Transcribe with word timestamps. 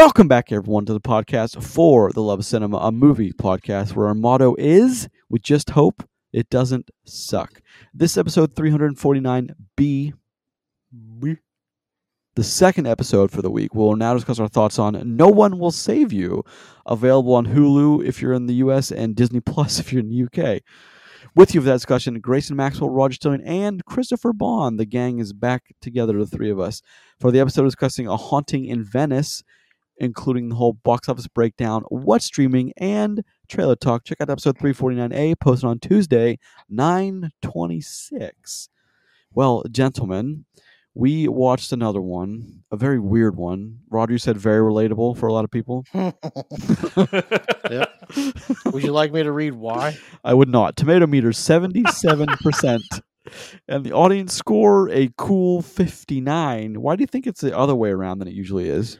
Welcome 0.00 0.28
back, 0.28 0.50
everyone, 0.50 0.86
to 0.86 0.94
the 0.94 0.98
podcast 1.00 1.62
for 1.62 2.10
the 2.10 2.22
Love 2.22 2.38
of 2.38 2.46
Cinema, 2.46 2.78
a 2.78 2.90
movie 2.90 3.34
podcast 3.34 3.94
where 3.94 4.06
our 4.06 4.14
motto 4.14 4.56
is 4.58 5.10
we 5.28 5.38
just 5.40 5.68
hope 5.68 6.02
it 6.32 6.48
doesn't 6.48 6.90
suck. 7.04 7.60
This 7.92 8.16
episode 8.16 8.54
349B, 8.54 10.14
B, 11.20 11.36
the 12.34 12.42
second 12.42 12.86
episode 12.86 13.30
for 13.30 13.42
the 13.42 13.50
week. 13.50 13.74
We'll 13.74 13.94
now 13.94 14.14
discuss 14.14 14.40
our 14.40 14.48
thoughts 14.48 14.78
on 14.78 15.02
No 15.18 15.28
One 15.28 15.58
Will 15.58 15.70
Save 15.70 16.14
You, 16.14 16.44
available 16.86 17.34
on 17.34 17.48
Hulu 17.48 18.02
if 18.02 18.22
you're 18.22 18.32
in 18.32 18.46
the 18.46 18.54
US 18.54 18.90
and 18.90 19.14
Disney 19.14 19.40
Plus 19.40 19.78
if 19.80 19.92
you're 19.92 20.00
in 20.00 20.08
the 20.08 20.24
UK. 20.24 20.62
With 21.36 21.54
you 21.54 21.60
for 21.60 21.66
that 21.66 21.74
discussion, 21.74 22.18
Grayson 22.20 22.56
Maxwell, 22.56 22.88
Roger 22.88 23.18
Stillion, 23.18 23.42
and 23.44 23.84
Christopher 23.84 24.32
Boughan. 24.32 24.78
The 24.78 24.86
gang 24.86 25.18
is 25.18 25.34
back 25.34 25.74
together, 25.82 26.18
the 26.18 26.26
three 26.26 26.50
of 26.50 26.58
us, 26.58 26.80
for 27.18 27.30
the 27.30 27.40
episode 27.40 27.64
discussing 27.64 28.06
A 28.06 28.16
Haunting 28.16 28.64
in 28.64 28.82
Venice, 28.82 29.44
including 30.00 30.48
the 30.48 30.56
whole 30.56 30.72
box 30.72 31.08
office 31.08 31.28
breakdown, 31.28 31.84
what's 31.88 32.24
streaming, 32.24 32.72
and 32.76 33.22
trailer 33.48 33.76
talk. 33.76 34.04
Check 34.04 34.20
out 34.20 34.30
episode 34.30 34.58
349A, 34.58 35.38
posted 35.38 35.68
on 35.68 35.78
Tuesday, 35.78 36.38
926. 36.68 38.68
Well, 39.32 39.62
gentlemen, 39.70 40.44
we 40.94 41.28
watched 41.28 41.72
another 41.72 42.00
one, 42.00 42.64
a 42.72 42.76
very 42.76 42.98
weird 42.98 43.36
one. 43.36 43.78
Roger 43.90 44.18
said 44.18 44.36
very 44.36 44.60
relatable 44.60 45.16
for 45.16 45.28
a 45.28 45.32
lot 45.32 45.44
of 45.44 45.50
people. 45.50 45.84
Yep. 47.70 48.02
Would 48.72 48.82
you 48.82 48.90
like 48.90 49.12
me 49.12 49.22
to 49.22 49.30
read 49.30 49.54
why? 49.54 49.96
I 50.24 50.34
would 50.34 50.48
not. 50.48 50.74
Tomato 50.74 51.06
meter 51.06 51.30
77%. 51.30 52.80
and 53.68 53.84
the 53.84 53.92
audience 53.92 54.34
score 54.34 54.90
a 54.90 55.08
cool 55.16 55.62
59. 55.62 56.80
Why 56.80 56.96
do 56.96 57.02
you 57.02 57.06
think 57.06 57.28
it's 57.28 57.40
the 57.40 57.56
other 57.56 57.76
way 57.76 57.90
around 57.90 58.18
than 58.18 58.26
it 58.26 58.34
usually 58.34 58.68
is? 58.68 58.98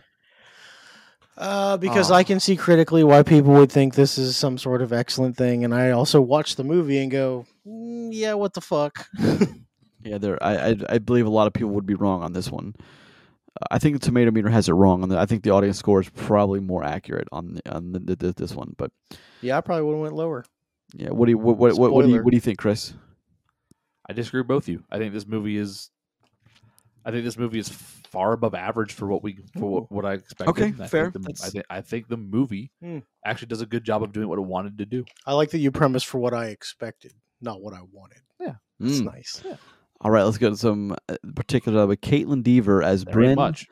Uh, 1.40 1.78
because 1.78 2.10
Aw. 2.10 2.16
I 2.16 2.22
can 2.22 2.38
see 2.38 2.54
critically 2.54 3.02
why 3.02 3.22
people 3.22 3.54
would 3.54 3.72
think 3.72 3.94
this 3.94 4.18
is 4.18 4.36
some 4.36 4.58
sort 4.58 4.82
of 4.82 4.92
excellent 4.92 5.36
thing, 5.36 5.64
and 5.64 5.74
I 5.74 5.90
also 5.90 6.20
watch 6.20 6.56
the 6.56 6.64
movie 6.64 6.98
and 6.98 7.10
go, 7.10 7.46
"Mm, 7.66 8.10
"Yeah, 8.12 8.34
what 8.34 8.52
the 8.52 8.60
fuck." 8.60 9.06
Yeah, 10.02 10.18
there. 10.18 10.42
I, 10.42 10.70
I 10.70 10.76
I 10.88 10.98
believe 10.98 11.26
a 11.26 11.30
lot 11.30 11.46
of 11.46 11.52
people 11.52 11.70
would 11.70 11.86
be 11.86 11.94
wrong 11.94 12.22
on 12.22 12.32
this 12.32 12.50
one. 12.50 12.74
Uh, 12.78 13.66
I 13.70 13.78
think 13.78 14.00
the 14.00 14.06
tomato 14.06 14.30
meter 14.30 14.48
has 14.48 14.68
it 14.68 14.72
wrong. 14.72 15.02
On 15.02 15.08
the, 15.08 15.18
I 15.18 15.26
think 15.26 15.42
the 15.42 15.50
audience 15.50 15.78
score 15.78 16.00
is 16.00 16.08
probably 16.08 16.60
more 16.60 16.84
accurate 16.84 17.28
on 17.32 17.54
the, 17.54 17.74
on 17.74 17.92
the, 17.92 18.16
the, 18.16 18.32
this 18.32 18.54
one. 18.54 18.74
But 18.78 18.92
yeah, 19.42 19.58
I 19.58 19.60
probably 19.60 19.84
would 19.84 19.92
have 19.92 20.00
went 20.00 20.14
lower. 20.14 20.44
yeah, 20.94 21.10
what 21.10 21.26
do 21.26 21.32
you 21.32 21.38
what 21.38 21.58
what, 21.58 21.76
what, 21.76 21.92
what 21.92 22.06
do 22.06 22.12
you 22.12 22.22
what 22.22 22.30
do 22.30 22.36
you 22.36 22.40
think, 22.40 22.58
Chris? 22.58 22.94
I 24.08 24.12
disagree 24.12 24.40
with 24.40 24.48
both 24.48 24.64
of 24.64 24.68
you. 24.68 24.84
I 24.90 24.98
think 24.98 25.12
this 25.12 25.26
movie 25.26 25.56
is. 25.56 25.90
I 27.10 27.12
think 27.12 27.24
this 27.24 27.36
movie 27.36 27.58
is 27.58 27.68
far 27.68 28.32
above 28.32 28.54
average 28.54 28.92
for 28.92 29.06
what 29.08 29.22
we 29.22 29.38
for 29.58 29.70
what, 29.70 29.92
what 29.92 30.04
I 30.06 30.14
expected. 30.14 30.48
Okay, 30.50 30.72
I 30.82 30.86
fair. 30.86 31.10
Think 31.10 31.24
the, 31.26 31.42
I 31.44 31.48
think 31.50 31.64
I 31.70 31.80
think 31.80 32.08
the 32.08 32.16
movie 32.16 32.70
Hmm. 32.80 32.98
actually 33.24 33.48
does 33.48 33.60
a 33.60 33.66
good 33.66 33.84
job 33.84 34.02
of 34.02 34.12
doing 34.12 34.28
what 34.28 34.38
it 34.38 34.42
wanted 34.42 34.78
to 34.78 34.86
do. 34.86 35.04
I 35.26 35.34
like 35.34 35.50
that 35.50 35.58
you 35.58 35.70
premise 35.70 36.02
for 36.02 36.18
what 36.18 36.32
I 36.34 36.46
expected, 36.46 37.12
not 37.40 37.60
what 37.60 37.74
I 37.74 37.80
wanted. 37.92 38.20
Yeah, 38.40 38.54
it's 38.80 39.00
Mm. 39.00 39.04
nice. 39.06 39.42
All 40.02 40.10
right, 40.10 40.22
let's 40.22 40.38
get 40.38 40.48
to 40.50 40.56
some 40.56 40.96
uh, 41.08 41.16
particular. 41.36 41.86
But 41.86 42.00
Kaitlyn 42.00 42.42
Dever 42.42 42.82
as 42.82 43.02
Very 43.02 43.12
Bryn, 43.14 43.34
much. 43.36 43.66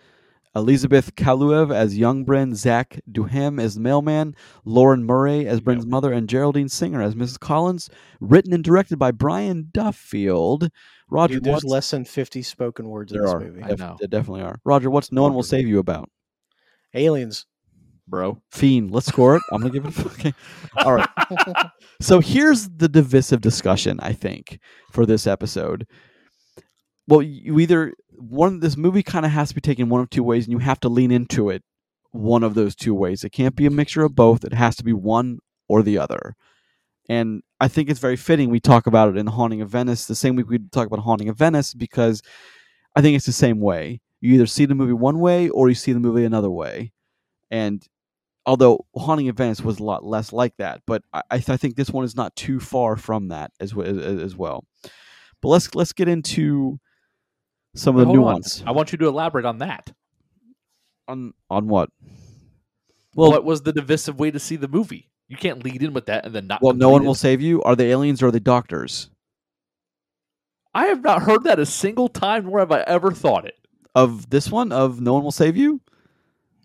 Elizabeth 0.57 1.15
Kaluev 1.15 1.73
as 1.75 1.97
young 1.99 2.25
Bryn, 2.25 2.55
Zack 2.55 3.01
Duhame 3.11 3.61
as 3.61 3.75
the 3.75 3.81
mailman, 3.81 4.35
Lauren 4.65 5.05
Murray 5.05 5.47
as 5.47 5.61
Bryn's 5.61 5.87
mother, 5.87 6.13
and 6.13 6.29
Geraldine 6.29 6.69
Singer 6.69 7.01
as 7.03 7.15
Mrs. 7.15 7.39
Collins. 7.39 7.91
Written 8.21 8.53
and 8.53 8.65
directed 8.65 8.99
by 8.99 9.11
Brian 9.11 9.69
Duffield. 9.73 10.71
Roger, 11.11 11.35
Dude, 11.35 11.45
there's 11.45 11.55
what's- 11.57 11.65
less 11.65 11.91
than 11.91 12.05
50 12.05 12.43
spoken 12.43 12.89
words 12.89 13.13
in 13.13 13.21
this 13.23 13.31
are. 13.31 13.41
movie. 13.41 13.63
I 13.63 13.69
Def- 13.69 13.79
know. 13.79 13.97
there 13.99 14.09
definitely 14.09 14.43
are. 14.43 14.61
Roger, 14.65 14.91
what's 14.91 15.13
No 15.13 15.23
One 15.23 15.35
Will 15.35 15.43
Save 15.43 15.67
You 15.69 15.79
about? 15.79 16.11
Aliens. 16.95 17.47
bro. 18.07 18.41
Fiend. 18.51 18.91
Let's 18.91 19.07
score 19.07 19.37
it. 19.37 19.43
I'm 19.53 19.61
gonna 19.61 19.71
give 19.73 19.85
it. 19.85 20.07
Okay. 20.07 20.33
All 20.85 20.95
right. 20.95 21.09
So 22.01 22.21
here's 22.21 22.69
the 22.69 22.89
divisive 22.89 23.41
discussion. 23.41 23.99
I 24.01 24.13
think 24.13 24.61
for 24.93 25.05
this 25.05 25.27
episode. 25.27 25.85
Well, 27.09 27.23
you 27.23 27.59
either 27.59 27.93
one 28.19 28.61
this 28.61 28.77
movie 28.77 29.03
kind 29.03 29.25
of 29.25 29.33
has 29.33 29.51
to 29.51 29.55
be 29.55 29.61
taken 29.61 29.89
one 29.89 30.01
of 30.01 30.11
two 30.11 30.23
ways, 30.23 30.45
and 30.45 30.53
you 30.53 30.59
have 30.59 30.81
to 30.81 30.89
lean 30.89 31.11
into 31.11 31.51
it 31.51 31.63
one 32.11 32.43
of 32.43 32.55
those 32.55 32.75
two 32.75 32.95
ways. 32.95 33.25
It 33.25 33.31
can't 33.31 33.57
be 33.57 33.67
a 33.67 33.71
mixture 33.71 34.05
of 34.05 34.15
both. 34.15 34.45
It 34.45 34.55
has 34.55 34.77
to 34.77 34.85
be 34.85 34.93
one 34.93 35.39
or 35.69 35.83
the 35.83 35.99
other. 35.99 36.35
And 37.09 37.43
I 37.61 37.69
think 37.69 37.89
it's 37.89 38.01
very 38.01 38.17
fitting 38.17 38.51
we 38.51 38.61
talk 38.61 38.87
about 38.87 39.09
it 39.09 39.17
in 39.17 39.27
Haunting 39.27 39.63
of 39.63 39.71
Venice 39.71 40.07
the 40.07 40.15
same 40.15 40.37
week 40.37 40.49
we 40.49 40.59
talk 40.59 40.87
about 40.87 41.01
Haunting 41.01 41.29
of 41.29 41.39
Venice 41.39 41.73
because 41.75 42.23
I 42.95 43.01
think 43.01 43.17
it's 43.17 43.27
the 43.27 43.33
same 43.33 43.61
way. 43.61 44.01
You 44.21 44.35
either 44.35 44.47
see 44.47 44.67
the 44.67 44.75
movie 44.75 44.93
one 44.93 45.21
way 45.21 45.49
or 45.49 45.69
you 45.69 45.75
see 45.75 45.93
the 45.93 46.01
movie 46.01 46.25
another 46.25 46.51
way. 46.51 46.93
And 47.51 47.83
although 48.45 48.87
Haunting 48.97 49.29
of 49.29 49.37
Venice 49.37 49.63
was 49.63 49.79
a 49.79 49.85
lot 49.85 50.05
less 50.05 50.33
like 50.33 50.57
that, 50.59 50.83
but 50.87 51.03
I, 51.13 51.23
I 51.31 51.39
think 51.39 51.77
this 51.77 51.91
one 51.91 52.05
is 52.05 52.17
not 52.17 52.37
too 52.37 52.61
far 52.61 52.97
from 52.97 53.29
that 53.29 53.53
as, 53.61 53.77
as, 53.79 53.99
as 53.99 54.37
well. 54.37 54.65
But 55.41 55.49
let's 55.49 55.75
let's 55.75 55.93
get 55.93 56.09
into 56.09 56.79
some 57.79 57.97
of 57.97 58.01
the 58.01 58.07
Hold 58.07 58.19
on. 58.19 58.25
nuance 58.25 58.63
I 58.67 58.71
want 58.73 58.93
you 58.93 58.99
to 58.99 59.07
elaborate 59.09 59.45
on 59.45 59.59
that. 59.59 59.93
on 61.07 61.33
on 61.51 61.69
what. 61.69 61.91
Well, 63.15 63.31
what 63.31 63.45
was 63.45 63.63
the 63.63 63.73
divisive 63.73 64.19
way 64.19 64.31
to 64.31 64.39
see 64.39 64.57
the 64.57 64.69
movie? 64.69 65.09
You 65.29 65.37
can't 65.37 65.65
lead 65.65 65.83
in 65.83 65.93
with 65.93 66.07
that 66.07 66.25
and 66.25 66.35
then 66.35 66.47
not. 66.47 66.63
well, 66.63 66.73
no 66.75 66.89
one 66.89 66.99
complete 67.01 67.07
will 67.09 67.15
save 67.15 67.41
you. 67.43 67.63
Are 67.63 67.77
the 67.77 67.85
aliens 67.85 68.23
or 68.23 68.31
the 68.31 68.41
doctors 68.41 69.11
I 70.75 70.87
have 70.87 71.03
not 71.03 71.23
heard 71.23 71.45
that 71.45 71.59
a 71.59 71.67
single 71.67 72.09
time, 72.09 72.45
nor 72.47 72.61
have 72.61 72.71
I 72.73 72.81
ever 72.83 73.11
thought 73.13 73.47
it. 73.47 73.55
of 73.95 74.29
this 74.31 74.51
one? 74.51 74.71
Of 74.73 75.01
no 75.01 75.15
one 75.15 75.23
will 75.25 75.33
save 75.33 75.57
you? 75.57 75.81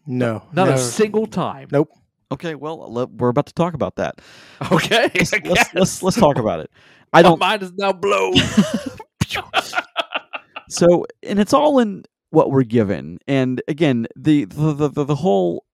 no. 0.05 0.43
Not 0.53 0.65
never. 0.65 0.73
a 0.73 0.77
single 0.77 1.25
time. 1.25 1.69
Nope. 1.71 1.89
Okay, 2.31 2.55
well, 2.55 2.91
let, 2.91 3.09
we're 3.11 3.29
about 3.29 3.45
to 3.47 3.53
talk 3.53 3.73
about 3.73 3.95
that. 3.95 4.19
Okay, 4.71 5.09
Let's 5.15 5.31
let's, 5.43 5.73
let's, 5.73 6.03
let's 6.03 6.17
talk 6.17 6.37
about 6.37 6.59
it. 6.61 6.69
I 7.11 7.19
My 7.19 7.29
don't. 7.29 7.39
mind 7.39 7.63
is 7.63 7.73
now 7.73 7.91
blown. 7.93 8.33
so 10.73 11.05
and 11.21 11.39
it's 11.39 11.53
all 11.53 11.79
in 11.79 12.03
what 12.29 12.51
we're 12.51 12.63
given. 12.63 13.19
And 13.27 13.61
again 13.67 14.07
the 14.15 14.45
the, 14.45 14.89
the, 14.89 15.03
the, 15.05 15.15
whole 15.15 15.65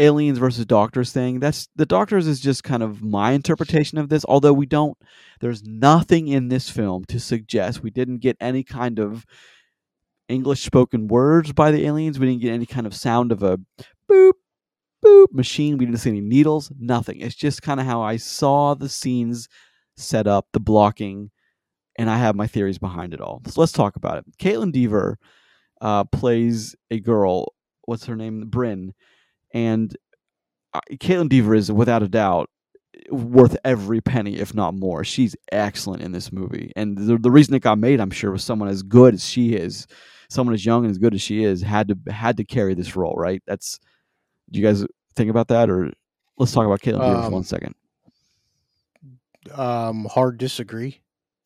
aliens 0.00 0.38
versus 0.38 0.64
doctors 0.64 1.12
thing 1.12 1.40
that's 1.40 1.68
the 1.74 1.86
doctors 1.86 2.26
is 2.28 2.38
just 2.38 2.62
kind 2.62 2.84
of 2.84 3.02
my 3.02 3.32
interpretation 3.32 3.98
of 3.98 4.08
this 4.08 4.24
although 4.28 4.52
we 4.52 4.64
don't 4.64 4.96
there's 5.40 5.64
nothing 5.64 6.28
in 6.28 6.46
this 6.46 6.70
film 6.70 7.04
to 7.06 7.18
suggest 7.18 7.82
we 7.82 7.90
didn't 7.90 8.18
get 8.18 8.36
any 8.38 8.62
kind 8.62 9.00
of 9.00 9.26
english 10.28 10.62
spoken 10.62 11.08
words 11.08 11.52
by 11.52 11.70
the 11.70 11.86
aliens. 11.86 12.18
We 12.18 12.26
didn't 12.26 12.42
get 12.42 12.52
any 12.52 12.66
kind 12.66 12.86
of 12.86 12.94
sound 12.94 13.32
of 13.32 13.42
a 13.42 13.58
boop 14.10 14.32
boop 15.04 15.32
machine. 15.32 15.78
We 15.78 15.86
didn't 15.86 16.00
see 16.00 16.10
any 16.10 16.20
needles 16.20 16.70
nothing. 16.78 17.20
It's 17.20 17.34
just 17.34 17.62
kind 17.62 17.80
of 17.80 17.86
how 17.86 18.02
i 18.02 18.16
saw 18.16 18.74
the 18.74 18.88
scenes 18.88 19.48
set 19.96 20.26
up 20.26 20.46
the 20.52 20.60
blocking 20.60 21.30
and 21.98 22.08
I 22.08 22.16
have 22.16 22.34
my 22.36 22.46
theories 22.46 22.78
behind 22.78 23.12
it 23.12 23.20
all. 23.20 23.42
So 23.46 23.60
let's 23.60 23.72
talk 23.72 23.96
about 23.96 24.18
it. 24.18 24.24
Kaitlyn 24.38 24.72
Dever 24.72 25.18
uh, 25.82 26.04
plays 26.04 26.74
a 26.90 27.00
girl. 27.00 27.52
What's 27.84 28.06
her 28.06 28.16
name? 28.16 28.44
Bryn. 28.48 28.94
And 29.52 29.94
uh, 30.72 30.80
Kaitlyn 30.92 31.28
Dever 31.28 31.54
is, 31.54 31.70
without 31.70 32.02
a 32.02 32.08
doubt, 32.08 32.48
worth 33.10 33.56
every 33.64 34.00
penny, 34.00 34.38
if 34.38 34.54
not 34.54 34.74
more. 34.74 35.04
She's 35.04 35.36
excellent 35.52 36.02
in 36.02 36.12
this 36.12 36.32
movie. 36.32 36.72
And 36.76 36.96
the, 36.96 37.18
the 37.18 37.30
reason 37.30 37.54
it 37.54 37.60
got 37.60 37.78
made, 37.78 38.00
I'm 38.00 38.10
sure, 38.10 38.30
was 38.30 38.44
someone 38.44 38.68
as 38.68 38.82
good 38.82 39.14
as 39.14 39.24
she 39.26 39.54
is, 39.54 39.86
someone 40.30 40.54
as 40.54 40.64
young 40.64 40.84
and 40.84 40.90
as 40.90 40.98
good 40.98 41.14
as 41.14 41.22
she 41.22 41.44
is, 41.44 41.62
had 41.62 41.88
to 41.88 42.12
had 42.12 42.36
to 42.38 42.44
carry 42.44 42.74
this 42.74 42.96
role, 42.96 43.14
right? 43.16 43.42
That's. 43.46 43.78
Do 44.50 44.58
you 44.58 44.64
guys 44.64 44.82
think 45.14 45.28
about 45.28 45.48
that, 45.48 45.68
or 45.68 45.92
let's 46.38 46.52
talk 46.52 46.64
about 46.64 46.80
Kaitlyn 46.80 47.00
Dever 47.00 47.20
for 47.20 47.26
Um, 47.26 47.32
one 47.32 47.44
second? 47.44 47.74
Um, 49.52 50.06
hard 50.06 50.38
disagree. 50.38 51.00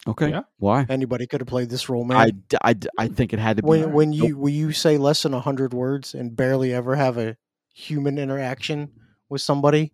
Okay, 0.06 0.30
yeah. 0.30 0.42
why? 0.58 0.84
Anybody 0.88 1.26
could 1.28 1.40
have 1.40 1.46
played 1.48 1.70
this 1.70 1.88
role, 1.88 2.04
man. 2.04 2.16
I, 2.16 2.70
I, 2.70 2.74
I 2.98 3.08
think 3.08 3.32
it 3.32 3.38
had 3.38 3.56
to 3.58 3.62
be. 3.62 3.68
when 3.68 3.92
when 3.92 4.10
Nope. 4.10 4.28
you 4.28 4.36
when 4.38 4.52
you 4.54 4.72
say 4.72 4.96
less 4.98 5.22
than 5.22 5.32
hundred 5.32 5.72
words 5.72 6.12
and 6.14 6.34
barely 6.34 6.72
ever 6.74 6.96
have 6.96 7.18
a 7.18 7.36
human 7.72 8.18
interaction 8.18 8.90
with 9.28 9.42
somebody, 9.42 9.92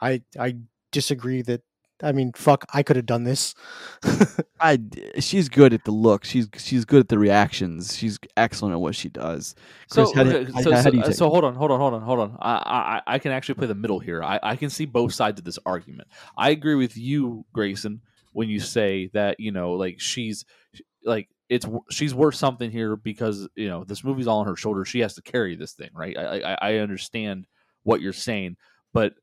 I 0.00 0.22
I 0.38 0.56
disagree 0.92 1.42
that. 1.42 1.62
I 2.04 2.10
mean, 2.10 2.32
fuck, 2.34 2.64
I 2.74 2.82
could 2.82 2.96
have 2.96 3.06
done 3.06 3.22
this. 3.22 3.54
I 4.60 4.74
d- 4.74 5.20
she's 5.20 5.48
good 5.48 5.72
at 5.72 5.84
the 5.84 5.92
look. 5.92 6.24
She's 6.24 6.48
she's 6.56 6.84
good 6.84 6.98
at 6.98 7.08
the 7.08 7.18
reactions. 7.18 7.96
She's 7.96 8.18
excellent 8.36 8.72
at 8.72 8.80
what 8.80 8.96
she 8.96 9.08
does. 9.08 9.54
So, 9.86 10.06
Chris, 10.10 10.16
how 10.16 10.22
do 10.24 10.30
you- 10.40 10.52
how- 10.52 10.60
so, 10.62 10.72
how 10.72 10.80
so, 10.82 10.90
do 10.90 10.96
you 10.96 11.02
uh, 11.04 11.12
so 11.12 11.28
hold 11.30 11.44
on, 11.44 11.54
hold 11.54 11.70
on, 11.70 11.78
hold 11.78 11.94
on, 11.94 12.02
hold 12.02 12.18
on. 12.18 12.36
I, 12.40 13.00
I, 13.06 13.14
I 13.14 13.18
can 13.20 13.30
actually 13.30 13.54
play 13.54 13.68
the 13.68 13.76
middle 13.76 14.00
here. 14.00 14.20
I, 14.20 14.40
I 14.42 14.56
can 14.56 14.68
see 14.68 14.84
both 14.84 15.14
sides 15.14 15.38
of 15.38 15.44
this 15.44 15.60
argument. 15.64 16.08
I 16.36 16.50
agree 16.50 16.74
with 16.74 16.96
you, 16.96 17.44
Grayson, 17.52 18.00
when 18.32 18.48
you 18.48 18.60
say 18.60 19.10
that 19.12 19.40
you 19.40 19.52
know, 19.52 19.72
like 19.72 20.00
she's 20.00 20.44
like 21.04 21.28
it's 21.48 21.66
she's 21.90 22.14
worth 22.14 22.34
something 22.34 22.70
here 22.70 22.96
because 22.96 23.48
you 23.54 23.68
know 23.68 23.84
this 23.84 24.04
movie's 24.04 24.26
all 24.26 24.40
on 24.40 24.46
her 24.46 24.56
shoulders. 24.56 24.88
She 24.88 25.00
has 25.00 25.14
to 25.14 25.22
carry 25.22 25.56
this 25.56 25.72
thing, 25.72 25.90
right? 25.94 26.16
I, 26.16 26.40
I, 26.40 26.58
I 26.60 26.74
understand 26.78 27.46
what 27.82 28.00
you're 28.00 28.12
saying, 28.12 28.56
but 28.92 29.14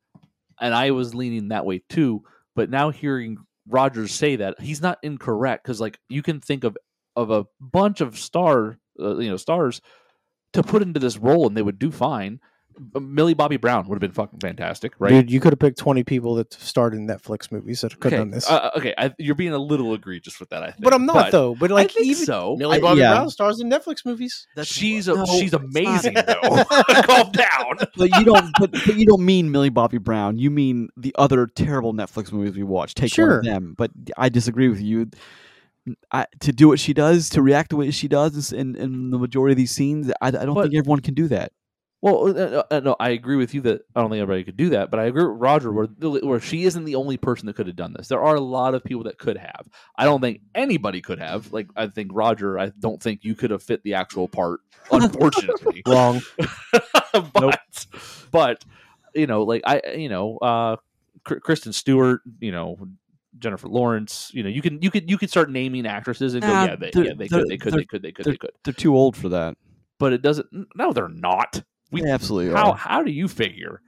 and 0.60 0.74
I 0.74 0.92
was 0.92 1.16
leaning 1.16 1.50
that 1.50 1.66
way 1.66 1.82
too. 1.90 2.24
But 2.56 2.70
now 2.70 2.90
hearing 2.90 3.38
Rogers 3.68 4.12
say 4.12 4.38
that 4.38 4.60
he's 4.60 4.82
not 4.82 5.00
incorrect 5.04 5.64
because 5.64 5.80
like 5.80 6.00
you 6.10 6.22
can 6.22 6.42
think 6.42 6.64
of 6.64 6.78
of 7.16 7.32
a 7.32 7.46
bunch 7.60 8.02
of 8.02 8.18
star 8.18 8.78
uh, 9.00 9.18
you 9.18 9.30
know 9.30 9.38
stars 9.38 9.82
to 10.54 10.64
put 10.64 10.82
into 10.82 11.00
this 11.00 11.18
role 11.18 11.48
and 11.48 11.56
they 11.56 11.62
would 11.62 11.80
do 11.80 11.92
fine 11.92 12.40
Millie 13.00 13.34
Bobby 13.34 13.58
Brown 13.58 13.88
would 13.88 13.96
have 13.96 14.02
been 14.02 14.12
fucking 14.12 14.40
fantastic, 14.40 14.94
right? 15.00 15.10
Dude, 15.10 15.31
you 15.31 15.40
could 15.40 15.52
have 15.52 15.60
picked 15.60 15.78
20 15.78 16.04
people 16.04 16.36
that 16.36 16.54
starred 16.54 16.94
in 16.94 17.08
Netflix 17.08 17.52
movies 17.52 17.81
that 17.81 18.00
could 18.00 18.14
okay, 18.14 18.18
have 18.18 18.26
done 18.26 18.31
this. 18.31 18.50
uh, 18.50 18.72
okay, 18.78 18.94
I, 18.98 19.14
you're 19.18 19.36
being 19.36 19.54
a 19.54 19.58
little 19.58 19.94
egregious 19.94 20.40
with 20.40 20.50
that. 20.50 20.64
I 20.64 20.72
think, 20.72 20.84
but 20.84 20.94
I'm 20.94 21.06
not 21.06 21.31
though. 21.31 21.56
But 21.56 21.72
like 21.72 21.92
I 21.92 21.94
think 21.94 22.08
even 22.08 22.26
so. 22.26 22.56
Millie 22.58 22.78
I- 22.78 22.81
Bobby 22.81 23.02
yeah. 23.02 23.14
Brown 23.14 23.30
stars 23.30 23.60
in 23.60 23.70
Netflix 23.70 24.06
movies. 24.06 24.48
she's 24.64 25.08
a, 25.08 25.16
no, 25.16 25.26
she's 25.26 25.54
amazing 25.54 26.14
though. 26.28 26.64
Calm 27.04 27.31
down. 27.31 27.78
But 27.98 28.16
you 28.18 28.26
don't. 28.26 28.52
But, 28.60 28.72
but 28.72 28.96
you 28.96 29.06
don't 29.06 29.26
mean 29.26 29.52
Millie 29.52 29.70
Bobby 29.70 29.98
Brown. 29.98 30.38
You 30.38 30.50
mean 30.52 30.90
the 30.98 31.14
other 31.18 31.48
terrible 31.48 31.94
Netflix 31.94 32.31
movies 32.31 32.56
we 32.56 32.64
watch. 32.64 32.96
Take 32.96 33.18
one 33.18 33.30
of 33.31 33.44
them. 33.44 33.76
But 33.78 33.92
I 34.18 34.30
disagree 34.30 34.70
with 34.70 34.81
you. 34.81 35.10
I, 36.12 36.28
to 36.42 36.52
do 36.52 36.68
what 36.68 36.80
she 36.80 36.94
does, 36.94 37.30
to 37.30 37.42
react 37.42 37.70
the 37.72 37.76
way 37.76 37.90
she 37.92 38.08
does 38.08 38.54
in, 38.54 38.76
in 38.76 39.10
the 39.10 39.18
majority 39.18 39.54
of 39.54 39.58
these 39.58 39.72
scenes, 39.72 40.12
I, 40.22 40.28
I 40.28 40.31
don't 40.31 40.54
But- 40.54 40.64
think 40.64 40.76
everyone 40.76 41.00
can 41.00 41.14
do 41.14 41.28
that. 41.30 41.52
Well, 42.01 42.30
uh, 42.38 42.63
uh, 42.72 42.80
no, 42.80 42.96
I 42.98 43.10
agree 43.10 43.36
with 43.36 43.54
you 43.54 43.60
that 43.62 43.81
I 43.94 44.00
don't 44.00 44.10
think 44.10 44.22
everybody 44.22 44.46
could 44.46 44.56
do 44.56 44.69
that, 44.69 44.90
but 44.90 45.01
I 45.01 45.06
agree 45.06 45.25
with 45.25 45.38
Roger 45.38 45.72
where 45.74 45.88
where 45.88 46.40
she 46.40 46.63
isn't 46.63 46.86
the 46.86 46.96
only 46.96 47.18
person 47.18 47.46
that 47.48 47.57
could 47.57 47.68
have 47.68 47.75
done 47.75 47.92
this. 47.92 48.07
There 48.07 48.24
are 48.24 48.36
a 48.36 48.40
lot 48.42 48.74
of 48.74 48.86
people 48.86 49.04
that 49.04 49.18
could 49.18 49.38
have. 49.38 49.68
I 49.98 50.06
don't 50.06 50.22
think 50.22 50.40
anybody 50.56 51.01
could 51.01 51.19
have. 51.19 51.51
Like 51.51 51.68
I 51.75 51.88
think 51.88 52.12
Roger, 52.13 52.57
I 52.57 52.72
don't 52.80 53.01
think 53.04 53.25
you 53.25 53.36
could 53.36 53.51
have 53.51 53.62
fit 53.62 53.84
the 53.84 53.96
actual 53.96 54.30
part, 54.30 54.62
unfortunately. 54.92 55.81
Wrong. 55.88 56.22
but 57.34 57.86
but 58.31 58.63
you 59.13 59.28
know, 59.28 59.44
like 59.44 59.63
I 59.66 59.81
you 59.98 60.07
know, 60.07 60.38
uh 60.38 60.78
Kristen 61.25 61.74
Stewart, 61.74 62.22
you 62.40 62.54
know, 62.54 62.78
Jennifer 63.40 63.68
Lawrence, 63.68 64.31
you 64.34 64.42
know, 64.44 64.50
you 64.50 64.62
can 64.62 64.81
you 64.81 64.90
could 64.90 65.10
you 65.10 65.18
could 65.18 65.30
start 65.30 65.52
naming 65.52 65.86
actresses 65.86 66.34
and 66.34 66.44
go, 66.44 66.48
yeah, 66.48 66.75
they, 66.78 66.92
yeah, 66.95 67.13
they 67.18 67.28
could, 67.28 67.48
they 67.50 67.57
could, 67.57 67.74
they're- 67.74 67.84
could, 67.84 68.02
they 68.04 68.12
could, 68.13 68.25
they 68.25 68.38
could. 68.38 68.52
They're 68.63 68.74
too 68.74 68.95
old 68.95 69.18
for 69.18 69.28
that. 69.30 69.57
But 69.98 70.13
it 70.13 70.22
doesn't. 70.22 70.48
No, 70.75 70.94
they're 70.94 71.10
not. 71.10 71.62
We 71.92 72.02
They 72.02 72.10
absolutely 72.12 72.54
how 72.54 72.72
are. 72.72 72.78
how 72.78 73.04
do 73.04 73.12
you 73.12 73.28
figure? 73.28 73.82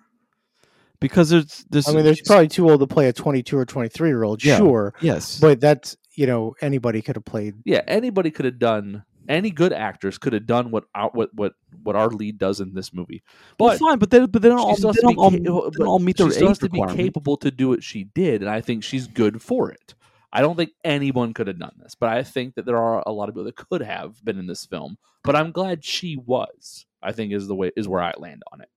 Because 0.99 1.29
there's 1.29 1.65
there's. 1.69 1.87
I 1.87 1.93
mean, 1.93 2.03
there's 2.03 2.21
probably 2.21 2.47
too 2.47 2.69
old 2.69 2.79
to 2.81 2.87
play 2.87 3.07
a 3.07 3.13
22 3.13 3.57
or 3.57 3.65
23 3.65 4.09
year 4.09 4.23
old, 4.23 4.43
Yeah. 4.43 4.57
sure, 4.57 4.93
yes, 5.01 5.39
but 5.39 5.59
that's 5.59 5.97
you 6.15 6.27
know 6.27 6.53
anybody 6.61 7.01
could 7.01 7.15
have 7.15 7.25
played. 7.25 7.55
Yeah, 7.65 7.81
anybody 7.87 8.29
could 8.31 8.45
have 8.45 8.59
done. 8.59 9.03
Any 9.29 9.49
good 9.51 9.71
actors 9.71 10.17
could 10.17 10.33
have 10.33 10.45
done 10.45 10.71
what 10.71 10.83
our, 10.93 11.09
what 11.13 11.29
what 11.33 11.53
what 11.83 11.95
our 11.95 12.09
lead 12.09 12.37
does 12.37 12.59
in 12.59 12.73
this 12.73 12.93
movie. 12.93 13.23
well, 13.59 13.69
But 13.71 13.79
fine. 13.79 13.97
But 13.99 14.09
they 14.11 14.25
but 14.25 14.41
they 14.41 14.49
don't 14.49 14.57
she 14.59 14.63
all, 14.63 14.75
they 14.75 14.87
has 14.87 14.95
to 14.95 15.01
don't 15.01 15.17
all, 15.17 15.31
ca- 15.31 15.37
they 15.37 15.43
don't 15.43 15.87
all 15.87 15.99
meet 15.99 16.17
their 16.17 16.27
age 16.33 16.59
to 16.59 16.69
be 16.69 16.83
capable 16.87 17.37
to 17.37 17.49
do 17.51 17.69
what 17.69 17.83
she 17.83 18.03
did, 18.03 18.41
and 18.41 18.49
I 18.49 18.61
think 18.61 18.83
she's 18.83 19.07
good 19.07 19.41
for 19.41 19.71
it. 19.71 19.95
I 20.33 20.41
don't 20.41 20.55
think 20.55 20.71
anyone 20.83 21.33
could 21.33 21.47
have 21.47 21.59
done 21.59 21.73
this, 21.81 21.93
but 21.95 22.09
I 22.09 22.23
think 22.23 22.55
that 22.55 22.65
there 22.65 22.77
are 22.77 23.03
a 23.05 23.11
lot 23.11 23.27
of 23.29 23.35
people 23.35 23.43
that 23.45 23.55
could 23.55 23.81
have 23.81 24.23
been 24.23 24.37
in 24.39 24.47
this 24.47 24.65
film. 24.65 24.97
But 25.23 25.35
I'm 25.35 25.51
glad 25.51 25.83
she 25.83 26.15
was. 26.17 26.85
I 27.03 27.11
think 27.11 27.31
is 27.33 27.47
the 27.47 27.55
way 27.55 27.71
is 27.75 27.87
where 27.87 28.01
I 28.01 28.13
land 28.17 28.43
on 28.51 28.61
it. 28.61 28.69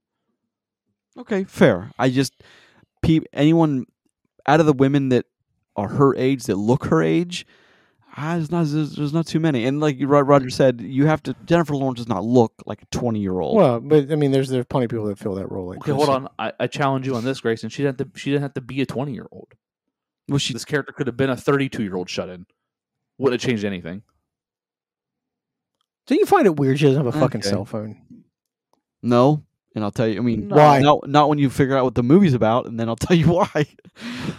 Okay, 1.19 1.45
fair. 1.45 1.91
I 1.99 2.11
just 2.11 2.33
pe- 3.03 3.21
anyone 3.33 3.87
out 4.47 4.61
of 4.61 4.67
the 4.67 4.73
women 4.73 5.11
that 5.11 5.27
are 5.77 5.89
her 5.89 6.15
age 6.17 6.45
that 6.45 6.57
look 6.57 6.87
her 6.87 7.03
age, 7.03 7.47
ah, 8.17 8.35
there's 8.35 8.51
not 8.51 8.67
there's, 8.67 8.97
there's 8.97 9.13
not 9.13 9.27
too 9.27 9.41
many. 9.41 9.65
And 9.65 9.81
like 9.81 9.97
Roger 10.01 10.51
said, 10.51 10.81
you 10.81 11.07
have 11.07 11.23
to 11.25 11.35
Jennifer 11.45 11.75
Lawrence 11.77 11.99
does 11.99 12.09
not 12.09 12.25
look 12.25 12.53
like 12.67 12.83
a 12.83 12.87
20 12.87 13.21
year 13.21 13.39
old. 13.39 13.57
Well, 13.57 13.81
but 13.81 14.11
I 14.11 14.17
mean, 14.17 14.33
there's 14.33 14.49
there's 14.49 14.65
plenty 14.67 14.85
of 14.87 14.91
people 14.91 15.07
that 15.07 15.19
fill 15.19 15.35
that 15.37 15.51
role. 15.51 15.69
Like 15.69 15.79
Okay, 15.79 15.93
hold 15.93 16.09
on. 16.09 16.29
I, 16.39 16.53
I 16.59 16.67
challenge 16.67 17.07
you 17.07 17.15
on 17.15 17.25
this, 17.25 17.41
Grayson. 17.41 17.69
She 17.69 17.83
didn't 17.83 18.01
have 18.01 18.13
to, 18.13 18.19
she 18.19 18.31
didn't 18.31 18.43
have 18.43 18.55
to 18.55 18.61
be 18.61 18.81
a 18.81 18.87
20 18.87 19.13
year 19.13 19.27
old. 19.31 19.53
Well, 20.29 20.39
she 20.39 20.53
This 20.53 20.65
character 20.65 20.93
could 20.93 21.07
have 21.07 21.17
been 21.17 21.31
a 21.31 21.37
32 21.37 21.83
year 21.83 21.95
old 21.97 22.09
shut 22.11 22.29
in. 22.29 22.47
Wouldn't 23.19 23.41
have 23.41 23.49
changed 23.49 23.65
anything. 23.65 24.03
Do 26.07 26.15
you 26.17 26.27
find 26.27 26.47
it 26.47 26.57
weird 26.57 26.79
she 26.79 26.87
doesn't 26.87 27.05
have 27.05 27.15
a 27.15 27.19
fucking 27.19 27.41
Okay. 27.41 27.49
cell 27.49 27.65
phone? 27.65 27.99
No, 29.05 29.43
and 29.75 29.85
I'll 29.85 29.91
tell 29.93 30.09
you. 30.09 30.19
I 30.19 30.23
mean, 30.23 30.49
No. 30.49 30.57
Why? 30.57 30.81
Not 30.81 31.09
not 31.09 31.29
when 31.29 31.39
you 31.39 31.51
figure 31.51 31.77
out 31.77 31.85
what 31.85 31.95
the 31.95 32.03
movie's 32.03 32.35
about, 32.35 32.67
and 32.67 32.79
then 32.81 32.89
I'll 32.89 32.97
tell 32.97 33.17
you 33.17 33.27
why. 33.33 33.67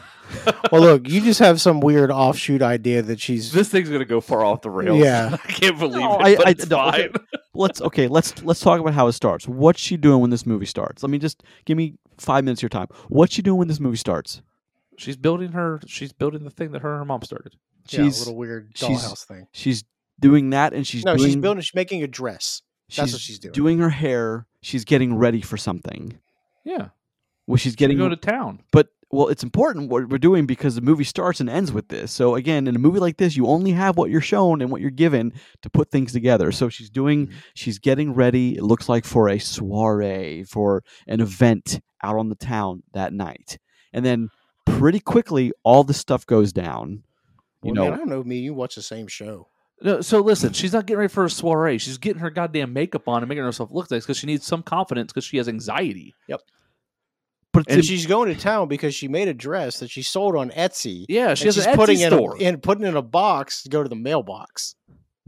Well, 0.72 0.82
look, 0.82 1.08
you 1.08 1.22
just 1.22 1.40
have 1.40 1.62
some 1.62 1.80
weird 1.80 2.12
offshoot 2.12 2.62
idea 2.62 3.02
that 3.04 3.20
she's. 3.22 3.52
This 3.52 3.70
thing's 3.70 3.90
gonna 3.90 4.04
go 4.06 4.20
far 4.20 4.44
off 4.44 4.62
the 4.62 4.70
rails. 4.70 5.00
Yeah. 5.00 5.30
I 5.44 5.48
can't 5.52 5.80
believe 5.80 6.02
No, 6.02 6.20
it. 6.20 6.24
I- 6.24 6.36
but 6.36 6.48
I- 6.48 6.50
it's 6.52 6.70
no, 6.70 6.88
okay. 6.90 7.08
fine. 7.10 7.26
let's 7.54 7.82
okay. 7.82 8.08
Let's 8.08 8.44
let's 8.44 8.60
talk 8.60 8.80
about 8.80 8.94
how 8.94 9.08
it 9.08 9.14
starts. 9.14 9.48
What's 9.48 9.80
she 9.80 9.96
doing 9.98 10.20
when 10.22 10.32
this 10.32 10.46
movie 10.46 10.66
starts? 10.66 11.04
Let 11.04 11.10
me 11.10 11.20
just 11.20 11.44
give 11.66 11.78
me 11.78 11.96
five 12.18 12.44
minutes 12.44 12.60
of 12.60 12.64
your 12.64 12.70
time. 12.70 12.88
What's 13.08 13.34
she 13.34 13.42
doing 13.44 13.60
when 13.60 13.68
this 13.68 13.80
movie 13.80 13.98
starts? 13.98 14.42
She's 14.98 15.16
building 15.16 15.54
her. 15.54 15.80
She's 15.88 16.12
building 16.12 16.44
the 16.44 16.50
thing 16.52 16.72
that 16.72 16.82
her 16.82 16.92
and 16.94 17.00
her 17.00 17.06
mom 17.06 17.22
started. 17.22 17.56
yeah, 17.90 18.02
a 18.02 18.04
She's 18.06 18.20
little 18.20 18.36
weird 18.36 18.72
she's- 18.76 19.06
dollhouse 19.06 19.26
thing. 19.26 19.48
she's 19.54 19.84
doing 20.20 20.50
that, 20.50 20.74
and 20.74 20.86
she's 20.86 21.06
No, 21.06 21.16
doing, 21.16 21.30
she's 21.30 21.36
building. 21.38 21.62
She's 21.62 21.76
making 21.76 22.04
a 22.04 22.08
dress. 22.08 22.62
That's 22.96 23.12
what 23.14 23.22
she's 23.22 23.40
doing. 23.40 23.54
Doing 23.54 23.80
her 23.80 23.90
hair. 23.90 24.46
She's 24.62 24.86
getting 24.86 25.16
ready 25.16 25.42
for 25.42 25.58
something. 25.58 26.20
Yeah, 26.64 26.90
Well, 27.48 27.58
she's 27.58 27.76
getting 27.76 27.98
getting 27.98 28.10
go 28.10 28.16
to 28.16 28.20
town. 28.20 28.64
but 28.72 28.90
well, 29.12 29.28
it's 29.28 29.44
important 29.44 29.90
what 29.90 30.10
we're 30.10 30.18
doing 30.18 30.46
because 30.48 30.74
the 30.76 30.82
movie 30.82 31.04
starts 31.04 31.40
and 31.40 31.48
ends 31.50 31.72
with 31.72 31.88
this. 31.90 32.12
So 32.12 32.34
again, 32.36 32.68
in 32.68 32.76
a 32.76 32.80
movie 32.80 33.00
like 33.00 33.18
this, 33.18 33.38
you 33.38 33.46
only 33.48 33.72
have 33.72 33.98
what 33.98 34.10
you're 34.10 34.20
shown 34.20 34.62
and 34.62 34.72
what 34.72 34.82
you're 34.82 34.90
given 34.90 35.32
to 35.62 35.70
put 35.70 35.92
things 35.92 36.12
together. 36.12 36.52
So 36.52 36.70
she's 36.70 36.90
doing, 36.90 37.28
Mhm. 37.28 37.34
she's 37.54 37.78
getting 37.78 38.14
ready. 38.16 38.56
It 38.58 38.64
looks 38.64 38.90
like 38.90 39.06
for 39.06 39.30
a 39.30 39.38
soiree, 39.40 40.44
for 40.44 40.84
an 41.08 41.22
event 41.22 41.80
out 42.04 42.18
on 42.18 42.30
the 42.30 42.36
town 42.36 42.82
that 42.94 43.14
night, 43.14 43.58
and 43.94 44.04
then 44.04 44.30
pretty 44.66 45.00
quickly, 45.00 45.54
all 45.64 45.84
the 45.84 45.94
stuff 45.94 46.26
goes 46.26 46.52
down. 46.52 47.04
You 47.64 47.74
Well, 47.74 47.76
know, 47.76 47.84
man, 47.86 47.94
I 47.94 47.98
don't 47.98 48.10
know 48.10 48.24
me. 48.24 48.40
You 48.40 48.54
watch 48.56 48.74
the 48.76 48.82
same 48.82 49.08
show. 49.08 49.48
No, 49.82 50.02
so 50.02 50.22
listen, 50.22 50.54
she's 50.54 50.72
not 50.74 50.86
getting 50.86 51.00
ready 51.00 51.14
for 51.14 51.26
a 51.26 51.30
soiree. 51.30 51.78
She's 51.78 51.98
getting 51.98 52.20
her 52.22 52.30
goddamn 52.30 52.72
makeup 52.74 53.08
on 53.08 53.22
and 53.22 53.28
making 53.30 53.44
herself 53.44 53.70
look 53.72 53.92
nice 53.92 54.04
because 54.04 54.18
she 54.18 54.26
needs 54.28 54.46
some 54.46 54.64
confidence 54.64 55.12
because 55.12 55.26
she 55.26 55.38
has 55.38 55.48
anxiety. 55.50 56.14
Yep. 56.28 56.42
But 57.52 57.66
And 57.68 57.78
im- 57.78 57.84
she's 57.84 58.06
going 58.06 58.34
to 58.34 58.40
town 58.40 58.68
because 58.68 58.96
she 58.96 59.08
made 59.08 59.28
a 59.28 59.34
dress 59.34 59.80
that 59.80 59.90
she 59.90 60.02
sold 60.02 60.36
on 60.36 60.50
Etsy. 60.52 61.06
Yeah, 61.10 61.34
she 61.34 61.44
and 61.44 61.48
has 61.48 61.56
she's 61.56 61.66
an 61.66 61.74
Etsy 61.74 61.76
putting 61.76 61.98
store. 61.98 62.36
in 62.38 62.42
a, 62.46 62.50
in 62.50 62.62
putting 62.62 62.86
in 62.86 62.96
a 62.96 63.02
box 63.02 63.64
to 63.64 63.70
go 63.70 63.84
to 63.84 63.90
the 63.90 63.96
mailbox. 63.96 64.76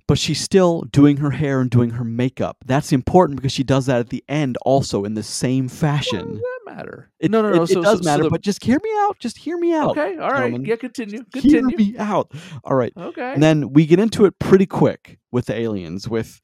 but 0.07 0.17
she's 0.17 0.39
still 0.41 0.81
doing 0.91 1.17
her 1.17 1.31
hair 1.31 1.59
and 1.61 1.69
doing 1.69 1.91
her 1.91 2.03
makeup. 2.05 2.57
That's 2.65 2.91
important 2.94 3.38
because 3.38 3.51
she 3.51 3.63
does 3.63 3.85
that 3.88 3.99
at 3.99 4.09
the 4.09 4.23
end 4.29 4.57
also 4.65 5.03
in 5.03 5.13
the 5.13 5.23
same 5.23 5.65
Why 5.67 5.73
fashion. 5.75 6.41
Oh, 6.44 6.56
matter? 6.67 7.11
It, 7.19 7.31
no, 7.31 7.41
no, 7.41 7.51
no. 7.51 7.63
It, 7.63 7.67
so, 7.67 7.79
it 7.79 7.83
does 7.83 7.97
so- 7.99 8.03
so 8.03 8.09
matter, 8.09 8.23
the- 8.23 8.29
but 8.29 8.41
just 8.41 8.63
hear 8.63 8.77
me 8.83 8.89
out. 8.99 9.18
Just 9.19 9.37
hear 9.37 9.57
me 9.57 9.73
out. 9.73 9.92
okay, 9.92 10.18
all 10.18 10.30
right. 10.30 10.44
gentlemen. 10.44 10.65
Yeah, 10.65 10.75
continue. 10.75 11.23
Hear 11.33 11.63
me 11.63 11.95
out. 11.97 12.31
All 12.63 12.75
right. 12.75 12.94
Okay. 12.95 13.33
And 13.33 13.42
then 13.42 13.73
we 13.73 13.85
get 13.85 13.99
into 13.99 14.25
it 14.25 14.37
pretty 14.39 14.65
quick 14.65 15.19
with 15.31 15.45
the 15.47 15.56
aliens. 15.56 16.07
With 16.07 16.42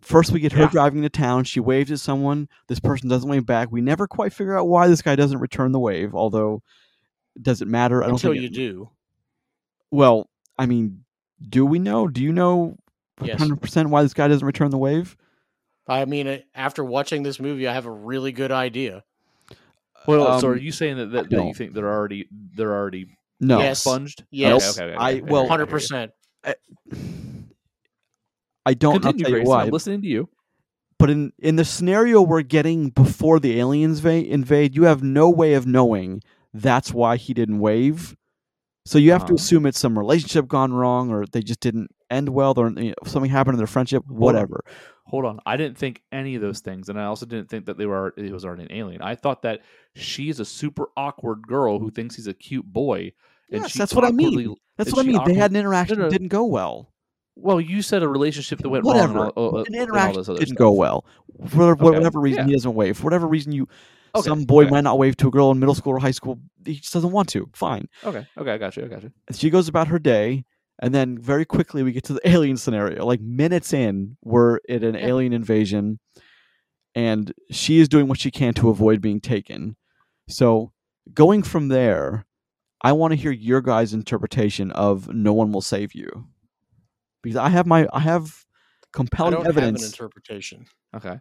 first 0.00 0.30
we 0.32 0.40
get 0.40 0.52
her 0.52 0.62
Yeah. 0.62 0.68
driving 0.70 1.02
to 1.02 1.08
town. 1.08 1.44
She 1.44 1.60
waves 1.60 1.90
at 1.90 2.00
someone. 2.00 2.48
This 2.68 2.80
person 2.80 3.08
doesn't 3.08 3.28
wave 3.28 3.46
back. 3.46 3.70
We 3.72 3.80
never 3.80 4.06
quite 4.06 4.32
figure 4.32 4.56
out 4.58 4.68
why 4.68 4.88
this 4.88 5.02
guy 5.02 5.16
doesn't 5.16 5.38
return 5.38 5.72
the 5.72 5.80
wave. 5.80 6.14
Although, 6.14 6.62
does 7.40 7.62
it 7.62 7.68
matter? 7.68 8.02
I 8.02 8.06
don't 8.06 8.14
Until 8.16 8.32
think 8.32 8.42
you 8.42 8.48
it- 8.48 8.54
do. 8.54 8.90
Well, 9.90 10.28
I 10.58 10.66
mean, 10.66 11.04
do 11.48 11.64
we 11.66 11.78
know? 11.78 12.08
Do 12.08 12.22
you 12.22 12.32
know 12.32 12.76
Yes. 13.22 13.38
hundred 13.38 13.60
percent 13.60 13.90
why 13.90 14.02
this 14.02 14.14
guy 14.14 14.26
doesn't 14.28 14.46
return 14.46 14.70
the 14.70 14.78
wave? 14.78 15.16
I 15.86 16.04
mean, 16.04 16.26
uh, 16.28 16.38
after 16.54 16.84
watching 16.84 17.22
this 17.24 17.38
movie, 17.40 17.66
I 17.68 17.74
have 17.74 17.86
a 17.86 17.90
really 17.90 18.32
good 18.32 18.52
idea. 18.52 19.04
Well, 20.06 20.40
so 20.40 20.48
um, 20.48 20.54
are 20.54 20.56
you 20.56 20.72
saying 20.72 20.96
that, 20.98 21.12
that, 21.12 21.30
that 21.30 21.44
you 21.46 21.54
think 21.54 21.74
they're 21.74 21.90
already 21.92 22.28
they're 22.56 22.74
already 22.74 23.06
No. 23.40 23.58
Yes. 23.58 23.80
sponged? 23.80 24.24
Yes. 24.30 24.78
Okay, 24.78 24.84
okay, 24.86 24.94
okay, 24.94 25.02
I- 25.04 25.10
okay, 25.12 25.22
okay, 25.22 25.30
well- 25.32 25.46
hundred 25.48 25.66
percent. 25.68 26.12
I 28.64 28.74
don't. 28.74 28.94
I'll 28.94 29.00
Continue, 29.12 29.24
tell 29.24 29.30
you 29.30 29.36
Grayson. 29.38 29.48
why. 29.50 29.62
I'm 29.64 29.70
listening 29.70 30.02
to 30.02 30.08
you. 30.08 30.28
But 30.98 31.10
in 31.10 31.32
in 31.40 31.56
the 31.56 31.64
scenario 31.64 32.22
we're 32.22 32.42
getting 32.42 32.90
before 32.90 33.40
the 33.40 33.58
aliens 33.58 33.98
va- 34.00 34.24
invade, 34.24 34.76
you 34.76 34.84
have 34.84 35.02
no 35.02 35.28
way 35.30 35.54
of 35.54 35.66
knowing 35.66 36.22
that's 36.54 36.92
why 36.94 37.16
he 37.16 37.34
didn't 37.34 37.58
wave. 37.58 38.14
So 38.86 38.98
you 38.98 39.10
have 39.12 39.22
to 39.22 39.32
Uh-huh. 39.32 39.34
assume 39.34 39.66
it's 39.66 39.78
some 39.78 39.98
relationship 39.98 40.46
gone 40.48 40.72
wrong, 40.72 41.10
or 41.10 41.24
they 41.26 41.40
just 41.42 41.60
didn't 41.60 41.90
end 42.10 42.28
well, 42.28 42.54
or 42.56 42.70
you 42.70 42.90
know, 42.90 42.94
something 43.06 43.30
happened 43.30 43.54
in 43.54 43.58
their 43.58 43.66
friendship, 43.66 44.04
on. 44.08 44.16
whatever. 44.16 44.62
Hold 45.06 45.24
on. 45.24 45.40
I 45.44 45.56
didn't 45.56 45.76
think 45.78 46.02
any 46.12 46.36
of 46.36 46.42
those 46.42 46.60
things, 46.60 46.88
and 46.88 46.98
I 46.98 47.04
also 47.06 47.26
didn't 47.26 47.48
think 47.50 47.66
that 47.66 47.76
they 47.76 47.86
were 47.86 48.14
it 48.16 48.30
was 48.32 48.44
already 48.44 48.62
an 48.64 48.72
alien. 48.72 49.02
I 49.02 49.14
thought 49.16 49.42
that 49.42 49.60
she's 49.96 50.38
a 50.40 50.44
super 50.44 50.86
awkward 50.96 51.46
girl 51.46 51.78
who 51.78 51.90
thinks 51.90 52.14
he's 52.16 52.28
a 52.28 52.34
cute 52.34 52.66
boy. 52.66 53.12
And 53.50 53.62
Yes, 53.62 53.74
that's 53.74 53.94
what 53.94 54.04
I 54.04 54.12
mean. 54.12 54.54
That's 54.78 54.92
what 54.92 55.04
I 55.04 55.08
mean. 55.08 55.20
They 55.26 55.34
had 55.34 55.50
an 55.50 55.56
interaction 55.56 55.98
that 55.98 56.10
didn't 56.10 56.28
go 56.28 56.44
well. 56.44 56.92
Well, 57.34 57.60
you 57.60 57.82
said 57.82 58.02
a 58.02 58.08
relationship 58.08 58.58
that 58.60 58.68
went 58.68 58.84
Whatever. 58.84 59.14
wrong. 59.14 59.28
All, 59.30 59.56
uh, 59.58 59.62
an 59.64 59.74
all 59.74 59.82
interaction 59.82 60.22
didn't 60.22 60.46
stuff. 60.48 60.56
go 60.58 60.70
well. 60.72 61.04
For 61.48 61.72
Okay, 61.72 61.82
whatever 61.82 62.20
reason, 62.20 62.40
yeah. 62.42 62.46
he 62.46 62.52
doesn't 62.52 62.74
wave. 62.74 62.96
For 62.98 63.04
whatever 63.04 63.26
reason, 63.26 63.52
you 63.52 63.68
Okay, 64.14 64.28
some 64.28 64.44
boy 64.44 64.62
okay. 64.64 64.70
might 64.70 64.82
not 64.84 64.98
wave 64.98 65.16
to 65.16 65.28
a 65.28 65.30
girl 65.30 65.50
in 65.50 65.58
middle 65.58 65.74
school 65.74 65.94
or 65.94 65.98
high 65.98 66.10
school. 66.10 66.38
He 66.64 66.74
just 66.76 66.92
doesn't 66.92 67.10
want 67.12 67.30
to. 67.30 67.48
Fine. 67.54 67.88
Okay, 68.04 68.26
okay, 68.36 68.50
I 68.52 68.58
got 68.58 68.76
you. 68.76 68.84
I 68.84 68.88
got 68.88 69.02
you. 69.02 69.10
And 69.28 69.36
she 69.36 69.48
goes 69.48 69.68
about 69.68 69.88
her 69.88 69.98
day 69.98 70.44
and 70.82 70.94
then 70.94 71.16
very 71.16 71.44
quickly 71.46 71.82
we 71.82 71.92
get 71.92 72.04
to 72.04 72.12
the 72.12 72.28
alien 72.28 72.56
scenario 72.58 73.06
like 73.06 73.20
minutes 73.20 73.72
in 73.72 74.16
we're 74.22 74.56
at 74.68 74.82
an 74.84 74.94
Yeah. 74.94 75.06
alien 75.06 75.32
invasion 75.32 75.98
and 76.94 77.32
she 77.50 77.78
is 77.80 77.88
doing 77.88 78.08
what 78.08 78.18
she 78.20 78.30
can 78.30 78.52
to 78.54 78.68
avoid 78.68 79.00
being 79.00 79.20
taken 79.20 79.76
so 80.28 80.72
going 81.14 81.42
from 81.42 81.68
there 81.68 82.26
i 82.82 82.92
want 82.92 83.12
to 83.12 83.16
hear 83.16 83.30
your 83.32 83.60
guys 83.62 83.94
interpretation 83.94 84.70
of 84.72 85.08
no 85.14 85.32
one 85.32 85.52
will 85.52 85.62
save 85.62 85.94
you 85.94 86.08
because 87.22 87.36
i 87.36 87.48
have 87.48 87.66
my 87.66 87.86
i 87.92 88.00
have 88.00 88.44
I 88.94 88.96
compelling 88.98 89.32
don't 89.32 89.46
have 89.46 89.56
an 89.56 89.62
evidence 89.64 89.86
interpretation. 89.86 90.66
Okay. 90.94 91.18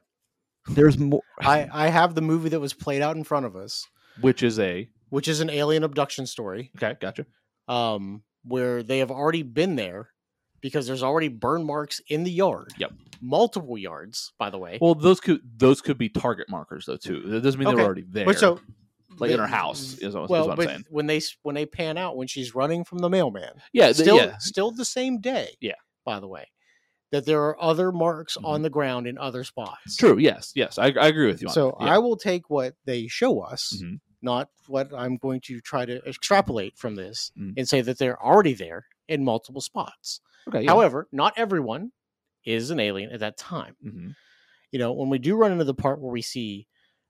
there's 0.71 0.97
more. 0.97 1.21
I 1.41 1.69
I 1.71 1.87
have 1.87 2.15
the 2.15 2.21
movie 2.21 2.49
that 2.49 2.59
was 2.59 2.73
played 2.73 3.01
out 3.01 3.15
in 3.15 3.23
front 3.23 3.45
of 3.45 3.55
us, 3.55 3.87
which 4.19 4.43
is 4.43 4.59
a 4.59 4.89
which 5.07 5.29
is 5.29 5.39
an 5.39 5.49
alien 5.49 5.83
abduction 5.85 6.27
story. 6.27 6.69
okay, 6.75 6.97
gotcha. 6.99 7.25
um, 7.69 8.23
where 8.43 8.83
they 8.83 8.99
have 8.99 9.11
already 9.11 9.43
been 9.43 9.75
there 9.75 10.09
because 10.61 10.87
there's 10.87 11.03
already 11.03 11.27
burn 11.27 11.63
marks 11.63 12.01
in 12.07 12.23
the 12.23 12.31
yard. 12.31 12.73
Yep. 12.77 12.91
Multiple 13.21 13.77
yards, 13.77 14.33
by 14.39 14.49
the 14.49 14.57
way. 14.57 14.77
Well, 14.81 14.95
those 14.95 15.19
could 15.19 15.41
those 15.57 15.81
could 15.81 15.97
be 15.97 16.09
target 16.09 16.49
markers 16.49 16.85
though 16.85 16.97
too. 16.97 17.21
That 17.27 17.41
doesn't 17.41 17.59
mean 17.59 17.67
Okay. 17.67 17.77
they're 17.77 17.85
already 17.85 18.05
there. 18.07 18.25
but 18.25 18.37
so 18.39 18.59
like 19.19 19.29
in 19.31 19.37
they- 19.37 19.41
her 19.43 19.47
house 19.47 19.97
is 19.99 20.15
what, 20.15 20.23
is 20.23 20.29
well, 20.29 20.47
what 20.47 20.59
I'm 20.59 20.65
saying. 20.65 20.85
when 20.89 21.05
they 21.07 21.21
when 21.43 21.53
they 21.55 21.65
pan 21.65 21.97
out 21.97 22.17
when 22.17 22.27
she's 22.27 22.55
running 22.55 22.83
from 22.83 22.99
the 22.99 23.09
mailman, 23.09 23.51
Yeah, 23.73 23.91
still 23.91 24.17
yeah, 24.17 24.37
still 24.39 24.71
the 24.71 24.85
same 24.85 25.19
day. 25.19 25.49
Yeah. 25.61 25.73
By 26.05 26.19
the 26.19 26.27
way, 26.27 26.45
that 27.11 27.25
there 27.27 27.43
are 27.43 27.61
other 27.61 27.91
marks 27.91 28.37
Mhm. 28.37 28.45
on 28.47 28.61
the 28.63 28.69
ground 28.71 29.05
in 29.05 29.17
other 29.19 29.43
spots. 29.43 29.97
true. 29.97 30.17
Yes, 30.17 30.51
yes, 30.55 30.79
I, 30.79 30.85
I 30.87 31.07
agree 31.07 31.27
with 31.27 31.41
you. 31.43 31.47
On 31.49 31.53
So 31.53 31.75
that. 31.79 31.85
Yeah. 31.85 31.95
I 31.95 31.97
will 31.99 32.17
take 32.17 32.49
what 32.49 32.73
they 32.85 33.07
show 33.07 33.41
us, 33.41 33.77
Mhm. 33.83 33.99
Not 34.21 34.49
what 34.67 34.91
I'm 34.93 35.17
going 35.17 35.41
to 35.45 35.59
try 35.61 35.85
to 35.85 36.01
extrapolate 36.07 36.77
from 36.77 36.95
this, 36.95 37.31
Mhm. 37.37 37.53
and 37.57 37.67
say 37.67 37.81
that 37.81 37.97
they're 37.97 38.21
already 38.23 38.53
there 38.53 38.85
in 39.07 39.23
multiple 39.23 39.61
spots. 39.61 40.21
okay, 40.47 40.61
yeah. 40.63 40.69
However, 40.71 41.07
not 41.11 41.33
everyone 41.37 41.91
is 42.45 42.71
an 42.71 42.79
alien 42.79 43.11
at 43.11 43.19
that 43.19 43.37
time. 43.37 43.75
Mhm. 43.85 44.15
You 44.71 44.79
know, 44.79 44.91
when 44.93 45.09
we 45.09 45.19
do 45.19 45.35
run 45.35 45.51
into 45.51 45.63
the 45.65 45.73
part 45.75 45.99
where 46.01 46.11
we 46.11 46.21
see 46.21 46.67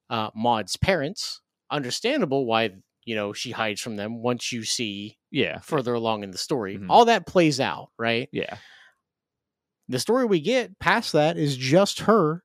uh, 0.09 0.29
Maude's 0.35 0.75
parents, 0.75 1.39
understandable 1.69 2.45
why 2.45 2.71
you 3.05 3.15
know 3.15 3.31
she 3.33 3.51
hides 3.51 3.79
from 3.81 3.95
them. 3.95 4.21
Once 4.21 4.51
you 4.51 4.63
see 4.65 5.17
yeah, 5.31 5.59
further 5.59 5.93
along 5.93 6.23
in 6.23 6.31
the 6.31 6.37
story, 6.37 6.77
Mhm. 6.77 6.87
all 6.89 7.05
that 7.05 7.25
plays 7.25 7.59
out, 7.61 7.91
right? 7.97 8.27
yeah, 8.33 8.57
The 9.87 9.99
story 9.99 10.25
we 10.25 10.39
get 10.41 10.77
past 10.79 11.13
that 11.13 11.37
is 11.37 11.55
just 11.57 11.99
her 12.01 12.43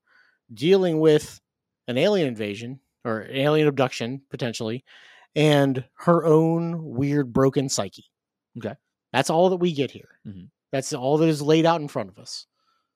dealing 0.53 1.01
with 1.01 1.41
an 1.89 1.99
alien 1.99 2.29
invasion 2.29 2.81
or 3.07 3.27
alien 3.31 3.69
abduction 3.69 4.21
potentially, 4.31 4.85
and 5.35 5.85
her 5.99 6.25
own 6.27 6.83
weird 6.85 7.33
broken 7.33 7.69
psyche. 7.69 8.05
Okay. 8.59 8.75
that's 9.13 9.31
all 9.31 9.51
that 9.51 9.57
we 9.57 9.73
get 9.73 9.91
here. 9.91 10.09
Mhm. 10.27 10.49
That's 10.73 10.93
all 10.93 11.17
that 11.19 11.29
is 11.29 11.41
laid 11.41 11.65
out 11.67 11.81
in 11.81 11.89
front 11.89 12.09
of 12.11 12.19
us. 12.19 12.47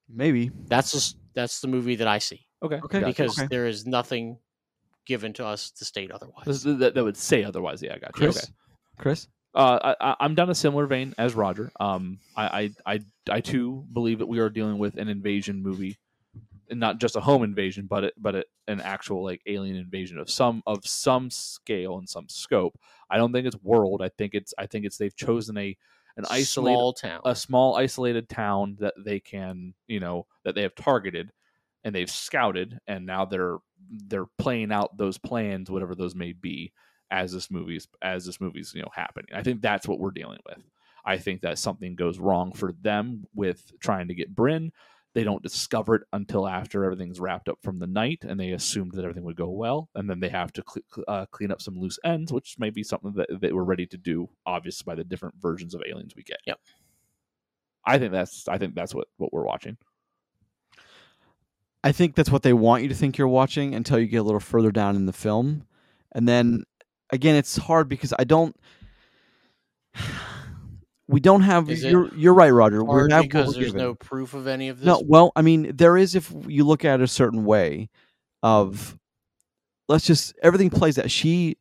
Maybe. 0.09 0.51
That's 0.67 0.91
just 0.93 1.17
that's 1.35 1.61
the 1.61 1.69
movie 1.69 1.97
that 1.97 2.09
I 2.09 2.19
see 2.19 2.47
okay, 2.63 2.81
Okay. 2.85 3.05
because 3.05 3.39
okay. 3.39 3.47
there 3.49 3.67
is 3.67 3.87
nothing 3.87 4.39
given 5.07 5.33
to 5.35 5.47
us 5.47 5.71
to 5.73 5.85
state 5.85 6.11
otherwise. 6.11 6.45
This- 6.47 6.63
that, 6.65 6.95
that 6.95 7.05
would 7.05 7.17
say 7.17 7.45
otherwise. 7.45 7.83
Yeah, 7.83 7.95
I 7.95 7.99
got 7.99 8.11
you. 8.17 8.25
Chris. 8.27 8.37
Okay. 8.45 8.53
Chris. 8.99 9.29
Uh, 9.55 9.95
I, 10.01 10.11
I- 10.11 10.17
I'm 10.21 10.35
down 10.35 10.51
a 10.51 10.55
similar 10.55 10.87
vein 10.87 11.15
as 11.19 11.35
Roger. 11.35 11.71
Um, 11.81 12.19
I, 12.37 12.71
I, 12.87 12.95
I, 12.95 13.01
I 13.31 13.41
too 13.41 13.85
believe 13.93 14.19
that 14.19 14.27
we 14.27 14.39
are 14.41 14.49
dealing 14.51 14.79
with 14.79 14.97
an 14.97 15.09
invasion 15.09 15.63
movie, 15.63 15.99
and 16.71 16.81
not 16.81 16.99
just 16.99 17.17
a 17.17 17.21
home 17.21 17.43
invasion, 17.43 17.87
but 17.87 18.05
it, 18.05 18.15
but 18.17 18.35
it, 18.35 18.47
an 18.69 18.81
actual 18.81 19.25
like 19.25 19.43
alien 19.47 19.77
invasion 19.77 20.19
of 20.19 20.31
some 20.31 20.63
of 20.67 20.87
some 20.87 21.31
scale 21.31 21.99
and 21.99 22.09
some 22.09 22.29
scope. 22.29 22.79
I 23.11 23.17
don't 23.17 23.33
think 23.33 23.47
it's 23.47 23.57
world. 23.63 24.03
I 24.03 24.09
think 24.09 24.35
it's 24.35 24.55
I 24.59 24.67
think 24.67 24.85
it's 24.85 24.97
they've 24.97 25.15
chosen 25.17 25.57
a 25.59 25.77
an 26.17 26.25
isolated 26.31 26.77
small 26.77 26.93
town. 26.93 27.21
a 27.25 27.35
small 27.35 27.77
isolated 27.77 28.29
town 28.29 28.77
that 28.81 28.95
they 29.05 29.21
can 29.21 29.75
you 29.87 30.01
know 30.01 30.27
that 30.45 30.55
they 30.55 30.63
have 30.63 30.75
targeted 30.75 31.33
and 31.85 31.95
they've 31.95 32.11
scouted 32.11 32.79
and 32.87 33.07
now 33.07 33.25
they're 33.25 33.59
they're 34.07 34.27
playing 34.39 34.73
out 34.73 34.97
those 34.97 35.19
plans 35.19 35.71
whatever 35.71 35.95
those 35.95 36.15
may 36.15 36.33
be 36.33 36.73
as 37.11 37.33
this 37.33 37.51
movie's 37.51 37.89
as 38.03 38.27
this 38.27 38.41
movie's 38.41 38.73
you 38.75 38.83
know 38.83 38.91
happening 38.95 39.29
i 39.35 39.43
think 39.43 39.63
that's 39.63 39.89
what 39.89 39.99
we're 39.99 40.11
dealing 40.11 40.39
with 40.47 40.59
i 41.05 41.17
think 41.17 41.41
that 41.41 41.59
something 41.59 41.95
goes 41.95 42.19
wrong 42.19 42.53
for 42.53 42.73
them 42.83 43.25
with 43.35 43.73
trying 43.81 44.09
to 44.09 44.15
get 44.15 44.35
bryn 44.35 44.71
they 45.15 45.25
don't 45.25 45.43
discover 45.43 45.97
it 45.97 46.03
until 46.13 46.47
after 46.47 46.85
everything's 46.85 47.21
wrapped 47.21 47.49
up 47.49 47.59
from 47.63 47.79
the 47.79 47.87
night 47.87 48.25
and 48.27 48.39
they 48.39 48.53
assumed 48.53 48.93
that 48.93 49.05
everything 49.05 49.25
would 49.25 49.37
go 49.37 49.49
well 49.49 49.89
and 49.95 50.09
then 50.09 50.21
they 50.21 50.29
have 50.29 50.53
to 50.53 50.63
cle 50.63 50.83
uh, 51.09 51.27
clean 51.31 51.51
up 51.51 51.61
some 51.61 51.79
loose 51.79 51.99
ends 52.05 52.33
which 52.33 52.57
may 52.59 52.71
be 52.71 52.83
something 52.83 53.13
that 53.15 53.29
they 53.41 53.53
were 53.53 53.65
ready 53.65 53.87
to 53.87 53.97
do 53.97 54.29
obvious 54.47 54.83
by 54.83 54.95
the 54.95 55.05
different 55.05 55.35
versions 55.41 55.75
of 55.75 55.83
aliens 55.89 56.15
we 56.17 56.23
get 56.23 56.39
Yep. 56.47 56.61
i 57.85 57.99
think 57.99 58.13
that's 58.13 58.47
i 58.49 58.59
think 58.59 58.75
that's 58.75 58.95
what 58.95 59.09
what 59.17 59.33
we're 59.33 59.45
watching 59.45 59.77
I 61.83 61.93
think 61.93 62.15
that's 62.15 62.31
what 62.31 62.43
they 62.43 62.53
want 62.53 62.83
you 62.83 62.91
to 62.91 62.95
think 62.95 63.17
you're 63.17 63.27
watching 63.27 63.75
until 63.75 63.99
you 63.99 64.07
get 64.07 64.19
a 64.19 64.23
little 64.23 64.41
further 64.41 64.71
down 64.71 64.97
in 64.97 65.07
the 65.07 65.15
film. 65.15 65.65
And 66.13 66.29
then 66.29 66.65
again, 67.11 67.37
it's 67.37 67.57
hard 67.57 67.89
because 67.89 68.13
I 68.19 68.25
don't 68.25 68.55
we 71.11 71.19
don't 71.19 71.43
have 71.43 71.69
Is 71.69 71.83
you're 71.83 72.15
you're 72.15 72.35
right, 72.35 72.51
Roger. 72.51 72.85
We 72.85 72.91
Hard 72.91 73.11
have 73.11 73.21
what 73.21 73.23
because 73.25 73.49
we're 73.49 73.55
there's 73.55 73.73
given. 73.73 73.83
no 73.83 73.95
proof 73.95 74.33
of 74.35 74.47
any 74.47 74.69
of 74.69 74.79
this. 74.79 74.87
No, 74.87 75.03
well, 75.05 75.33
I 75.35 75.43
mean, 75.43 75.75
there 75.75 75.97
is 75.97 76.15
if 76.15 76.33
you 76.47 76.65
look 76.65 76.85
at 76.85 77.01
it 77.01 77.03
a 77.03 77.09
certain 77.09 77.45
way 77.45 77.89
of 78.45 78.97
let's 79.89 80.07
just 80.07 80.35
everything 80.43 80.71
plays 80.71 80.99
out. 80.99 81.11
She 81.11 81.59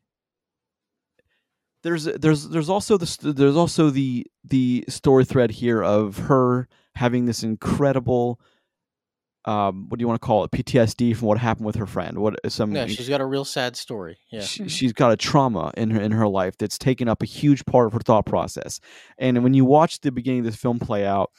there's 1.82 2.04
there's 2.04 2.48
there's 2.48 2.68
also 2.68 2.96
the 2.96 3.32
there's 3.32 3.56
also 3.56 3.90
the 3.90 4.24
the 4.44 4.84
story 4.88 5.24
thread 5.24 5.50
here 5.50 5.82
of 5.82 6.16
her 6.18 6.68
having 6.94 7.24
this 7.26 7.42
incredible 7.42 8.40
um 9.46 9.86
what 9.88 9.98
do 9.98 10.02
you 10.02 10.08
want 10.08 10.20
to 10.20 10.26
call 10.26 10.44
it 10.44 10.50
PTSD 10.50 11.16
from 11.16 11.28
what 11.28 11.38
happened 11.38 11.66
with 11.66 11.76
her 11.76 11.86
friend. 11.86 12.18
What 12.18 12.38
some 12.50 12.74
yeah, 12.74 12.86
she's 12.86 13.08
got 13.08 13.20
a 13.20 13.26
real 13.26 13.44
sad 13.44 13.76
story. 13.76 14.18
Yeah, 14.30 14.42
she, 14.42 14.68
she's 14.68 14.92
got 14.92 15.12
a 15.12 15.16
trauma 15.16 15.72
in 15.76 15.90
her 15.90 16.00
in 16.00 16.12
her 16.12 16.28
life 16.28 16.56
that's 16.58 16.78
taken 16.78 17.08
up 17.08 17.22
a 17.22 17.26
huge 17.26 17.64
part 17.64 17.86
of 17.86 17.92
her 17.94 18.00
thought 18.00 18.26
process. 18.26 18.80
And 19.18 19.42
when 19.42 19.54
you 19.54 19.64
watch 19.64 20.00
the 20.00 20.12
beginning 20.12 20.40
of 20.40 20.46
this 20.46 20.56
film 20.56 20.78
play 20.78 21.06
out, 21.06 21.30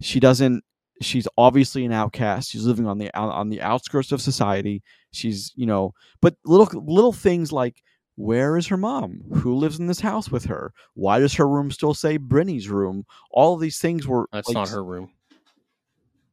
she 0.00 0.20
doesn't. 0.20 0.64
She's 1.02 1.28
obviously 1.36 1.84
an 1.84 1.92
outcast. 1.92 2.50
She's 2.50 2.64
living 2.64 2.86
on 2.86 2.98
the 2.98 3.14
on 3.16 3.50
the 3.50 3.60
outskirts 3.60 4.12
of 4.12 4.22
society. 4.22 4.82
She's 5.12 5.52
you 5.54 5.66
know, 5.66 5.92
but 6.20 6.36
little 6.44 6.68
little 6.84 7.12
things 7.12 7.52
like 7.52 7.82
where 8.16 8.56
is 8.56 8.66
her 8.68 8.78
mom? 8.78 9.20
Who 9.34 9.54
lives 9.54 9.78
in 9.78 9.86
this 9.86 10.00
house 10.00 10.30
with 10.30 10.46
her? 10.46 10.72
Why 10.94 11.18
does 11.18 11.34
her 11.34 11.46
room 11.46 11.70
still 11.70 11.94
say 11.94 12.16
Brinny's 12.16 12.68
room? 12.68 13.04
All 13.30 13.54
of 13.54 13.60
these 13.60 13.78
things 13.78 14.06
were 14.08 14.28
that's 14.32 14.48
like, 14.48 14.54
not 14.54 14.68
her 14.70 14.82
room. 14.82 15.10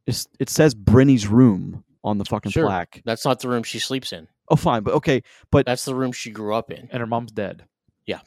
It's, 0.08 0.28
it 0.40 0.50
says 0.50 0.76
Brinny's 0.76 1.28
room 1.28 1.84
on 2.04 2.18
the 2.18 2.26
fucking 2.26 2.52
Sure. 2.52 2.66
plaque. 2.66 3.02
That's 3.06 3.24
not 3.26 3.40
the 3.40 3.48
room 3.50 3.64
she 3.64 3.80
sleeps 3.80 4.12
in. 4.14 4.28
Oh, 4.50 4.56
fine, 4.58 4.84
but 4.84 4.94
okay, 4.96 5.24
but 5.52 5.66
That's 5.66 5.86
the 5.86 5.96
room 5.96 6.12
she 6.12 6.30
grew 6.32 6.54
up 6.54 6.70
in. 6.72 6.90
and 6.92 7.00
her 7.00 7.08
mom's 7.08 7.32
dead 7.32 7.64
Yeah. 8.06 8.20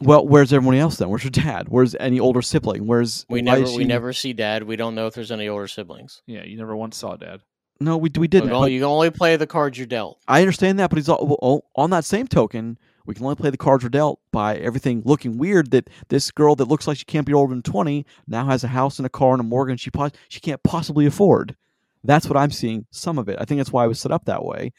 well, 0.00 0.26
where's 0.26 0.52
everyone 0.52 0.76
else 0.76 0.96
then? 0.96 1.08
Where's 1.10 1.24
her 1.24 1.30
dad? 1.30 1.68
Where's 1.68 1.94
any 1.96 2.18
older 2.20 2.40
sibling? 2.40 2.86
Where's 2.86 3.26
We 3.28 3.42
never 3.42 3.62
is 3.64 3.76
we 3.76 3.84
never 3.84 4.12
see 4.12 4.32
dad. 4.32 4.62
We 4.62 4.76
don't 4.76 4.94
know 4.94 5.06
if 5.06 5.14
there's 5.14 5.30
any 5.32 5.48
older 5.48 5.66
siblings. 5.68 6.22
yeah 6.26 6.44
you 6.44 6.56
never 6.56 6.74
once 6.76 6.96
saw 6.96 7.16
dad 7.16 7.40
No, 7.80 7.96
we 7.98 8.10
we 8.16 8.28
didn't. 8.28 8.48
can 8.48 8.56
only, 8.56 8.72
you 8.72 8.80
can 8.80 8.86
only 8.88 9.10
play 9.10 9.36
the 9.36 9.46
cards 9.46 9.76
you're 9.76 9.86
dealt. 9.86 10.18
I 10.26 10.40
understand 10.40 10.78
that, 10.78 10.88
but 10.90 10.96
he's 10.96 11.08
all, 11.08 11.38
well, 11.40 11.64
on 11.76 11.90
that 11.90 12.04
same 12.04 12.26
token. 12.26 12.78
We 13.08 13.14
can 13.14 13.24
only 13.24 13.36
play 13.36 13.48
the 13.48 13.56
cards 13.56 13.82
we're 13.82 13.88
dealt 13.88 14.20
by 14.32 14.56
everything 14.56 15.02
looking 15.06 15.38
weird. 15.38 15.70
That 15.70 15.88
this 16.08 16.30
girl 16.30 16.54
that 16.56 16.68
looks 16.68 16.86
like 16.86 16.98
she 16.98 17.06
can't 17.06 17.26
be 17.26 17.32
older 17.32 17.54
than 17.54 17.62
twenty 17.62 18.04
now 18.26 18.44
has 18.46 18.64
a 18.64 18.68
house 18.68 18.98
and 18.98 19.06
a 19.06 19.10
car 19.10 19.32
and 19.32 19.40
a 19.40 19.44
mortgage 19.44 19.80
she 19.80 19.90
pos- 19.90 20.12
she 20.28 20.40
can't 20.40 20.62
possibly 20.62 21.06
afford. 21.06 21.56
That's 22.04 22.28
what 22.28 22.36
I'm 22.36 22.50
seeing. 22.50 22.84
Some 22.90 23.18
of 23.18 23.30
it. 23.30 23.38
I 23.40 23.46
think 23.46 23.58
that's 23.58 23.72
why 23.72 23.86
it 23.86 23.88
was 23.88 23.98
set 23.98 24.12
up 24.12 24.26
that 24.26 24.44
way. 24.44 24.72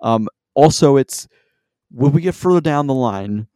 Um, 0.00 0.28
also, 0.54 0.96
it's 0.96 1.28
when 1.92 2.10
we 2.10 2.22
get 2.22 2.34
further 2.34 2.60
down 2.60 2.88
the 2.88 2.94
line, 2.94 3.46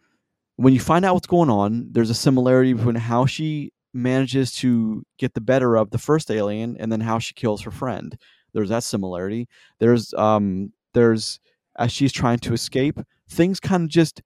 when 0.57 0.73
you 0.73 0.81
find 0.81 1.05
out 1.05 1.15
what's 1.15 1.27
going 1.27 1.51
on, 1.51 1.89
there's 1.91 2.11
a 2.11 2.15
similarity 2.15 2.73
between 2.73 2.95
how 2.95 3.27
she 3.27 3.73
manages 3.93 4.53
to 4.53 5.05
get 5.19 5.35
the 5.35 5.41
better 5.41 5.77
of 5.77 5.91
the 5.91 5.99
first 5.99 6.31
alien 6.31 6.77
and 6.79 6.93
then 6.93 7.01
how 7.01 7.19
she 7.19 7.35
kills 7.35 7.63
her 7.63 7.71
friend. 7.73 8.17
There's 8.53 8.69
that 8.69 8.85
similarity. 8.85 9.49
There's 9.81 10.15
um 10.15 10.73
there's 10.93 11.41
as 11.77 11.91
she's 11.91 12.13
trying 12.13 12.39
to 12.39 12.53
escape, 12.53 13.01
things 13.29 13.61
kind 13.61 13.85
of 13.85 13.89
just 13.89 14.23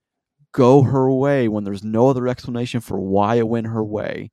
go 0.52 0.82
her 0.82 1.10
way 1.10 1.48
when 1.48 1.64
there's 1.64 1.84
no 1.84 2.08
other 2.08 2.26
explanation 2.28 2.80
for 2.80 2.98
why 2.98 3.36
it 3.36 3.48
went 3.48 3.66
her 3.66 3.84
way. 3.84 4.30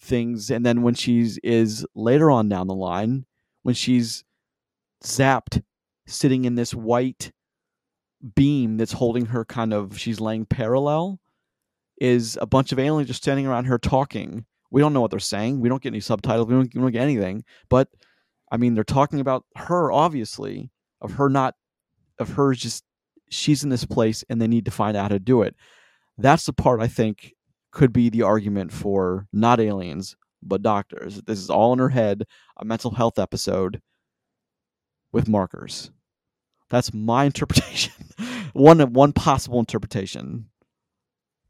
Things 0.00 0.50
and 0.50 0.66
then 0.66 0.82
when 0.82 0.94
she's 0.94 1.38
is 1.38 1.86
later 1.94 2.30
on 2.30 2.48
down 2.48 2.66
the 2.66 2.74
line, 2.74 3.26
when 3.62 3.74
she's 3.74 4.24
zapped 5.04 5.62
sitting 6.06 6.44
in 6.44 6.54
this 6.54 6.74
white 6.74 7.32
beam 8.34 8.76
that's 8.76 8.92
holding 8.92 9.26
her 9.26 9.44
kind 9.44 9.72
of 9.72 9.98
she's 9.98 10.20
laying 10.20 10.46
parallel 10.46 11.18
is 12.00 12.38
a 12.40 12.46
bunch 12.46 12.72
of 12.72 12.78
aliens 12.78 13.08
just 13.08 13.22
standing 13.22 13.46
around 13.46 13.66
her 13.66 13.78
talking. 13.78 14.44
We 14.70 14.80
don't 14.80 14.92
know 14.92 15.00
what 15.00 15.10
they're 15.10 15.20
saying. 15.20 15.60
We 15.60 15.68
don't 15.68 15.82
get 15.82 15.90
any 15.90 16.00
subtitles. 16.00 16.48
We 16.48 16.54
don't, 16.54 16.74
we 16.74 16.80
don't 16.80 16.90
get 16.90 17.02
anything. 17.02 17.44
But 17.68 17.88
I 18.50 18.56
mean, 18.56 18.74
they're 18.74 18.84
talking 18.84 19.20
about 19.20 19.44
her, 19.56 19.92
obviously, 19.92 20.70
of 21.00 21.12
her 21.12 21.28
not, 21.28 21.54
of 22.18 22.30
her 22.30 22.54
just, 22.54 22.84
she's 23.32 23.64
in 23.64 23.70
this 23.70 23.84
place 23.84 24.24
and 24.28 24.40
they 24.40 24.46
need 24.48 24.64
to 24.66 24.70
find 24.70 24.96
out 24.96 25.02
how 25.02 25.08
to 25.08 25.18
do 25.18 25.42
it. 25.42 25.56
That's 26.18 26.44
the 26.46 26.52
part 26.52 26.80
I 26.80 26.88
think 26.88 27.32
could 27.72 27.92
be 27.92 28.10
the 28.10 28.22
argument 28.22 28.72
for 28.72 29.26
not 29.32 29.60
aliens, 29.60 30.16
but 30.42 30.62
doctors. 30.62 31.22
This 31.22 31.38
is 31.38 31.50
all 31.50 31.72
in 31.72 31.78
her 31.78 31.88
head, 31.88 32.24
a 32.58 32.64
mental 32.64 32.90
health 32.92 33.18
episode 33.18 33.80
with 35.12 35.28
markers. 35.28 35.90
That's 36.70 36.92
my 36.92 37.24
interpretation. 37.32 37.92
one 38.52 38.80
one 38.92 39.12
possible 39.12 39.58
interpretation. 39.58 40.46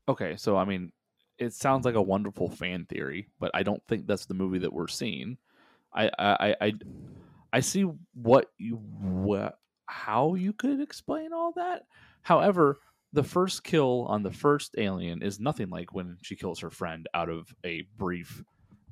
okay 0.08 0.36
so 0.36 0.56
i 0.56 0.64
mean 0.64 0.92
it 1.38 1.52
sounds 1.52 1.84
like 1.84 1.96
a 1.96 2.02
wonderful 2.02 2.48
fan 2.48 2.84
theory 2.86 3.26
but 3.40 3.50
i 3.54 3.62
don't 3.64 3.82
think 3.88 4.06
that's 4.06 4.26
the 4.26 4.34
movie 4.34 4.58
that 4.58 4.72
we're 4.72 4.86
seeing 4.88 5.36
i 5.92 6.08
i 6.18 6.56
i, 6.60 6.72
I 7.52 7.60
see 7.60 7.82
what 8.14 8.50
you 8.58 8.76
what 9.00 9.58
how 9.92 10.34
you 10.34 10.52
could 10.52 10.80
explain 10.80 11.32
all 11.32 11.52
that. 11.56 11.82
However, 12.22 12.78
the 13.12 13.22
first 13.22 13.62
kill 13.62 14.06
on 14.08 14.22
the 14.22 14.30
first 14.32 14.74
alien 14.78 15.22
is 15.22 15.38
nothing 15.38 15.68
like 15.68 15.92
when 15.92 16.16
she 16.22 16.34
kills 16.34 16.60
her 16.60 16.70
friend 16.70 17.06
out 17.14 17.28
of 17.28 17.54
a 17.64 17.82
brief 17.98 18.42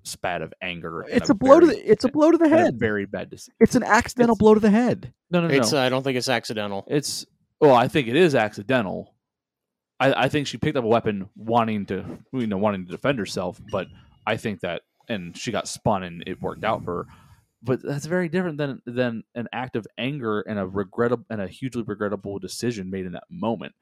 spat 0.03 0.43
of 0.43 0.53
anger. 0.63 1.05
It's 1.09 1.31
a 1.31 1.35
blow 1.35 1.61
to 1.61 1.67
the 1.67 1.91
it's 1.91 2.05
a 2.05 2.09
blow 2.09 2.31
to 2.31 2.39
the 2.39 2.49
head. 2.49 2.79
very 2.79 3.07
bad 3.07 3.31
decision. 3.31 3.55
It's 3.61 3.75
an 3.75 3.83
accidental 3.83 4.35
It's- 4.35 4.39
blow 4.39 4.55
to 4.55 4.61
the 4.61 4.71
head. 4.71 5.13
No, 5.31 5.41
no, 5.41 5.49
no. 5.49 5.55
It's. 5.55 5.73
uh, 5.73 5.79
I 5.81 5.89
don't 5.89 6.03
think 6.03 6.17
it's 6.19 6.29
accidental. 6.29 6.85
It's 6.89 7.25
well, 7.61 7.75
I 7.75 7.89
think 7.89 8.09
it 8.09 8.17
is 8.17 8.35
accidental. 8.35 9.15
I, 9.99 10.25
I 10.25 10.29
think 10.29 10.47
she 10.47 10.57
picked 10.59 10.77
up 10.79 10.85
a 10.85 10.89
weapon 10.89 11.29
wanting 11.37 11.87
to, 11.87 12.05
you 12.33 12.47
know, 12.47 12.57
wanting 12.59 12.87
to 12.87 12.91
defend 12.93 13.19
herself. 13.19 13.61
But 13.71 13.87
I 14.27 14.37
think 14.39 14.61
that, 14.61 14.83
and 15.09 15.37
she 15.37 15.53
got 15.53 15.69
spun, 15.69 16.03
and 16.03 16.25
it 16.27 16.41
worked 16.41 16.65
out 16.65 16.85
for 16.85 17.05
her. 17.05 17.07
But 17.63 17.83
that's 17.83 18.07
very 18.07 18.29
different 18.29 18.57
than 18.59 18.81
than 18.87 19.23
an 19.35 19.49
act 19.53 19.77
of 19.77 19.87
anger 19.99 20.41
and 20.41 20.59
a 20.59 20.67
regrettable 20.67 21.27
and 21.29 21.41
a 21.41 21.47
hugely 21.47 21.83
regrettable 21.83 22.39
decision 22.39 22.91
made 22.91 23.07
in 23.07 23.13
that 23.13 23.25
moment. 23.29 23.75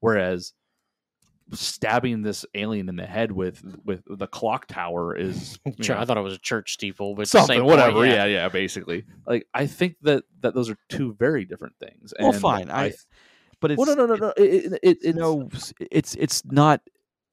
Whereas 0.00 0.52
stabbing 1.52 2.22
this 2.22 2.44
alien 2.54 2.88
in 2.88 2.96
the 2.96 3.06
head 3.06 3.32
with 3.32 3.62
with 3.84 4.02
the 4.06 4.26
clock 4.26 4.66
tower 4.66 5.16
is 5.16 5.58
Sure, 5.80 5.96
know, 5.96 6.02
I 6.02 6.04
thought 6.04 6.16
it 6.16 6.22
was 6.22 6.34
a 6.34 6.38
church 6.38 6.72
steeple, 6.72 7.14
but 7.14 7.28
something, 7.28 7.58
same 7.58 7.66
whatever. 7.66 7.92
point, 7.92 8.12
yeah. 8.12 8.24
yeah, 8.24 8.48
basically. 8.48 9.04
Like 9.26 9.46
I 9.54 9.66
think 9.66 9.96
that 10.02 10.24
that 10.40 10.54
those 10.54 10.70
are 10.70 10.76
two 10.88 11.14
very 11.14 11.44
different 11.44 11.74
things. 11.78 12.12
Well, 12.18 12.32
and 12.32 12.40
fine. 12.40 12.70
I, 12.70 12.92
but 13.60 13.70
it's 13.70 13.78
well, 13.78 13.86
no, 13.86 14.06
no, 14.06 14.14
no, 14.14 14.16
no. 14.16 14.32
It, 14.36 14.42
it, 14.42 14.80
it, 14.82 14.98
it's 15.02 15.18
no, 15.18 15.48
it's 15.78 16.14
it's 16.16 16.44
not. 16.44 16.80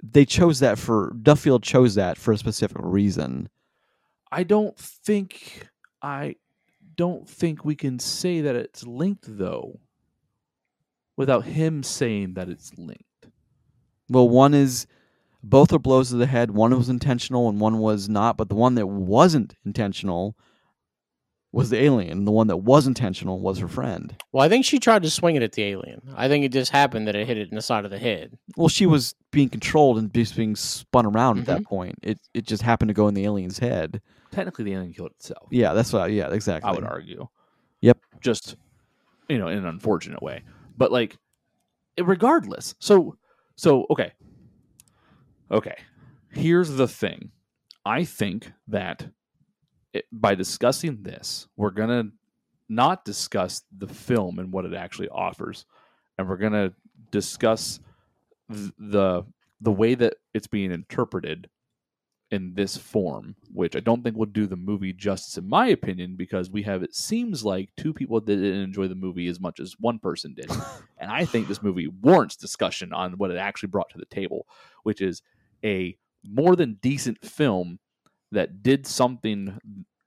They 0.02 0.26
chose 0.26 0.60
that 0.60 0.78
for 0.78 1.14
Duffield 1.22 1.64
chose 1.64 1.96
that 1.96 2.18
for 2.18 2.32
a 2.32 2.38
specific 2.38 2.78
reason. 2.80 3.50
I 4.32 4.44
don't 4.44 4.78
think 4.78 5.68
I 6.02 6.36
don't 6.96 7.28
think 7.28 7.64
we 7.66 7.76
can 7.76 8.00
say 8.00 8.42
that 8.42 8.56
it's 8.56 8.86
linked 8.86 9.26
though, 9.28 9.80
without 11.18 11.46
him 11.46 11.84
saying 11.84 12.34
that 12.36 12.50
it's 12.50 12.72
linked. 12.78 13.04
Well, 14.10 14.28
one 14.30 14.54
is 14.54 14.88
both 15.44 15.72
are 15.72 15.80
blows 15.80 16.10
to 16.10 16.16
the 16.18 16.26
head. 16.26 16.52
One 16.52 16.76
was 16.76 16.90
intentional 16.90 17.48
and 17.48 17.60
one 17.60 17.80
was 17.80 18.10
not. 18.10 18.38
But 18.38 18.50
the 18.50 18.56
one 18.56 18.76
that 18.76 18.88
wasn't 18.88 19.56
intentional 19.66 20.36
was 21.52 21.70
the 21.70 21.82
alien. 21.82 22.26
The 22.26 22.32
one 22.32 22.48
that 22.48 22.58
was 22.58 22.86
intentional 22.88 23.40
was 23.40 23.60
her 23.60 23.68
friend. 23.68 24.16
Well, 24.32 24.44
I 24.44 24.50
think 24.50 24.66
she 24.66 24.80
tried 24.80 25.04
to 25.04 25.10
swing 25.10 25.36
it 25.36 25.44
at 25.44 25.54
the 25.54 25.64
alien. 25.64 26.02
I 26.16 26.28
think 26.28 26.44
it 26.46 26.52
just 26.52 26.72
happened 26.72 27.08
that 27.08 27.16
it 27.16 27.26
hit 27.26 27.38
it 27.38 27.50
in 27.50 27.56
the 27.56 27.62
side 27.62 27.86
of 27.86 27.92
the 27.92 27.98
head. 27.98 28.38
Well, 28.58 28.68
she 28.68 28.86
was 28.86 29.16
being 29.32 29.50
controlled 29.50 29.98
and 29.98 30.14
just 30.14 30.36
being 30.36 30.56
spun 30.56 31.06
around 31.06 31.40
at 31.40 31.46
Mm-hmm. 31.46 31.54
that 31.54 31.66
point. 31.66 31.96
It 32.04 32.20
it 32.34 32.46
just 32.46 32.62
happened 32.64 32.90
to 32.90 32.94
go 32.94 33.08
in 33.08 33.14
the 33.14 33.26
alien's 33.26 33.60
head. 33.60 34.02
Technically, 34.32 34.66
the 34.66 34.74
alien 34.74 34.94
killed 34.94 35.12
itself. 35.12 35.48
Yeah, 35.50 35.74
that's 35.74 35.92
what. 35.92 36.12
Yeah, 36.12 36.32
exactly. 36.32 36.70
I 36.70 36.74
would 36.74 36.84
argue. 36.84 37.28
Yep. 37.82 37.98
Just 38.22 38.56
you 39.30 39.38
know, 39.38 39.48
in 39.48 39.60
an 39.60 39.66
unfortunate 39.66 40.22
way, 40.22 40.44
but 40.78 40.92
like, 40.92 41.18
regardless. 42.00 42.76
So, 42.80 43.16
so 43.56 43.86
okay, 43.90 44.12
okay. 45.52 45.76
Here's 46.32 46.70
the 46.72 46.88
thing. 46.88 47.32
I 47.86 48.04
think 48.04 48.52
that 48.68 49.08
it, 49.94 50.06
by 50.12 50.36
discussing 50.36 51.02
this, 51.02 51.48
we're 51.56 51.72
gonna 51.72 52.06
not 52.68 53.06
discuss 53.06 53.64
the 53.78 53.88
film 53.88 54.40
and 54.40 54.52
what 54.52 54.66
it 54.66 54.74
actually 54.74 55.10
offers, 55.10 55.66
and 56.18 56.28
we're 56.28 56.38
gonna 56.38 56.74
discuss 57.12 57.80
th- 58.52 58.72
the 58.78 59.24
the 59.62 59.72
way 59.72 59.96
that 59.96 60.16
it's 60.34 60.48
being 60.48 60.72
interpreted 60.72 61.50
in 62.32 62.54
this 62.54 62.78
form, 62.78 63.36
which 63.54 63.76
I 63.76 63.80
don't 63.80 64.04
think 64.04 64.16
will 64.16 64.26
do 64.26 64.46
the 64.46 64.56
movie 64.56 64.94
justice, 64.94 65.38
in 65.38 65.48
my 65.48 65.68
opinion, 65.68 66.16
because 66.16 66.50
we 66.50 66.64
have 66.64 66.84
it 66.84 66.96
seems 66.96 67.44
like 67.44 67.70
two 67.76 67.94
people 67.94 68.20
that 68.20 68.26
didn't 68.28 68.62
enjoy 68.62 68.88
the 68.88 68.96
movie 68.96 69.28
as 69.28 69.40
much 69.40 69.60
as 69.60 69.76
one 69.80 70.00
person 70.00 70.34
did, 70.34 70.52
and 70.98 71.12
I 71.12 71.26
think 71.26 71.48
this 71.48 71.64
movie 71.64 71.88
warrants 71.88 72.36
discussion 72.36 72.94
on 72.94 73.14
what 73.14 73.32
it 73.32 73.38
actually 73.38 73.70
brought 73.70 73.90
to 73.92 73.98
the 73.98 74.06
table, 74.06 74.46
which 74.84 75.02
is 75.02 75.22
a 75.64 75.98
more 76.24 76.56
than 76.56 76.78
decent 76.82 77.24
film 77.26 77.80
that 78.32 78.62
did 78.62 78.86
something, 78.86 79.58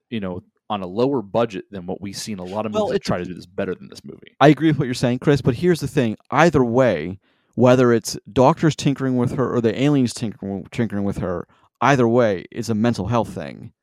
you 0.09 0.19
know, 0.19 0.43
on 0.69 0.81
a 0.81 0.87
lower 0.87 1.21
budget 1.21 1.65
than 1.71 1.85
what 1.85 2.01
we've 2.01 2.17
seen 2.17 2.39
a 2.39 2.43
lot 2.43 2.65
of 2.65 2.71
movies 2.71 2.83
Well, 2.83 2.93
that 2.93 3.03
try 3.03 3.17
to 3.17 3.25
do 3.25 3.33
this 3.33 3.45
better 3.45 3.75
than 3.75 3.89
this 3.89 4.03
movie. 4.03 4.35
I 4.39 4.47
agree 4.47 4.69
with 4.69 4.79
what 4.79 4.85
you're 4.85 4.93
saying, 4.93 5.19
Chris. 5.19 5.41
But 5.41 5.55
here's 5.55 5.81
the 5.81 5.87
thing: 5.87 6.17
either 6.31 6.63
way, 6.63 7.19
whether 7.55 7.91
it's 7.91 8.17
doctors 8.31 8.75
tinkering 8.75 9.17
with 9.17 9.35
her 9.35 9.53
or 9.53 9.61
the 9.61 9.79
aliens 9.81 10.13
tinkering, 10.13 10.65
tinkering 10.71 11.03
with 11.03 11.17
her, 11.17 11.47
either 11.83 12.07
way, 12.07 12.45
it's 12.51 12.69
a 12.69 12.75
mental 12.75 13.07
health 13.07 13.33
thing, 13.33 13.73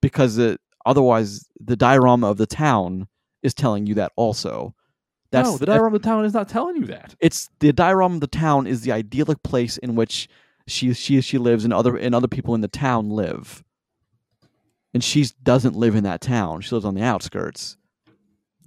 because 0.00 0.38
it, 0.38 0.60
otherwise, 0.86 1.46
the 1.60 1.76
diorama 1.76 2.28
of 2.30 2.36
the 2.38 2.46
town 2.46 3.08
is 3.42 3.54
telling 3.54 3.86
you 3.86 3.94
that 3.94 4.12
also. 4.16 4.74
That's 5.30 5.48
no, 5.48 5.56
the 5.56 5.66
diorama 5.66 5.96
of 5.96 6.02
the 6.02 6.08
town 6.08 6.24
is 6.24 6.34
not 6.34 6.48
telling 6.48 6.76
you 6.76 6.86
that. 6.86 7.14
it's 7.20 7.48
the 7.60 7.72
diorama 7.72 8.16
of 8.16 8.20
the 8.20 8.26
town 8.26 8.66
is 8.66 8.82
the 8.82 8.92
idyllic 8.92 9.42
place 9.42 9.78
in 9.78 9.94
which 9.94 10.28
she 10.66 10.92
she 10.92 11.20
she 11.22 11.38
lives 11.38 11.64
and 11.64 11.72
other 11.72 11.96
and 11.96 12.14
other 12.14 12.28
people 12.28 12.54
in 12.54 12.60
the 12.60 12.68
town 12.68 13.08
live. 13.10 13.64
And 14.94 15.02
she 15.02 15.26
doesn't 15.42 15.74
live 15.74 15.94
in 15.94 16.04
that 16.04 16.20
town. 16.20 16.60
She 16.60 16.74
lives 16.74 16.84
on 16.84 16.94
the 16.94 17.02
outskirts. 17.02 17.78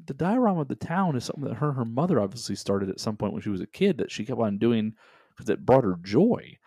the 0.08 0.14
diorama 0.16 0.62
of 0.62 0.68
the 0.68 0.76
town 0.76 1.16
is 1.16 1.24
something 1.26 1.46
that 1.46 1.58
her 1.58 1.70
and 1.70 1.78
her 1.78 1.86
mother 1.86 2.20
obviously 2.20 2.56
started 2.56 2.90
at 2.90 3.00
some 3.00 3.16
point 3.16 3.34
when 3.34 3.42
she 3.42 3.50
was 3.50 3.62
a 3.62 3.68
kid 3.68 3.98
that 4.00 4.12
she 4.12 4.26
kept 4.26 4.40
on 4.40 4.58
doing 4.58 4.94
because 5.30 5.50
it 5.50 5.66
brought 5.66 5.84
her 5.84 5.98
joy. 6.02 6.58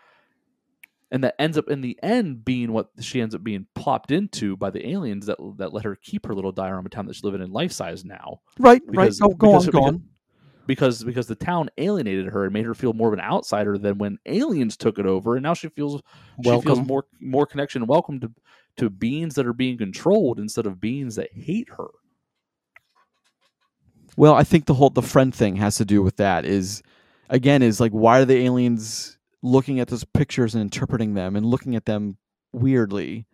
And 1.11 1.23
that 1.23 1.35
ends 1.39 1.57
up 1.57 1.69
in 1.69 1.81
the 1.81 1.97
end 2.03 2.45
being 2.45 2.71
what 2.71 2.89
she 2.99 3.19
ends 3.19 3.33
up 3.33 3.43
being 3.43 3.65
plopped 3.73 4.11
into 4.11 4.55
by 4.55 4.69
the 4.69 4.87
aliens 4.89 5.25
that 5.25 5.37
that 5.57 5.73
let 5.73 5.83
her 5.85 5.95
keep 5.95 6.27
her 6.27 6.35
little 6.35 6.51
diorama 6.51 6.89
town 6.89 7.07
that 7.07 7.15
she's 7.15 7.23
living 7.23 7.41
in 7.41 7.51
life 7.51 7.71
size 7.71 8.05
now. 8.05 8.41
Right, 8.59 8.81
Because- 8.85 9.19
right. 9.19 9.29
Go, 9.29 9.35
go 9.35 9.53
on, 9.55 9.59
go 9.61 9.65
because- 9.71 9.83
on. 9.87 10.03
Because 10.67 11.03
because 11.03 11.25
the 11.25 11.33
town 11.33 11.69
alienated 11.79 12.27
her 12.27 12.43
and 12.43 12.53
made 12.53 12.65
her 12.65 12.75
feel 12.75 12.93
more 12.93 13.07
of 13.07 13.13
an 13.15 13.19
outsider 13.21 13.75
than 13.79 13.97
when 13.97 14.19
aliens 14.27 14.77
took 14.77 14.99
it 14.99 15.07
over, 15.07 15.35
and 15.35 15.41
now 15.41 15.55
she 15.55 15.67
feels 15.69 15.99
she 16.43 16.61
feels 16.61 16.79
more 16.81 17.05
more 17.19 17.47
connection 17.47 17.81
and 17.81 17.89
welcome 17.89 18.19
to 18.19 18.31
to 18.77 18.91
beings 18.91 19.33
that 19.33 19.47
are 19.47 19.53
being 19.53 19.79
controlled 19.79 20.39
instead 20.39 20.67
of 20.67 20.79
beings 20.79 21.15
that 21.15 21.29
hate 21.33 21.69
her. 21.75 21.87
Well, 24.15 24.35
I 24.35 24.43
think 24.43 24.65
the 24.65 24.73
whole 24.75 24.89
the 24.89 25.01
friend 25.01 25.33
thing 25.33 25.55
has 25.55 25.77
to 25.77 25.85
do 25.85 26.03
with 26.03 26.17
that. 26.17 26.45
Is 26.45 26.83
again 27.29 27.63
is 27.63 27.79
like 27.79 27.91
why 27.91 28.19
are 28.19 28.25
the 28.25 28.37
aliens 28.37 29.17
looking 29.41 29.79
at 29.79 29.87
those 29.87 30.03
pictures 30.03 30.55
and 30.55 30.61
interpreting 30.61 31.13
them 31.13 31.35
and 31.35 31.45
looking 31.45 31.75
at 31.75 31.85
them 31.85 32.17
weirdly, 32.51 33.25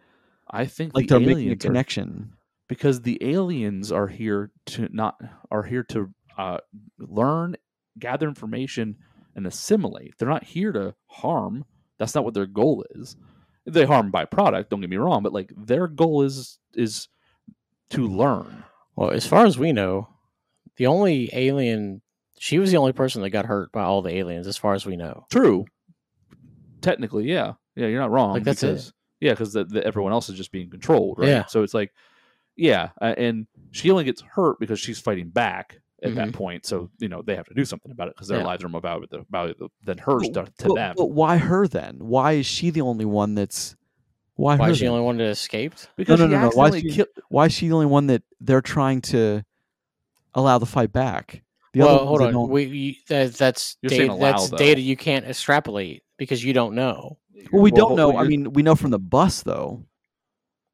I 0.49 0.65
think 0.65 0.93
like 0.93 1.07
the 1.07 1.17
they're 1.17 1.19
making 1.19 1.37
a 1.37 1.41
aliens 1.41 1.65
are 1.65 1.67
connection. 1.67 2.33
because 2.67 3.01
the 3.01 3.17
aliens 3.21 3.91
are 3.91 4.07
here 4.07 4.51
to 4.67 4.87
not 4.91 5.19
are 5.51 5.63
here 5.63 5.83
to 5.83 6.11
uh, 6.37 6.57
learn, 6.99 7.55
gather 7.97 8.27
information, 8.27 8.97
and 9.35 9.47
assimilate. 9.47 10.17
They're 10.17 10.29
not 10.29 10.43
here 10.43 10.71
to 10.71 10.95
harm. 11.07 11.65
That's 11.97 12.13
not 12.13 12.25
what 12.25 12.33
their 12.33 12.45
goal 12.45 12.85
is. 12.91 13.15
They 13.65 13.85
harm 13.85 14.11
by 14.11 14.25
product. 14.25 14.69
Don't 14.69 14.81
get 14.81 14.89
me 14.89 14.97
wrong, 14.97 15.23
but 15.23 15.33
like 15.33 15.51
their 15.57 15.87
goal 15.87 16.21
is 16.23 16.59
is 16.73 17.07
to 17.91 18.07
learn. 18.07 18.63
Well, 18.95 19.09
as 19.11 19.25
far 19.25 19.45
as 19.45 19.57
we 19.57 19.71
know, 19.71 20.07
the 20.77 20.87
only 20.87 21.29
alien, 21.33 22.01
she 22.37 22.59
was 22.59 22.71
the 22.71 22.77
only 22.77 22.93
person 22.93 23.21
that 23.21 23.31
got 23.31 23.45
hurt 23.45 23.71
by 23.71 23.83
all 23.83 24.01
the 24.01 24.15
aliens, 24.15 24.47
as 24.47 24.57
far 24.57 24.73
as 24.73 24.85
we 24.85 24.95
know. 24.95 25.25
True. 25.31 25.65
Technically, 26.85 27.25
yeah, 27.25 27.53
yeah, 27.75 27.87
you're 27.87 27.99
not 27.99 28.11
wrong. 28.11 28.33
Like, 28.33 28.43
that's 28.43 28.63
it. 28.63 28.67
because, 28.67 28.93
Yeah, 29.19 29.31
because 29.31 29.53
the, 29.53 29.65
the, 29.65 29.85
everyone 29.85 30.11
else 30.13 30.29
is 30.29 30.37
just 30.37 30.51
being 30.51 30.69
controlled, 30.69 31.19
right? 31.19 31.27
Yeah. 31.29 31.45
So 31.45 31.63
it's 31.63 31.73
like, 31.73 31.91
yeah, 32.55 32.89
uh, 33.01 33.13
and 33.17 33.47
she 33.71 33.91
only 33.91 34.03
gets 34.05 34.21
hurt 34.21 34.59
because 34.59 34.79
she's 34.79 34.99
fighting 34.99 35.29
back 35.29 35.79
at 36.03 36.13
that 36.15 36.31
point. 36.33 36.65
So 36.65 36.89
you 36.99 37.09
know 37.09 37.21
they 37.23 37.35
have 37.35 37.47
to 37.47 37.53
do 37.55 37.65
something 37.65 37.91
about 37.91 38.07
it 38.09 38.15
because 38.15 38.27
their 38.27 38.37
Mm-hmm. 38.37 38.45
Yeah. 38.45 38.51
lives 38.51 38.63
are 38.63 38.69
more 38.69 38.81
valuable 38.81 39.25
valuable 39.29 39.71
than 39.83 39.97
hers 39.97 40.29
to, 40.29 40.45
to 40.59 40.67
But- 40.67 40.75
them. 40.75 40.93
but 40.97 41.07
why 41.07 41.37
her 41.37 41.67
then? 41.67 41.97
Why 41.99 42.33
is 42.33 42.45
she 42.45 42.69
the 42.69 42.81
only 42.81 43.05
one 43.05 43.33
that's 43.35 43.75
why, 44.35 44.57
Why 44.57 44.69
is 44.69 44.77
she 44.77 44.83
the 44.85 44.91
only 44.91 45.03
one 45.03 45.17
that 45.17 45.25
escaped? 45.29 45.89
because 45.95 46.19
no, 46.19 46.27
she 46.27 46.31
no, 46.33 46.41
no. 46.41 46.49
Why 46.53 46.67
is 46.69 46.75
she- 46.81 46.89
kill- 46.91 47.05
Why 47.29 47.45
is 47.47 47.53
she 47.53 47.67
the 47.69 47.73
only 47.73 47.85
one 47.87 48.07
that 48.07 48.21
they're 48.39 48.61
trying 48.61 49.01
to 49.03 49.43
allow 50.33 50.57
the 50.59 50.65
fight 50.65 50.91
back? 50.93 51.41
The 51.73 51.79
well, 51.81 52.05
hold 52.05 52.21
on. 52.21 52.31
don't- 52.33 52.49
We 52.49 53.01
that, 53.09 53.33
that's 53.33 53.75
data, 53.81 54.15
that's 54.19 54.49
though. 54.49 54.57
data 54.57 54.79
you 54.81 54.95
can't 54.95 55.25
extrapolate 55.25 56.03
because 56.17 56.43
you 56.43 56.53
don't 56.53 56.75
know. 56.75 57.17
well, 57.51 57.61
we 57.61 57.71
Well, 57.71 57.87
don't 57.89 57.95
know. 57.97 58.17
I 58.17 58.23
mean, 58.25 58.53
we 58.53 58.63
know 58.63 58.75
from 58.75 58.91
the 58.91 58.99
bus 58.99 59.43
though. 59.43 59.85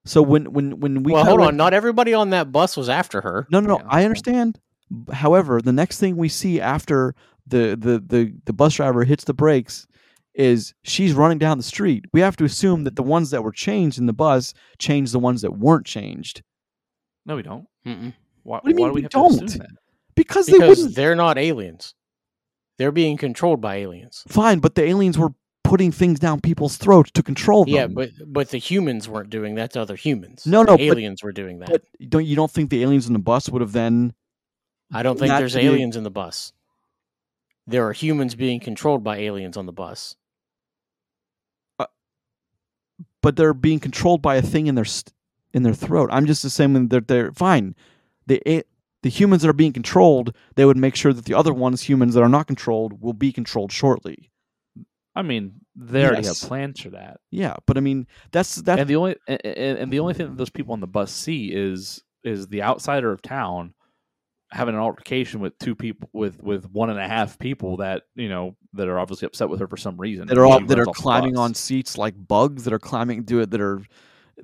So 0.05 0.21
when 0.21 0.51
when 0.51 0.79
when 0.79 1.03
we 1.03 1.11
well, 1.13 1.21
kinda 1.23 1.29
hold 1.29 1.39
went- 1.41 1.49
on. 1.53 1.57
Not 1.57 1.73
everybody 1.73 2.13
on 2.13 2.31
that 2.31 2.51
bus 2.51 2.75
was 2.75 2.89
after 2.89 3.21
her. 3.21 3.47
No, 3.51 3.59
no, 3.59 3.67
no. 3.67 3.77
Yeah, 3.77 3.87
I 3.89 4.03
understand. 4.05 4.59
B- 4.89 5.13
However, 5.13 5.61
the 5.61 5.71
next 5.73 5.99
thing 5.99 6.17
we 6.17 6.27
see 6.29 6.59
after 6.59 7.13
the, 7.47 7.77
the 7.79 7.99
the 8.05 8.33
the 8.45 8.53
bus 8.53 8.75
driver 8.75 9.03
hits 9.03 9.23
the 9.25 9.33
brakes 9.33 9.87
is 10.33 10.73
she's 10.83 11.13
running 11.13 11.37
down 11.37 11.57
the 11.57 11.63
street. 11.63 12.05
We 12.13 12.21
have 12.21 12.35
to 12.37 12.45
assume 12.45 12.83
that 12.85 12.95
the 12.95 13.03
ones 13.03 13.29
that 13.31 13.43
were 13.43 13.51
changed 13.51 13.99
in 13.99 14.05
the 14.05 14.13
bus 14.13 14.53
changed 14.79 15.13
the 15.13 15.19
ones 15.19 15.41
that 15.41 15.57
weren't 15.57 15.85
changed 15.85 16.41
No, 17.25 17.35
we 17.35 17.41
don't. 17.43 17.65
Mm-mm. 17.85 18.13
Why, 18.43 18.59
do 18.63 18.69
you 18.69 18.75
why 18.75 18.77
mean 18.77 18.87
do 18.87 18.93
we 18.93 19.01
we 19.01 19.07
don't? 19.09 19.37
to 19.39 19.45
assume 19.45 19.59
that? 19.59 19.69
because 20.15 20.45
they 20.47 20.57
wouldn't. 20.57 20.95
they're 20.95 21.15
not 21.15 21.37
aliens. 21.37 21.93
They're 22.81 22.91
being 22.91 23.15
controlled 23.15 23.61
by 23.61 23.75
aliens. 23.75 24.23
Fine, 24.27 24.57
but 24.57 24.73
the 24.73 24.83
aliens 24.83 25.15
were 25.15 25.35
putting 25.63 25.91
things 25.91 26.17
down 26.17 26.41
people's 26.41 26.77
throats 26.77 27.11
to 27.11 27.21
control 27.21 27.63
them. 27.63 27.75
Yeah, 27.75 27.85
but 27.85 28.09
but 28.25 28.49
the 28.49 28.57
humans 28.57 29.07
weren't 29.07 29.29
doing 29.29 29.53
that 29.55 29.73
to 29.73 29.81
other 29.81 29.95
humans. 29.95 30.47
No, 30.47 30.61
The 30.63 30.71
no, 30.71 30.77
but- 30.77 30.81
aliens 30.97 31.21
were 31.21 31.31
doing 31.31 31.59
that. 31.59 31.69
but 31.69 31.83
don't 32.09 32.25
you 32.25 32.35
don't 32.35 32.49
think 32.49 32.71
the 32.71 32.81
aliens 32.81 33.05
in 33.05 33.13
the 33.13 33.19
bus 33.19 33.49
would 33.49 33.61
have 33.61 33.71
then? 33.71 34.15
I 34.91 35.03
don't 35.03 35.19
think 35.19 35.29
there's 35.29 35.55
aliens 35.55 35.95
in 35.95 36.01
the 36.01 36.09
bus. 36.09 36.53
There 37.67 37.87
are 37.87 37.93
humans 37.93 38.33
being 38.33 38.59
controlled 38.59 39.03
by 39.03 39.17
aliens 39.17 39.57
on 39.57 39.67
the 39.67 39.71
bus. 39.71 40.15
Uh, 41.77 41.85
but 43.21 43.35
they're 43.35 43.53
being 43.53 43.79
controlled 43.79 44.23
by 44.23 44.37
a 44.37 44.41
thing 44.41 44.65
in 44.65 44.73
their 44.73 44.85
st- 44.85 45.13
in 45.53 45.61
their 45.61 45.75
throat. 45.75 46.09
I'm 46.11 46.25
just 46.25 46.43
assuming 46.43 46.87
that 46.87 47.07
they're 47.07 47.31
fine. 47.31 47.75
The 48.25 48.65
the 49.03 49.09
humans 49.09 49.41
that 49.41 49.49
are 49.49 49.53
being 49.53 49.73
controlled, 49.73 50.35
they 50.55 50.65
would 50.65 50.77
make 50.77 50.95
sure 50.95 51.13
that 51.13 51.25
the 51.25 51.33
other 51.33 51.53
ones, 51.53 51.83
humans 51.83 52.13
that 52.13 52.23
are 52.23 52.29
not 52.29 52.47
controlled, 52.47 53.01
will 53.01 53.13
be 53.13 53.31
controlled 53.31 53.71
shortly. 53.71 54.31
I 55.15 55.23
mean, 55.23 55.53
they 55.75 56.05
already 56.05 56.27
have 56.27 56.39
plans 56.39 56.79
for 56.79 56.91
that. 56.91 57.19
Yeah, 57.31 57.55
but 57.65 57.77
I 57.77 57.81
mean 57.81 58.07
that's 58.31 58.55
that's 58.55 58.81
and 58.81 58.89
the 58.89 58.95
only 58.95 59.15
and, 59.27 59.39
and 59.45 59.93
the 59.93 59.99
only 59.99 60.13
thing 60.13 60.27
that 60.27 60.37
those 60.37 60.49
people 60.49 60.73
on 60.73 60.79
the 60.79 60.87
bus 60.87 61.11
see 61.11 61.51
is 61.51 62.01
is 62.23 62.47
the 62.47 62.63
outsider 62.63 63.11
of 63.11 63.21
town 63.21 63.73
having 64.51 64.75
an 64.75 64.81
altercation 64.81 65.39
with 65.39 65.57
two 65.59 65.75
people 65.75 66.09
with 66.13 66.41
with 66.41 66.69
one 66.71 66.89
and 66.89 66.99
a 66.99 67.07
half 67.07 67.39
people 67.39 67.77
that 67.77 68.03
you 68.15 68.29
know 68.29 68.55
that 68.73 68.87
are 68.87 68.99
obviously 68.99 69.25
upset 69.25 69.49
with 69.49 69.59
her 69.59 69.67
for 69.67 69.77
some 69.77 69.97
reason. 69.97 70.27
that 70.27 70.37
are 70.37 70.45
all 70.45 70.59
that 70.59 70.77
are 70.77 70.83
runs 70.83 70.89
off 70.89 70.95
the 70.95 71.01
climbing 71.01 71.37
on 71.37 71.53
seats 71.53 71.97
like 71.97 72.15
bugs 72.27 72.63
that 72.63 72.73
are 72.73 72.79
climbing 72.79 73.23
do 73.23 73.39
it 73.39 73.49
that 73.51 73.61
are 73.61 73.81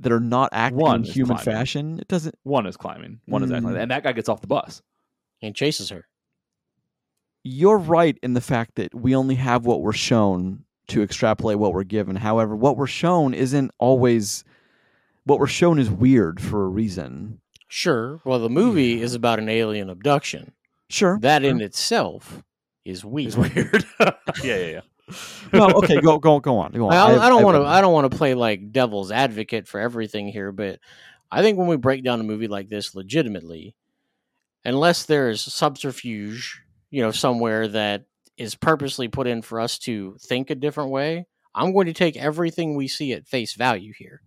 that 0.02 0.12
are 0.12 0.20
not 0.20 0.50
acting 0.52 0.80
One 0.80 1.04
in 1.04 1.12
human 1.12 1.38
climbing. 1.38 1.60
fashion. 1.60 2.00
It 2.00 2.08
doesn't. 2.08 2.36
One 2.44 2.66
is 2.66 2.78
climbing. 2.78 3.20
One 3.26 3.44
is 3.44 3.52
acting, 3.52 3.70
Mm. 3.70 3.82
and 3.82 3.92
that 3.92 4.04
guy 4.04 4.12
gets 4.14 4.30
off 4.30 4.42
the 4.42 4.48
bus. 4.48 4.82
and 5.42 5.56
chases 5.56 5.90
her. 5.90 6.08
You're 7.44 7.78
right 7.78 8.18
in 8.24 8.34
the 8.34 8.42
fact 8.42 8.76
that 8.76 8.94
we 8.94 9.16
only 9.16 9.36
have 9.36 9.66
what 9.66 9.82
we're 9.82 9.94
shown 9.94 10.64
to 10.88 11.02
extrapolate 11.04 11.60
what 11.60 11.74
we're 11.74 11.84
given. 11.84 12.16
However, 12.16 12.56
what 12.56 12.76
we're 12.78 12.88
shown 12.88 13.34
isn't 13.34 13.72
always. 13.78 14.44
What 15.26 15.40
we're 15.40 15.48
shown 15.48 15.78
is 15.80 15.90
weird 15.92 16.42
for 16.42 16.64
a 16.66 16.68
reason. 16.70 17.40
Sure. 17.68 18.22
Well, 18.26 18.40
the 18.40 18.50
movie 18.50 19.02
is 19.02 19.14
about 19.14 19.40
an 19.40 19.50
alien 19.50 19.90
abduction. 19.90 20.54
Sure. 20.90 21.20
That 21.20 21.44
in 21.44 21.60
itself 21.62 22.42
is 22.86 23.04
weird. 23.06 23.28
It's 23.28 23.38
weird. 23.38 23.86
yeah, 24.00 24.14
yeah, 24.44 24.66
yeah. 24.66 24.82
No. 25.54 25.68
Okay. 25.68 26.02
Go. 26.02 26.20
Go. 26.20 26.40
Go 26.40 26.58
on. 26.58 26.72
Go 26.72 26.88
on. 26.88 26.94
I, 26.94 27.26
I, 27.26 27.30
don't 27.30 27.44
want 27.44 27.56
to. 27.56 27.62
to. 27.62 27.66
I 27.66 27.82
don't 27.82 27.94
want 27.94 28.12
to 28.12 28.18
play 28.18 28.34
like 28.34 28.72
devil's 28.72 29.12
advocate 29.12 29.68
for 29.68 29.80
everything 29.80 30.28
here, 30.28 30.52
but 30.52 30.80
I 31.32 31.42
think 31.42 31.58
when 31.58 31.68
we 31.68 31.78
break 31.78 32.04
down 32.04 32.20
a 32.20 32.24
movie 32.24 32.48
like 32.48 32.70
this 32.70 32.96
legitimately, 32.96 33.76
unless 34.66 35.06
there's 35.06 35.42
subterfuge, 35.42 36.62
you 36.90 37.02
know, 37.02 37.12
somewhere 37.12 37.68
that 37.70 38.06
is 38.38 38.56
purposely 38.56 39.08
put 39.08 39.28
in 39.28 39.42
for 39.42 39.60
us 39.60 39.78
to 39.80 40.18
think 40.22 40.50
a 40.50 40.56
different 40.56 40.92
way, 40.92 41.26
I'm 41.56 41.74
going 41.74 41.88
to 41.88 41.94
take 41.94 42.18
everything 42.18 42.76
we 42.76 42.88
see 42.88 43.14
at 43.14 43.28
face 43.28 43.54
value 43.56 43.94
here, 43.98 44.22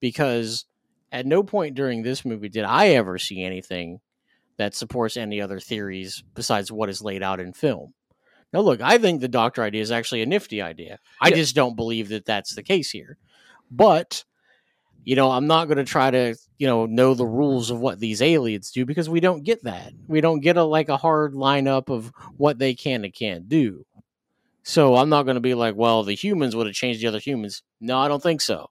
because 0.00 0.66
at 1.10 1.26
no 1.26 1.42
point 1.42 1.74
during 1.74 2.02
this 2.02 2.24
movie 2.24 2.48
did 2.48 2.64
I 2.64 2.88
ever 2.90 3.18
see 3.18 3.42
anything 3.42 4.00
that 4.58 4.74
supports 4.74 5.16
any 5.16 5.40
other 5.40 5.58
theories 5.58 6.22
besides 6.34 6.70
what 6.70 6.88
is 6.88 7.02
laid 7.02 7.22
out 7.22 7.40
in 7.40 7.52
film. 7.52 7.94
Now, 8.52 8.60
look, 8.60 8.80
I 8.80 8.98
think 8.98 9.20
the 9.20 9.28
doctor 9.28 9.62
idea 9.62 9.82
is 9.82 9.90
actually 9.90 10.22
a 10.22 10.26
nifty 10.26 10.60
idea. 10.60 10.98
I 11.20 11.28
Yeah. 11.28 11.36
just 11.36 11.54
don't 11.54 11.76
believe 11.76 12.08
that 12.10 12.24
that's 12.26 12.54
the 12.54 12.62
case 12.62 12.90
here. 12.90 13.16
But, 13.70 14.24
you 15.04 15.16
know, 15.16 15.30
I'm 15.30 15.46
not 15.46 15.66
going 15.68 15.78
to 15.78 15.84
try 15.84 16.10
to, 16.10 16.34
you 16.58 16.66
know, 16.66 16.86
know 16.86 17.14
the 17.14 17.26
rules 17.26 17.70
of 17.70 17.80
what 17.80 17.98
these 17.98 18.20
aliens 18.20 18.70
do 18.70 18.84
because 18.84 19.08
we 19.08 19.20
don't 19.20 19.42
get 19.42 19.64
that. 19.64 19.92
We 20.06 20.20
don't 20.20 20.40
get 20.40 20.56
a 20.58 20.64
like 20.64 20.88
a 20.90 20.96
hard 20.98 21.32
lineup 21.32 21.88
of 21.88 22.12
what 22.36 22.58
they 22.58 22.74
can 22.74 23.04
and 23.04 23.14
can't 23.14 23.48
do. 23.48 23.86
So 24.64 24.94
I'm 24.96 25.08
not 25.08 25.24
going 25.24 25.34
to 25.34 25.40
be 25.40 25.54
like, 25.54 25.74
well, 25.74 26.02
the 26.04 26.14
humans 26.14 26.54
would 26.54 26.66
have 26.66 26.76
changed 26.76 27.00
the 27.02 27.08
other 27.08 27.18
humans. 27.18 27.62
No, 27.80 27.98
I 27.98 28.06
don't 28.08 28.22
think 28.22 28.40
so. 28.40 28.68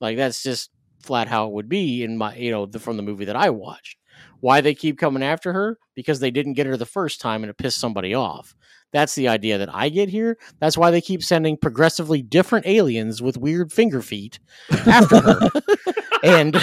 Like 0.00 0.16
that's 0.16 0.42
just 0.42 0.70
flat 1.00 1.28
how 1.28 1.46
it 1.46 1.52
would 1.52 1.68
be 1.68 2.02
in 2.04 2.16
my, 2.16 2.34
you 2.36 2.50
know, 2.50 2.66
the, 2.66 2.78
from 2.78 2.96
the 2.96 3.02
movie 3.02 3.26
that 3.26 3.36
I 3.36 3.50
watched. 3.50 3.98
Why 4.40 4.60
they 4.60 4.74
keep 4.74 4.98
coming 4.98 5.22
after 5.22 5.52
her? 5.52 5.78
Because 5.94 6.20
they 6.20 6.30
didn't 6.30 6.54
get 6.54 6.66
her 6.66 6.76
the 6.76 6.86
first 6.86 7.20
time 7.20 7.42
and 7.42 7.50
it 7.50 7.58
pissed 7.58 7.78
somebody 7.78 8.14
off. 8.14 8.54
That's 8.92 9.14
the 9.14 9.28
idea 9.28 9.58
that 9.58 9.74
I 9.74 9.88
get 9.88 10.08
here. 10.08 10.38
That's 10.58 10.78
why 10.78 10.90
they 10.90 11.00
keep 11.00 11.22
sending 11.22 11.56
progressively 11.56 12.22
different 12.22 12.66
aliens 12.66 13.20
with 13.20 13.36
weird 13.36 13.72
finger 13.72 14.00
feet 14.00 14.38
after 14.70 15.20
her. 15.20 15.50
and 16.22 16.56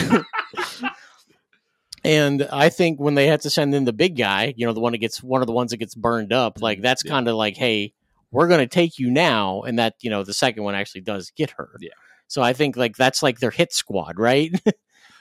and 2.03 2.47
I 2.51 2.69
think 2.69 2.99
when 2.99 3.15
they 3.15 3.27
had 3.27 3.41
to 3.41 3.49
send 3.49 3.73
in 3.73 3.85
the 3.85 3.93
big 3.93 4.17
guy, 4.17 4.53
you 4.57 4.65
know, 4.65 4.73
the 4.73 4.79
one 4.81 4.91
that 4.91 4.97
gets 4.97 5.23
one 5.23 5.41
of 5.41 5.47
the 5.47 5.53
ones 5.53 5.71
that 5.71 5.77
gets 5.77 5.95
burned 5.95 6.33
up, 6.33 6.61
like 6.61 6.81
that's 6.81 7.03
Yeah. 7.05 7.11
kind 7.11 7.27
of 7.27 7.35
like, 7.35 7.55
hey, 7.55 7.93
we're 8.31 8.47
going 8.47 8.59
to 8.61 8.67
take 8.67 8.97
you 8.99 9.11
now, 9.11 9.61
and 9.61 9.77
that 9.79 9.95
you 10.01 10.09
know 10.09 10.23
the 10.23 10.33
second 10.33 10.63
one 10.63 10.75
actually 10.75 11.01
does 11.01 11.31
get 11.35 11.51
her. 11.51 11.69
Yeah. 11.79 11.91
So 12.27 12.41
I 12.41 12.53
think 12.53 12.75
like 12.75 12.95
that's 12.97 13.21
like 13.21 13.39
their 13.39 13.51
hit 13.51 13.73
squad, 13.73 14.17
right? 14.17 14.51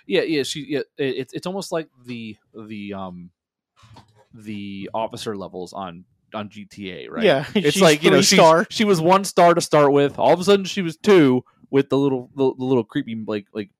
Yeah, 0.04 0.22
yeah. 0.22 0.42
She. 0.42 0.66
Yeah, 0.68 0.80
it, 0.98 1.14
it's 1.16 1.32
it's 1.32 1.46
almost 1.46 1.70
like 1.70 1.88
the 2.04 2.36
the 2.52 2.92
um 2.92 3.30
the 4.34 4.90
officer 4.92 5.36
levels 5.36 5.72
on 5.72 6.04
on 6.34 6.48
GTA, 6.48 7.08
right? 7.10 7.24
Yeah, 7.24 7.44
It's 7.54 7.80
like 7.80 8.02
you 8.02 8.10
know 8.10 8.20
she 8.20 8.38
she 8.70 8.84
was 8.84 9.00
one 9.00 9.24
star 9.24 9.54
to 9.54 9.60
start 9.60 9.92
with. 9.92 10.18
All 10.18 10.32
of 10.32 10.40
a 10.40 10.44
sudden 10.44 10.64
she 10.64 10.82
was 10.82 10.96
two 10.96 11.44
with 11.70 11.88
the 11.88 11.98
little 11.98 12.30
the, 12.36 12.54
the 12.56 12.64
little 12.64 12.84
creepy 12.84 13.22
like 13.26 13.46
like 13.52 13.70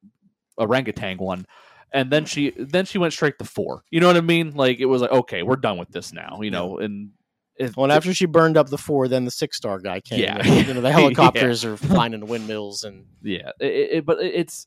orangutan 0.57 1.19
one. 1.19 1.47
And 1.95 2.11
then 2.11 2.25
she 2.25 2.51
then 2.57 2.87
she 2.87 2.97
went 2.99 3.13
straight 3.13 3.39
to 3.39 3.45
four. 3.45 3.85
You 3.91 4.01
know 4.01 4.07
what 4.07 4.17
I 4.17 4.23
mean? 4.23 4.55
Like 4.55 4.79
it 4.81 4.87
was 4.87 5.03
like 5.03 5.11
okay, 5.11 5.43
we're 5.43 5.57
done 5.57 5.77
with 5.79 5.91
this 5.91 6.13
now. 6.13 6.41
You 6.41 6.51
know, 6.51 6.79
and 6.79 7.11
it, 7.57 7.77
Well, 7.77 7.85
and 7.85 7.93
after 7.93 8.15
she 8.15 8.25
burned 8.25 8.57
up 8.57 8.71
the 8.71 8.79
four, 8.79 9.09
then 9.09 9.27
the 9.27 9.31
six 9.31 9.59
star 9.59 9.79
guy 9.79 10.01
came. 10.01 10.21
Yeah. 10.21 10.39
and, 10.39 10.67
you 10.67 10.75
know 10.75 10.81
the 10.81 10.89
Yeah. 10.89 10.95
helicopters 10.95 11.65
are 11.67 11.77
flying 11.77 12.15
into 12.15 12.25
windmills, 12.27 12.85
and 12.85 13.05
Yeah, 13.23 13.51
it, 13.61 13.67
it, 13.97 14.07
but 14.07 14.21
it's 14.21 14.67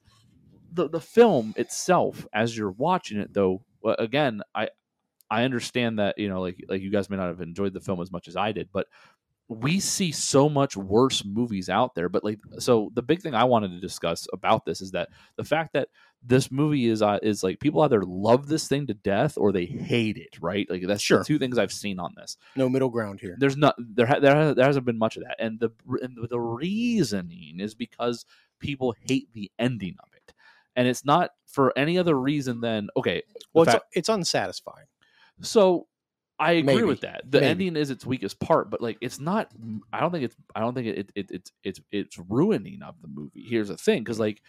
the 0.72 0.88
the 0.88 1.00
film 1.02 1.56
itself. 1.58 2.28
As 2.32 2.56
you're 2.56 2.72
watching 2.72 3.18
it, 3.20 3.34
though, 3.34 3.64
again, 3.84 4.42
I 4.54 4.70
I 5.30 5.44
understand 5.44 6.00
that 6.00 6.18
you 6.18 6.30
know, 6.30 6.42
like 6.42 6.64
like 6.70 6.82
you 6.82 6.92
guys 6.92 7.10
may 7.10 7.18
not 7.18 7.28
have 7.28 7.42
enjoyed 7.42 7.74
the 7.74 7.82
film 7.82 8.02
as 8.02 8.12
much 8.12 8.28
as 8.28 8.36
I 8.36 8.52
did, 8.52 8.70
but 8.72 8.88
we 9.48 9.80
see 9.80 10.12
so 10.12 10.50
much 10.50 10.76
worse 10.76 11.24
movies 11.24 11.70
out 11.70 11.94
there. 11.94 12.10
But 12.10 12.24
like, 12.24 12.40
so 12.58 12.90
the 12.96 13.04
big 13.04 13.22
thing 13.22 13.36
I 13.36 13.44
wanted 13.44 13.70
to 13.74 13.80
discuss 13.80 14.28
about 14.34 14.66
this 14.66 14.82
is 14.82 14.90
that 14.92 15.10
the 15.36 15.44
fact 15.44 15.74
that 15.74 15.90
this 16.24 16.50
movie 16.52 16.88
is 16.88 17.04
uh, 17.04 17.20
is 17.22 17.44
like 17.44 17.60
people 17.60 17.82
either 17.82 18.02
love 18.02 18.48
this 18.48 18.68
thing 18.68 18.88
to 18.88 18.96
death 18.96 19.38
or 19.38 19.52
they 19.52 19.66
hate 19.66 20.18
it. 20.18 20.38
Right? 20.42 20.68
Like 20.68 20.88
that's 20.88 21.02
Sure. 21.04 21.24
two 21.24 21.38
things 21.38 21.60
I've 21.60 21.72
seen 21.72 22.00
on 22.00 22.14
this 22.18 22.38
no 22.56 22.68
middle 22.70 22.90
ground 22.90 23.20
here. 23.20 23.36
there's 23.40 23.56
not 23.58 23.76
there 23.78 24.08
ha- 24.08 24.20
there, 24.20 24.36
ha- 24.36 24.54
there 24.56 24.66
hasn't 24.66 24.86
been 24.88 24.98
much 24.98 25.16
of 25.18 25.24
that 25.24 25.36
and 25.38 25.60
the 25.60 25.70
and 26.02 26.18
the 26.28 26.40
reasoning 26.40 27.60
is 27.60 27.76
because 27.76 28.26
people 28.60 28.96
hate 29.08 29.28
the 29.34 29.52
ending 29.60 29.96
of 30.02 30.10
it 30.16 30.34
and 30.76 30.88
it's 30.88 31.06
not 31.06 31.32
for 31.46 31.72
any 31.78 31.98
other 32.00 32.20
reason 32.20 32.62
than 32.62 32.90
okay 32.98 33.22
Well, 33.54 33.64
it's, 33.64 33.74
fact- 33.74 33.86
it's 33.94 34.10
unsatisfying. 34.10 34.88
So 35.42 35.88
i 36.40 36.54
agree 36.54 36.76
Maybe. 36.76 36.88
with 36.88 37.02
that 37.02 37.22
the 37.30 37.40
Maybe. 37.40 37.68
ending 37.68 37.76
is 37.82 37.90
its 37.90 38.06
weakest 38.06 38.40
part 38.40 38.70
but 38.70 38.82
like 38.82 38.98
it's 39.02 39.20
not 39.20 39.52
i 39.94 40.00
don't 40.00 40.12
think 40.12 40.26
it's 40.26 40.36
i 40.56 40.60
don't 40.60 40.74
think 40.74 40.88
it, 40.88 41.12
it, 41.16 41.30
it's 41.32 41.52
it's 41.64 41.82
it's 41.92 42.18
ruining 42.30 42.82
of 42.82 42.96
the 43.02 43.08
movie 43.08 43.46
here's 43.48 43.70
the 43.70 43.78
thing 43.78 44.04
because 44.04 44.20
like 44.20 44.42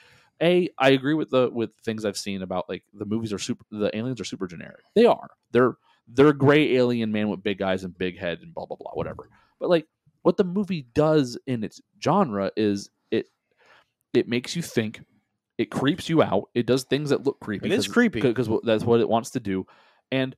a 0.42 0.68
i 0.79 0.90
agree 0.90 1.14
with 1.14 1.31
the 1.31 1.49
with 1.53 1.70
things 1.85 2.05
i've 2.05 2.16
seen 2.18 2.42
about 2.42 2.68
like 2.68 2.83
the 2.92 3.05
movies 3.07 3.33
are 3.33 3.38
super 3.38 3.64
the 3.70 3.96
aliens 3.96 4.20
are 4.20 4.25
super 4.25 4.46
generic 4.46 4.83
they 4.94 5.07
are 5.07 5.31
they're 5.53 5.77
they're 6.09 6.33
gray 6.33 6.75
alien 6.77 7.11
man 7.12 7.29
with 7.29 7.42
big 7.42 7.62
eyes 7.62 7.85
and 7.85 7.96
big 7.96 8.18
head 8.18 8.40
and 8.42 8.53
blah 8.55 8.66
blah 8.66 8.77
blah 8.77 8.92
whatever 8.94 9.29
but 9.59 9.68
like 9.70 9.87
what 10.22 10.37
the 10.37 10.44
movie 10.44 10.83
does 10.94 11.38
in 11.46 11.62
its 11.64 11.81
genre 12.03 12.51
is 12.57 12.90
it 13.11 13.27
it 14.12 14.29
makes 14.29 14.55
you 14.57 14.62
think 14.62 15.01
it 15.57 15.70
creeps 15.70 16.09
you 16.09 16.22
out 16.22 16.49
it 16.55 16.66
does 16.66 16.85
things 16.85 17.11
that 17.11 17.25
look 17.25 17.40
creepy 17.40 17.66
It 17.66 17.72
is 17.72 17.88
creepy. 17.88 18.20
because 18.20 18.49
that's 18.64 18.85
what 18.85 19.01
it 19.01 19.09
wants 19.09 19.31
to 19.31 19.40
do 19.40 19.66
and 20.12 20.37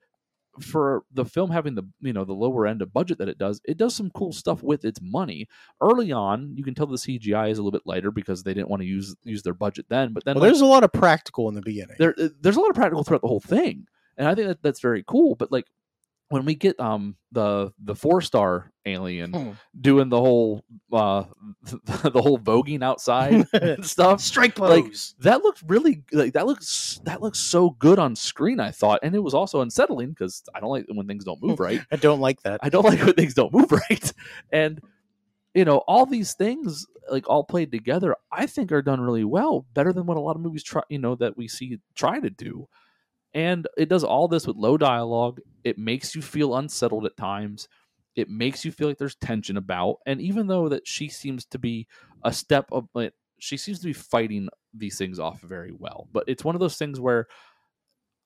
for 0.63 1.03
the 1.13 1.25
film 1.25 1.51
having 1.51 1.75
the 1.75 1.83
you 2.01 2.13
know 2.13 2.25
the 2.25 2.33
lower 2.33 2.67
end 2.67 2.83
of 2.83 2.93
budget 2.93 3.19
that 3.19 3.29
it 3.29 3.39
does 3.39 3.61
it 3.65 3.77
does 3.77 3.95
some 3.95 4.11
cool 4.11 4.33
stuff 4.33 4.63
with 4.63 4.85
its 4.85 5.01
money 5.03 5.47
early 5.81 6.13
on 6.13 6.53
you 6.57 6.65
can 6.65 6.75
tell 6.75 6.87
the 6.87 6.97
cgi 6.97 7.51
is 7.51 7.59
a 7.59 7.63
little 7.63 7.71
bit 7.71 7.83
lighter 7.87 8.11
because 8.11 8.43
they 8.43 8.55
didn't 8.55 8.69
want 8.69 8.81
to 8.83 8.87
use 8.87 9.15
use 9.25 9.43
their 9.43 9.55
budget 9.55 9.87
then 9.89 10.13
but 10.13 10.25
then 10.25 10.35
Well, 10.35 10.43
like, 10.43 10.49
there's 10.53 10.61
a 10.61 10.67
lot 10.67 10.85
of 10.85 10.93
practical 10.93 11.49
in 11.49 11.55
the 11.55 11.63
beginning. 11.63 11.97
there 11.99 12.15
there's 12.41 12.57
a 12.57 12.61
lot 12.61 12.71
of 12.71 12.77
practical 12.77 13.05
throughout 13.05 13.23
the 13.23 13.29
whole 13.29 13.41
thing 13.41 13.87
and 14.17 14.29
i 14.29 14.35
think 14.35 14.49
that 14.49 14.63
that's 14.63 14.81
very 14.81 15.05
cool 15.07 15.35
but 15.35 15.51
like 15.53 15.67
when 16.31 16.45
we 16.45 16.55
get 16.55 16.79
um 16.79 17.17
the 17.33 17.73
the 17.83 17.95
four 17.95 18.21
star 18.21 18.71
alien 18.87 19.33
Hmm. 19.33 19.51
doing 19.79 20.09
the 20.09 20.19
whole 20.21 20.65
uh 20.93 21.25
the 21.63 22.21
whole 22.23 22.39
voguing 22.39 22.83
outside 22.83 23.47
stuff 23.85 24.21
Strike 24.21 24.59
like, 24.59 24.85
that 25.21 25.43
looked 25.43 25.63
really 25.67 26.03
like 26.13 26.33
that 26.35 26.47
looks 26.47 27.01
that 27.05 27.21
looks 27.21 27.39
so 27.39 27.71
good 27.71 27.99
on 27.99 28.17
screen 28.17 28.61
i 28.61 28.71
thought 28.71 29.01
and 29.03 29.15
it 29.15 29.19
was 29.21 29.35
also 29.35 29.61
unsettling 29.61 30.11
because 30.11 30.43
i 30.55 30.61
don't 30.61 30.71
like 30.71 30.87
when 30.93 31.07
things 31.07 31.25
don't 31.25 31.43
move 31.43 31.61
right 31.61 31.81
I 31.93 31.97
don't 31.97 32.21
like 32.21 32.43
that. 32.43 32.61
i 32.63 32.69
don't 32.69 32.85
like 32.85 33.01
when 33.03 33.15
things 33.15 33.35
don't 33.35 33.53
move 33.53 33.71
right 33.73 34.13
and 34.53 34.81
you 35.55 35.65
know 35.65 35.79
all 35.89 36.07
these 36.07 36.35
things 36.35 36.87
like 37.11 37.29
all 37.29 37.45
played 37.45 37.71
together 37.73 38.15
i 38.33 38.47
think 38.47 38.71
are 38.73 38.83
done 38.83 39.01
really 39.01 39.25
well 39.25 39.67
better 39.75 39.93
than 39.93 40.07
what 40.07 40.17
a 40.17 40.21
lot 40.21 40.37
of 40.37 40.43
movies 40.43 40.63
try 40.63 40.83
you 40.89 40.99
know 40.99 41.15
that 41.15 41.37
we 41.37 41.49
see 41.49 41.79
try 41.95 42.21
to 42.21 42.31
do 42.31 42.69
and 43.35 43.67
it 43.77 43.89
does 43.91 44.05
all 44.05 44.29
this 44.29 44.47
with 44.47 44.57
low 44.57 44.77
dialogue 44.79 45.41
it 45.69 45.79
makes 45.79 46.15
you 46.15 46.23
feel 46.23 46.57
unsettled 46.57 47.05
at 47.07 47.17
times. 47.17 47.69
It 48.17 48.29
makes 48.29 48.65
you 48.65 48.73
feel 48.73 48.89
like 48.89 48.99
there's 48.99 49.15
tension 49.17 49.57
about 49.57 49.97
and 50.07 50.21
even 50.21 50.49
though 50.49 50.69
that 50.69 50.87
she 50.87 51.09
seems 51.09 51.45
to 51.47 51.59
be 51.59 51.87
a 52.25 52.33
step 52.33 52.69
like 52.95 53.13
she 53.39 53.57
seems 53.57 53.79
to 53.79 53.87
be 53.87 53.93
fighting 53.93 54.49
these 54.75 54.99
things 54.99 55.21
off 55.21 55.41
very 55.41 55.73
well. 55.73 56.09
But 56.13 56.25
it's 56.27 56.45
one 56.45 56.57
of 56.57 56.61
those 56.61 56.77
things 56.77 57.01
where 57.01 57.27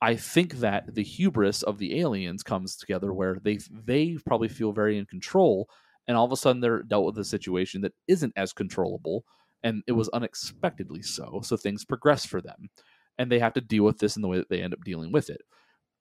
i 0.01 0.17
think 0.17 0.55
that 0.55 0.95
the 0.95 1.03
hubris 1.05 1.63
of 1.63 1.79
the 1.79 2.01
aliens 2.01 2.43
comes 2.43 2.75
together 2.77 3.13
where 3.13 3.39
they 3.45 3.59
they 3.85 4.17
probably 4.27 4.49
feel 4.49 4.73
very 4.73 4.99
in 4.99 5.07
control 5.07 5.69
and 6.09 6.17
all 6.17 6.25
of 6.25 6.33
a 6.33 6.37
sudden 6.37 6.61
they're 6.61 6.83
dealt 6.83 7.05
with 7.05 7.19
a 7.19 7.25
situation 7.25 7.81
that 7.83 7.95
isn't 8.09 8.33
as 8.37 8.53
controllable 8.53 9.25
and 9.63 9.83
it 9.87 9.93
was 9.93 10.09
unexpectedly 10.11 11.03
so. 11.03 11.41
So 11.43 11.57
things 11.57 11.85
progress 11.85 12.27
for 12.27 12.41
them 12.41 12.69
and 13.19 13.31
they 13.31 13.39
have 13.39 13.53
to 13.55 13.61
deal 13.61 13.85
with 13.85 13.99
this 13.99 14.17
in 14.17 14.23
the 14.23 14.29
way 14.29 14.39
that 14.39 14.49
they 14.49 14.63
end 14.63 14.75
up 14.75 14.85
dealing 14.85 15.13
with 15.13 15.31
it. 15.31 15.43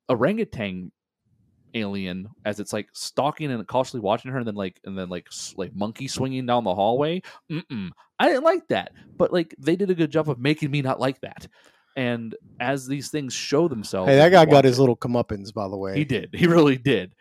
Orangutan 0.10 0.91
alien 1.74 2.28
as 2.46 2.60
it's 2.60 2.74
like 2.74 2.90
stalking 2.94 3.52
and 3.52 3.68
cautiously 3.68 4.00
watching 4.00 4.32
her 4.32 4.38
and 4.38 4.48
then 4.48 4.56
like 4.56 4.80
and 4.86 4.98
then 4.98 5.10
like 5.10 5.28
like 5.56 5.76
monkey 5.76 6.08
swinging 6.08 6.46
down 6.46 6.64
the 6.64 6.74
hallway? 6.76 7.22
Mm-mm. 7.52 7.90
i 8.20 8.28
didn't 8.28 8.44
like 8.44 8.68
that 8.70 8.92
but 9.18 9.32
like 9.34 9.56
they 9.60 9.76
did 9.76 9.90
a 9.90 9.96
good 9.96 10.12
job 10.12 10.30
of 10.30 10.40
making 10.40 10.72
me 10.72 10.82
not 10.82 11.00
like 11.00 11.22
that. 11.22 11.48
And 11.98 12.36
as 12.60 12.88
these 12.88 13.10
things 13.10 13.34
show 13.34 13.68
themselves 13.68 14.10
Hey, 14.10 14.16
that 14.16 14.30
guy 14.30 14.46
got 14.46 14.64
his 14.64 14.78
it- 14.78 14.82
little 14.82 14.96
comeuppance, 14.96 15.54
by 15.54 15.68
the 15.68 15.76
way. 15.78 15.94
he 15.98 16.06
did. 16.06 16.30
He 16.34 16.48
really 16.48 16.78
did. 16.78 17.14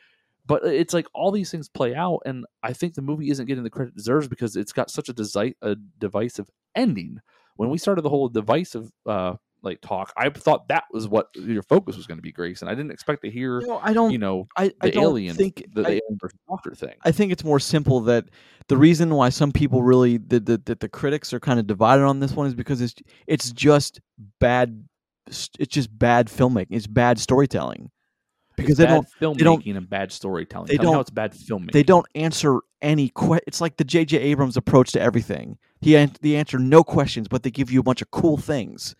But 0.47 0.65
it's 0.65 0.95
like 0.95 1.07
all 1.15 1.31
these 1.33 1.51
things 1.51 1.69
play 1.69 1.95
out 1.95 2.21
and 2.27 2.45
i 2.63 2.73
think 2.73 2.95
the 2.95 3.03
movie 3.03 3.31
isn't 3.31 3.47
getting 3.47 3.65
the 3.65 3.71
credit 3.71 3.93
it 3.93 3.97
deserves 3.97 4.29
because 4.29 4.57
it's 4.57 4.73
got 4.73 4.91
such 4.91 5.09
a, 5.09 5.15
desi- 5.15 5.55
a 5.63 5.77
divisive 5.99 6.49
ending. 6.75 7.19
When 7.57 7.69
we 7.71 7.79
started 7.79 8.03
the 8.03 8.09
whole 8.09 8.29
divisive 8.29 8.91
uh 9.07 9.35
like 9.62 9.81
talk 9.81 10.12
i 10.16 10.29
thought 10.31 10.68
that 10.68 10.85
was 10.92 11.07
what 11.09 11.29
your 11.35 11.62
focus 11.62 11.96
was 11.96 12.07
going 12.07 12.18
to 12.18 12.23
be 12.23 12.33
grace 12.33 12.62
and 12.62 12.70
i 12.70 12.75
didn't 12.75 12.90
expect 12.90 13.23
to 13.23 13.31
hear 13.31 13.61
No, 13.61 13.79
I 13.83 13.92
don't. 13.92 14.11
you 14.11 14.18
know 14.18 14.49
I, 14.57 14.73
I 14.81 14.87
the 14.87 14.90
don't 14.92 15.03
alien 15.05 15.37
think. 15.37 15.64
the, 15.75 15.83
the 15.83 15.88
I, 15.88 15.90
alien 15.92 16.18
versus 16.20 16.38
doctor 16.49 16.75
thing 16.75 16.94
I 17.05 17.12
think 17.12 17.33
it's 17.33 17.44
more 17.44 17.61
simple 17.61 18.01
that 18.03 18.25
the 18.68 18.77
reason 18.77 19.14
why 19.14 19.29
some 19.31 19.53
people 19.53 19.83
really 19.83 20.18
that 20.18 20.46
the, 20.46 20.61
that 20.66 20.81
the 20.81 20.88
critics 20.88 21.33
are 21.33 21.40
kind 21.40 21.59
of 21.59 21.66
divided 21.66 22.05
on 22.05 22.20
this 22.20 22.33
one 22.33 22.46
is 22.46 22.55
because 22.55 22.81
it's 22.81 22.94
it's 23.27 23.53
just 23.53 24.01
bad. 24.38 24.85
It's 25.27 25.49
just 25.68 25.96
bad 25.96 26.27
filmmaking. 26.29 26.68
It's 26.70 26.87
bad 26.87 27.18
storytelling 27.18 27.90
because 28.57 28.77
they 28.79 28.87
don't 28.87 29.07
filmmaking 29.20 29.38
don't- 29.38 29.66
and 29.66 29.88
bad 29.90 30.12
storytelling 30.12 30.66
they 30.68 30.77
Tell 30.77 30.85
me 30.85 30.87
how 30.88 30.92
don't- 30.94 31.01
it's 31.03 31.11
bad 31.11 31.33
filmmaking 31.33 31.73
they 31.73 31.83
don't 31.83 32.07
answer 32.14 32.59
any 32.83 33.09
que- 33.11 33.40
It's 33.46 33.61
like 33.61 33.77
the 33.77 33.85
J.J. 33.85 34.18
Abrams 34.18 34.57
approach 34.57 34.92
to 34.92 35.01
everything. 35.01 35.59
He 35.81 35.92
they 36.20 36.37
answer 36.37 36.59
no 36.59 36.83
questions, 36.85 37.27
but 37.29 37.42
they 37.42 37.51
give 37.51 37.70
you 37.70 37.81
a 37.81 37.83
bunch 37.83 38.03
of 38.03 38.11
cool 38.11 38.37
things. 38.37 38.94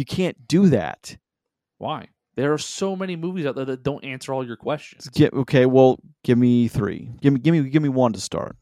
You 0.00 0.04
can't 0.06 0.48
do 0.48 0.68
that. 0.70 1.16
why 1.78 2.08
there 2.36 2.52
are 2.54 2.58
so 2.58 2.96
many 2.96 3.16
movies 3.16 3.44
out 3.44 3.54
there 3.54 3.66
that 3.66 3.82
don't 3.82 4.02
answer 4.04 4.32
all 4.32 4.46
your 4.46 4.56
questions 4.56 5.08
Get, 5.10 5.34
okay, 5.34 5.66
well, 5.66 5.98
give 6.24 6.38
me 6.38 6.68
three. 6.68 7.10
Give 7.20 7.34
me, 7.34 7.40
give 7.40 7.52
me, 7.52 7.68
give 7.68 7.82
me 7.82 7.88
one 7.90 8.12
to 8.14 8.20
start. 8.20 8.56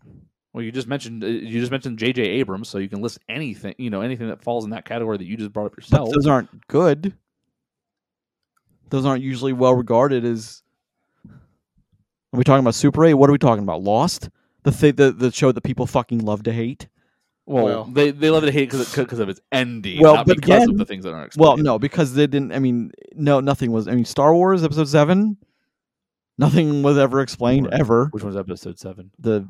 well 0.53 0.65
you 0.65 0.73
just 0.73 0.89
mentioned 0.89 1.23
uh, 1.23 1.27
you 1.29 1.61
just 1.61 1.71
mentioned 1.71 1.99
jj 1.99 2.19
abrams 2.19 2.69
so 2.69 2.79
you 2.79 2.89
can 2.89 3.01
list 3.03 3.19
anything 3.29 3.75
you 3.79 3.91
know 3.91 4.01
anything 4.01 4.27
that 4.29 4.43
falls 4.43 4.65
in 4.65 4.71
that 4.71 4.85
category 4.85 5.17
that 5.19 5.27
you 5.27 5.37
just 5.37 5.53
brought 5.53 5.67
up 5.67 5.73
But 5.77 5.85
yourself 5.85 6.11
those 6.13 6.27
aren't 6.27 6.67
good. 6.67 7.15
Those 8.91 9.05
aren't 9.07 9.23
usually 9.23 9.53
well 9.53 9.75
regarded 9.75 10.25
as. 10.25 10.63
Are 12.33 12.37
we 12.39 12.45
talking 12.45 12.61
about 12.65 12.75
Super 12.75 13.05
8? 13.05 13.15
What 13.15 13.29
are 13.31 13.33
we 13.33 13.39
talking 13.39 13.63
about? 13.63 13.83
Lost? 13.83 14.29
The 14.65 14.71
th- 14.73 14.97
the 14.97 15.13
the 15.13 15.31
show 15.31 15.53
that 15.53 15.61
people 15.63 15.87
fucking 15.87 16.21
love 16.21 16.43
to 16.45 16.53
hate. 16.53 16.89
Well, 17.51 17.65
Well- 17.65 17.85
they 17.85 18.11
they 18.11 18.29
love 18.31 18.45
to 18.45 18.53
hate 18.53 18.71
because 18.71 18.95
because 18.95 19.19
of 19.21 19.29
its 19.31 19.41
ending, 19.51 20.01
Well, 20.03 20.17
not 20.17 20.27
but 20.27 20.37
because 20.37 20.63
again- 20.65 20.71
of 20.71 20.79
the 20.79 20.85
things 20.85 21.05
that 21.05 21.15
aren't. 21.15 21.29
Explained. 21.29 21.47
Well, 21.49 21.57
no, 21.57 21.79
because 21.79 22.13
they 22.15 22.27
didn't. 22.27 22.53
I 22.53 22.59
mean, 22.59 22.93
no, 23.15 23.41
nothing 23.41 23.73
was. 23.73 23.89
I 23.89 23.95
mean, 23.95 24.05
Star 24.05 24.35
Wars 24.35 24.63
Episode 24.63 24.87
Seven, 24.89 25.39
nothing 26.37 26.83
was 26.83 26.99
ever 26.99 27.21
explained 27.21 27.67
Right. 27.67 27.81
ever. 27.81 28.09
Which 28.11 28.23
one's 28.23 28.37
episode 28.37 28.79
seven? 28.79 29.11
The 29.19 29.49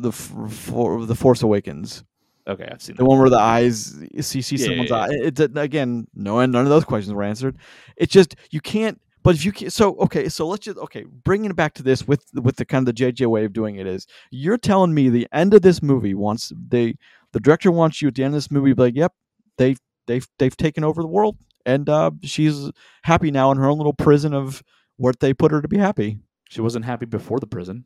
the 0.00 0.10
for 0.12 1.04
the 1.06 1.14
Force 1.14 1.42
Awakens, 1.42 2.02
Okay, 2.48 2.68
I've 2.70 2.80
seen 2.80 2.96
the 2.96 3.04
one 3.04 3.18
where 3.18 3.28
the 3.30 3.38
eyes 3.40 3.94
see 4.20 4.40
see 4.42 4.56
Yeah, 4.56 4.66
someone's 4.66 4.90
yeah, 4.90 4.96
eye. 4.96 5.08
It, 5.10 5.40
it- 5.40 5.56
again, 5.58 6.06
no, 6.14 6.44
none 6.46 6.54
of 6.64 6.68
those 6.68 6.84
questions 6.84 7.12
were 7.14 7.22
answered. 7.24 7.56
It's 7.96 8.12
just 8.12 8.36
you 8.50 8.60
can't. 8.60 9.00
But 9.26 9.34
if 9.34 9.44
you 9.44 9.50
can, 9.50 9.70
so 9.70 9.96
okay, 9.96 10.28
so 10.28 10.46
let's 10.46 10.64
just 10.64 10.78
okay, 10.78 11.02
bringing 11.02 11.50
it 11.50 11.56
back 11.56 11.74
to 11.74 11.82
this 11.82 12.06
with 12.06 12.24
with 12.32 12.54
the 12.54 12.64
kind 12.64 12.88
of 12.88 12.94
the 12.94 13.04
JJ 13.04 13.26
way 13.26 13.44
of 13.44 13.52
doing 13.52 13.74
it 13.74 13.84
is 13.84 14.06
you're 14.30 14.56
telling 14.56 14.94
me 14.94 15.08
the 15.08 15.26
end 15.32 15.52
of 15.52 15.62
this 15.62 15.82
movie 15.82 16.14
once 16.14 16.52
they 16.68 16.94
the 17.32 17.40
director 17.40 17.72
wants 17.72 18.00
you 18.00 18.06
at 18.06 18.14
the 18.14 18.22
end 18.22 18.34
of 18.34 18.36
this 18.36 18.52
movie 18.52 18.70
to 18.70 18.76
be 18.76 18.82
like, 18.82 18.94
yep, 18.94 19.14
they 19.58 19.74
they've 20.06 20.28
they've 20.38 20.56
taken 20.56 20.84
over 20.84 21.02
the 21.02 21.08
world 21.08 21.38
and 21.64 21.88
uh, 21.88 22.12
she's 22.22 22.70
happy 23.02 23.32
now 23.32 23.50
in 23.50 23.58
her 23.58 23.68
own 23.68 23.78
little 23.78 23.92
prison 23.92 24.32
of 24.32 24.62
what 24.96 25.18
they 25.18 25.34
put 25.34 25.50
her 25.50 25.60
to 25.60 25.66
be 25.66 25.78
happy. 25.78 26.20
She 26.48 26.60
wasn't 26.60 26.84
happy 26.84 27.06
before 27.06 27.40
the 27.40 27.48
prison. 27.48 27.84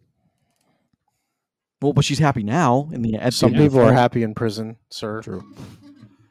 Well, 1.81 1.95
but 1.95 2.05
she's 2.05 2.19
happy 2.19 2.43
now 2.43 2.91
in 2.93 3.01
the 3.01 3.15
at 3.15 3.25
the 3.25 3.33
Some 3.33 3.53
the 3.55 3.61
people 3.61 3.81
are 3.81 3.95
happy 3.95 4.23
in 4.23 4.35
prison, 4.35 4.77
sir. 4.91 5.23
True. 5.23 5.43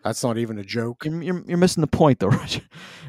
That's 0.03 0.23
not 0.23 0.38
even 0.38 0.57
a 0.59 0.63
joke. 0.63 1.03
You're, 1.05 1.21
you're, 1.21 1.43
you're 1.45 1.57
missing 1.57 1.81
the 1.81 1.88
point, 1.88 2.19
though, 2.19 2.27
Roger. 2.29 2.62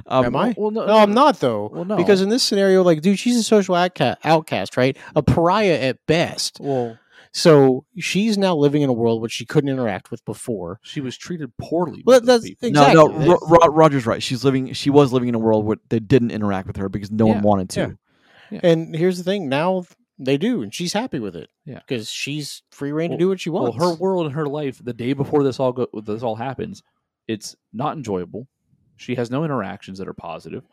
Um, 0.07 0.25
Am 0.27 0.37
I? 0.37 0.55
Well, 0.57 0.71
no, 0.73 0.87
No, 0.87 0.97
I'm 0.99 1.15
not 1.15 1.39
though. 1.41 1.71
Well, 1.73 1.85
no. 1.85 1.97
Because 1.97 2.21
in 2.21 2.29
this 2.31 2.43
scenario, 2.43 2.83
like, 2.83 3.01
dude, 3.01 3.19
she's 3.19 3.37
a 3.37 3.43
social 3.45 3.75
outcast, 3.77 4.77
right? 4.77 4.97
A 5.15 5.23
pariah 5.23 5.79
at 5.79 5.99
best. 6.07 6.59
Well, 6.61 6.99
So 7.33 7.85
she's 7.99 8.37
now 8.37 8.57
living 8.57 8.83
in 8.83 8.91
a 8.91 8.93
world 8.93 9.23
which 9.23 9.31
she 9.33 9.47
couldn't 9.47 9.71
interact 9.71 10.11
with 10.11 10.25
before. 10.25 10.81
she 10.83 11.01
was 11.01 11.17
treated 11.17 11.57
poorly. 11.59 12.03
Well, 12.05 12.21
that's- 12.21 12.45
exactly. 12.61 12.71
No, 12.95 13.07
no, 13.07 13.27
Ro- 13.27 13.39
Ro- 13.49 13.69
Roger's 13.73 14.05
right. 14.07 14.21
She's 14.23 14.45
living. 14.45 14.73
She 14.73 14.91
was 14.91 15.13
living 15.13 15.29
in 15.29 15.37
a 15.37 15.39
world 15.39 15.65
where 15.65 15.77
they 15.91 16.01
didn't 16.01 16.33
interact 16.33 16.67
with 16.67 16.77
her 16.79 16.89
because 16.89 17.11
no 17.13 17.27
Yeah, 17.29 17.35
one 17.35 17.43
wanted 17.43 17.71
to. 17.71 17.99
yeah. 18.51 18.61
And 18.65 18.97
here's 18.97 19.17
the 19.19 19.23
thing: 19.25 19.49
now 19.49 19.85
they 20.23 20.37
do, 20.37 20.63
and 20.63 20.73
she's 20.75 20.93
happy 20.93 21.19
with 21.19 21.35
it. 21.35 21.49
Yeah. 21.65 21.79
because 21.87 22.11
she's 22.11 22.63
free 22.71 22.93
reign 22.93 23.11
Well- 23.11 23.19
to 23.19 23.25
do 23.25 23.29
what 23.29 23.41
she 23.41 23.51
Well, 23.51 23.63
wants. 23.65 23.79
her 23.79 23.95
world 23.95 24.27
and 24.27 24.35
her 24.35 24.47
life, 24.47 24.81
the 24.85 24.93
day 24.93 25.13
before 25.15 25.43
this 25.43 25.59
all 25.59 25.73
go, 25.73 25.87
this 26.05 26.23
all 26.23 26.37
happens, 26.37 26.83
it's 27.27 27.57
not 27.73 27.97
enjoyable. 27.97 28.47
She 28.97 29.15
has 29.15 29.31
no 29.31 29.45
interactions 29.45 29.99
that 29.99 30.09
are 30.09 30.13
positive, 30.15 30.65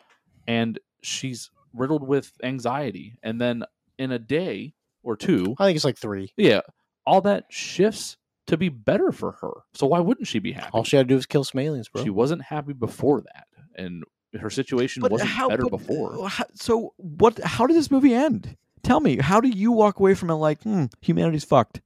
and 0.47 0.77
she's 1.01 1.49
riddled 1.73 2.05
with 2.07 2.33
anxiety. 2.43 3.17
And 3.23 3.39
then 3.39 3.63
in 3.97 4.11
a 4.11 4.19
day 4.19 4.73
or 5.03 5.15
two, 5.15 5.55
I 5.59 5.65
think 5.65 5.75
it's 5.77 5.85
like 5.85 5.97
three. 5.97 6.33
yeah, 6.35 6.61
all 7.05 7.21
that 7.21 7.45
shifts 7.49 8.17
to 8.47 8.57
be 8.57 8.69
better 8.69 9.11
for 9.11 9.33
her. 9.33 9.51
So 9.73 9.87
why 9.87 9.99
wouldn't 9.99 10.27
she 10.27 10.39
be 10.39 10.51
happy? 10.53 10.69
All 10.73 10.83
she 10.83 10.97
had 10.97 11.07
to 11.07 11.09
do 11.09 11.15
was 11.15 11.25
kill 11.25 11.43
some 11.43 11.59
aliens, 11.59 11.89
bro. 11.89 12.03
She 12.03 12.09
wasn't 12.09 12.41
happy 12.41 12.73
before 12.73 13.21
that, 13.21 13.47
and 13.75 14.03
her 14.39 14.49
situation 14.49 15.03
wasn't 15.09 15.29
better 15.49 15.63
but- 15.63 15.69
before. 15.77 16.27
how- 16.29 16.45
so 16.55 16.93
what? 16.97 17.39
How 17.43 17.65
did 17.67 17.77
this 17.77 17.89
movie 17.91 18.13
end? 18.13 18.57
Tell 18.83 18.99
me. 18.99 19.17
How 19.17 19.41
do 19.41 19.49
you 19.49 19.71
walk 19.71 19.99
away 19.99 20.13
from 20.13 20.29
it 20.29 20.35
like, 20.35 20.61
hmm, 20.63 20.85
humanity's 21.01 21.43
fucked? 21.43 21.81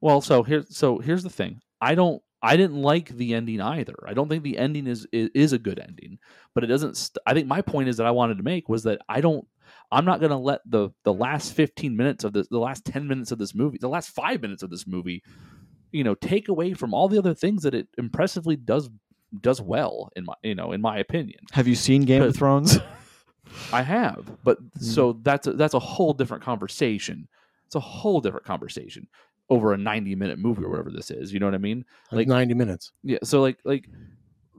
Well, 0.00 0.20
so 0.20 0.42
here, 0.42 0.64
so 0.68 0.98
here's 0.98 1.22
the 1.22 1.30
thing. 1.30 1.60
I 1.80 1.94
don't, 1.94 2.22
I 2.42 2.56
didn't 2.56 2.82
like 2.82 3.08
the 3.08 3.34
ending 3.34 3.60
either. 3.60 3.94
I 4.06 4.12
don't 4.12 4.28
think 4.28 4.42
the 4.42 4.58
ending 4.58 4.86
is 4.86 5.06
is, 5.12 5.30
is 5.34 5.52
a 5.54 5.58
good 5.58 5.78
ending, 5.78 6.18
but 6.54 6.62
it 6.62 6.66
doesn't. 6.66 6.96
St- 6.98 7.16
I 7.26 7.32
think 7.32 7.46
my 7.46 7.62
point 7.62 7.88
is 7.88 7.96
that 7.96 8.06
I 8.06 8.10
wanted 8.10 8.36
to 8.36 8.42
make 8.44 8.68
was 8.68 8.82
that 8.82 9.00
I 9.08 9.22
don't. 9.22 9.46
I'm 9.90 10.04
not 10.04 10.20
going 10.20 10.30
to 10.30 10.36
let 10.36 10.60
the 10.66 10.90
the 11.04 11.12
last 11.12 11.54
15 11.54 11.96
minutes 11.96 12.22
of 12.22 12.34
this, 12.34 12.46
the 12.48 12.58
last 12.58 12.84
10 12.84 13.08
minutes 13.08 13.32
of 13.32 13.38
this 13.38 13.54
movie, 13.54 13.78
the 13.80 13.88
last 13.88 14.10
five 14.10 14.42
minutes 14.42 14.62
of 14.62 14.68
this 14.68 14.86
movie, 14.86 15.22
you 15.90 16.04
know, 16.04 16.14
take 16.14 16.48
away 16.48 16.74
from 16.74 16.92
all 16.92 17.08
the 17.08 17.18
other 17.18 17.32
things 17.32 17.62
that 17.62 17.74
it 17.74 17.88
impressively 17.96 18.56
does 18.56 18.90
does 19.40 19.60
well 19.60 20.10
in 20.14 20.26
my 20.26 20.34
you 20.42 20.54
know 20.54 20.72
in 20.72 20.82
my 20.82 20.98
opinion. 20.98 21.40
Have 21.52 21.66
you 21.66 21.74
seen 21.74 22.02
Game 22.02 22.22
of 22.22 22.36
Thrones? 22.36 22.78
I 23.72 23.82
have, 23.82 24.30
but 24.42 24.58
hmm. 24.58 24.66
so 24.80 25.18
that's 25.22 25.46
a, 25.46 25.52
that's 25.52 25.74
a 25.74 25.78
whole 25.78 26.12
different 26.12 26.42
conversation. 26.42 27.28
It's 27.66 27.74
a 27.74 27.80
whole 27.80 28.20
different 28.20 28.46
conversation 28.46 29.08
over 29.50 29.72
a 29.72 29.76
90 29.76 30.14
minute 30.14 30.38
movie 30.38 30.64
or 30.64 30.70
whatever 30.70 30.90
this 30.90 31.10
is. 31.10 31.32
You 31.32 31.40
know 31.40 31.46
what 31.46 31.54
I 31.54 31.58
mean? 31.58 31.84
like, 32.10 32.18
like- 32.18 32.28
ninety 32.28 32.54
minutes. 32.54 32.92
Yeah. 33.02 33.18
So 33.22 33.40
like 33.40 33.58
like 33.64 33.88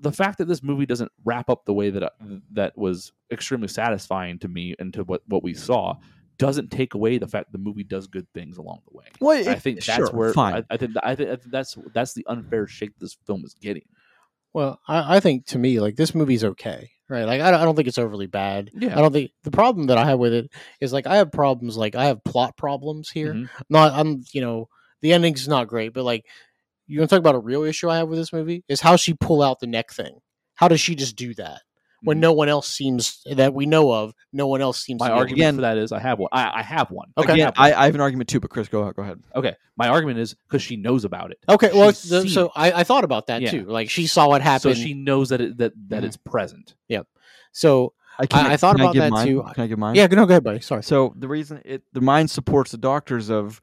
the 0.02 0.12
fact 0.12 0.38
that 0.38 0.48
this 0.48 0.62
movie 0.62 0.86
doesn't 0.86 1.12
wrap 1.24 1.50
up 1.50 1.66
the 1.66 1.74
way 1.74 1.90
that 1.90 2.04
I, 2.04 2.10
that 2.52 2.78
was 2.78 3.12
extremely 3.32 3.68
satisfying 3.68 4.40
to 4.40 4.48
me 4.48 4.76
and 4.80 4.94
to 4.94 5.04
what 5.04 5.22
what 5.28 5.44
we 5.44 5.54
saw 5.54 5.96
doesn't 6.38 6.70
take 6.70 6.94
away 6.94 7.18
the 7.18 7.28
fact 7.28 7.52
the 7.52 7.58
movie 7.58 7.84
does 7.84 8.08
good 8.08 8.28
things 8.34 8.58
along 8.58 8.82
the 8.90 8.98
way. 8.98 9.06
well, 9.22 9.50
I 9.50 9.56
think 9.56 9.84
that's 9.84 10.10
sure, 10.10 10.12
where 10.12 10.34
fine. 10.34 10.66
I, 10.70 10.74
I 10.74 10.78
think 10.78 10.92
I 11.02 11.16
think 11.16 11.42
that's 11.46 11.78
that's 11.94 12.14
the 12.14 12.26
unfair 12.28 12.68
shake 12.68 12.98
this 13.00 13.18
film 13.26 13.44
is 13.46 13.54
getting. 13.54 13.84
Well, 14.56 14.80
I, 14.88 15.18
I 15.18 15.20
think 15.20 15.48
to 15.48 15.60
me, 15.60 15.82
like 15.82 15.98
this 15.98 16.16
movie's 16.16 16.46
okay, 16.46 16.90
right? 17.10 17.26
Like 17.26 17.42
I 17.42 17.52
don't, 17.52 17.60
I 17.60 17.66
don't 17.66 17.76
think 17.76 17.90
it's 17.90 17.98
overly 17.98 18.26
bad. 18.26 18.72
Yeah. 18.74 18.98
I 18.98 19.02
don't 19.02 19.12
think 19.12 19.32
the 19.44 19.52
problem 19.52 19.88
that 19.88 19.98
I 19.98 20.06
have 20.06 20.18
with 20.18 20.32
it 20.32 20.50
is 20.80 20.94
like 20.94 21.08
I 21.08 21.18
have 21.18 21.30
problems, 21.30 21.76
like 21.76 21.94
I 21.94 22.06
have 22.06 22.24
plot 22.24 22.56
problems 22.56 23.10
here. 23.10 23.34
Mhm. 23.34 23.50
Not, 23.70 23.92
I'm, 23.92 24.24
you 24.32 24.40
know, 24.40 24.70
the 25.02 25.12
ending's 25.12 25.46
not 25.50 25.68
great, 25.68 25.94
but 25.94 26.06
like 26.06 26.26
you 26.88 27.00
want 27.00 27.10
to 27.10 27.16
talk 27.18 27.20
about 27.20 27.36
a 27.36 27.40
real 27.40 27.64
issue 27.64 27.90
I 27.90 27.98
have 27.98 28.08
with 28.08 28.18
this 28.18 28.32
movie 28.32 28.64
is 28.70 28.80
how 28.80 28.96
she 28.96 29.14
pull 29.14 29.42
out 29.42 29.60
the 29.60 29.68
neck 29.68 29.92
thing. 29.92 30.20
How 30.56 30.70
does 30.70 30.80
she 30.80 30.96
just 30.96 31.18
do 31.18 31.34
that 31.34 31.62
when 32.06 32.18
Mhm. 32.18 32.22
no 32.22 32.34
one 32.34 32.48
else 32.50 32.68
seems 32.70 33.22
that 33.30 33.54
we 33.54 33.66
know 33.66 33.92
of? 33.94 34.14
No 34.32 34.48
one 34.48 34.62
else 34.62 34.80
seems. 34.84 35.00
My 35.00 35.08
to 35.08 35.14
be 35.14 35.18
argument 35.18 35.40
Again- 35.42 35.56
for 35.56 35.62
that 35.62 35.78
is 35.78 35.92
I 35.92 36.00
have 36.00 36.20
one. 36.20 36.30
I, 36.32 36.60
I 36.60 36.62
have 36.64 36.90
one. 36.92 37.10
Okay. 37.18 37.32
I 37.32 37.34
Again, 37.34 37.46
have. 37.48 37.54
I, 37.58 37.74
I 37.74 37.86
have 37.86 37.96
an 37.96 38.02
argument 38.02 38.30
too, 38.30 38.40
but 38.40 38.50
Chris, 38.50 38.68
go 38.70 38.90
go 38.94 39.02
ahead. 39.02 39.22
okay. 39.36 39.56
My 39.76 39.90
argument 39.90 40.20
is 40.20 40.36
because 40.48 40.62
she 40.62 40.78
knows 40.78 41.04
about 41.04 41.32
it. 41.32 41.40
Okay, 41.50 41.72
well, 41.74 41.88
the- 41.88 41.94
seen 41.94 42.30
so. 42.30 42.52
I, 42.56 42.72
I 42.72 42.84
thought 42.86 43.04
about 43.04 43.28
that 43.28 43.42
Yeah. 43.42 43.52
too. 43.52 43.66
Like 43.66 43.90
she 43.90 44.08
saw 44.08 44.28
what 44.30 44.42
happened. 44.42 44.78
so 44.78 44.82
she 44.82 44.94
knows 44.94 45.30
that 45.30 45.42
it, 45.42 45.58
that 45.58 45.74
that 45.90 46.04
Mhm. 46.04 46.06
it's 46.08 46.18
present. 46.18 46.76
Yep. 46.88 47.08
So 47.52 47.94
can, 48.30 48.46
I, 48.46 48.54
I 48.54 48.58
thought 48.58 48.76
can 48.78 48.86
about 48.86 48.94
give 48.94 49.02
that 49.04 49.12
mine? 49.12 49.28
too. 49.28 49.44
Can 49.54 49.64
I 49.64 49.68
give 49.68 49.78
mine? 49.80 49.96
Yeah, 49.96 50.08
no, 50.08 50.26
go 50.26 50.34
ahead, 50.34 50.44
buddy. 50.44 50.62
Sorry. 50.62 50.84
So 50.84 51.14
the 51.18 51.28
reason 51.28 51.62
it 51.66 51.84
the 51.92 52.00
mind 52.02 52.30
supports 52.30 52.72
the 52.72 52.78
doctors 52.78 53.30
of 53.30 53.60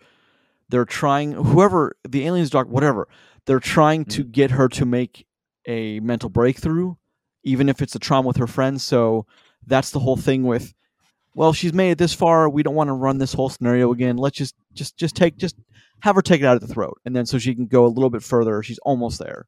they're 0.69 0.85
trying 0.85 1.33
whoever 1.33 1.97
the 2.09 2.27
aliens 2.27 2.51
doc 2.51 2.67
whatever 2.69 3.09
they're 3.47 3.61
trying 3.61 4.05
to 4.07 4.23
get 4.25 4.53
her 4.53 4.69
to 4.69 4.85
make 4.87 5.27
a 5.67 6.01
mental 6.01 6.29
breakthrough, 6.29 6.95
even 7.45 7.69
if 7.69 7.83
it's 7.83 7.95
a 7.95 7.99
trauma 7.99 8.29
with 8.29 8.37
her 8.37 8.47
friends. 8.47 8.83
So 8.83 9.27
that's 9.67 9.91
the 9.91 10.01
whole 10.01 10.17
thing 10.17 10.45
with. 10.45 10.75
Well, 11.35 11.53
she's 11.53 11.73
made 11.73 11.93
it 11.93 11.99
this 11.99 12.13
far. 12.13 12.49
We 12.49 12.63
don't 12.63 12.75
want 12.75 12.89
to 12.89 12.95
run 12.95 13.19
this 13.19 13.33
whole 13.33 13.49
scenario 13.49 13.91
again. 13.93 14.17
Let's 14.17 14.37
just 14.37 14.55
just 14.75 14.97
just 14.97 15.17
take 15.17 15.39
just 15.39 15.57
have 16.01 16.17
her 16.17 16.23
take 16.23 16.43
it 16.43 16.45
out 16.45 16.61
of 16.61 16.67
the 16.67 16.73
throat, 16.73 17.01
and 17.05 17.17
then 17.17 17.25
so 17.25 17.39
she 17.39 17.55
can 17.55 17.67
go 17.67 17.87
a 17.87 17.89
little 17.89 18.11
bit 18.11 18.23
further. 18.23 18.63
She's 18.63 18.79
almost 18.81 19.19
there. 19.19 19.47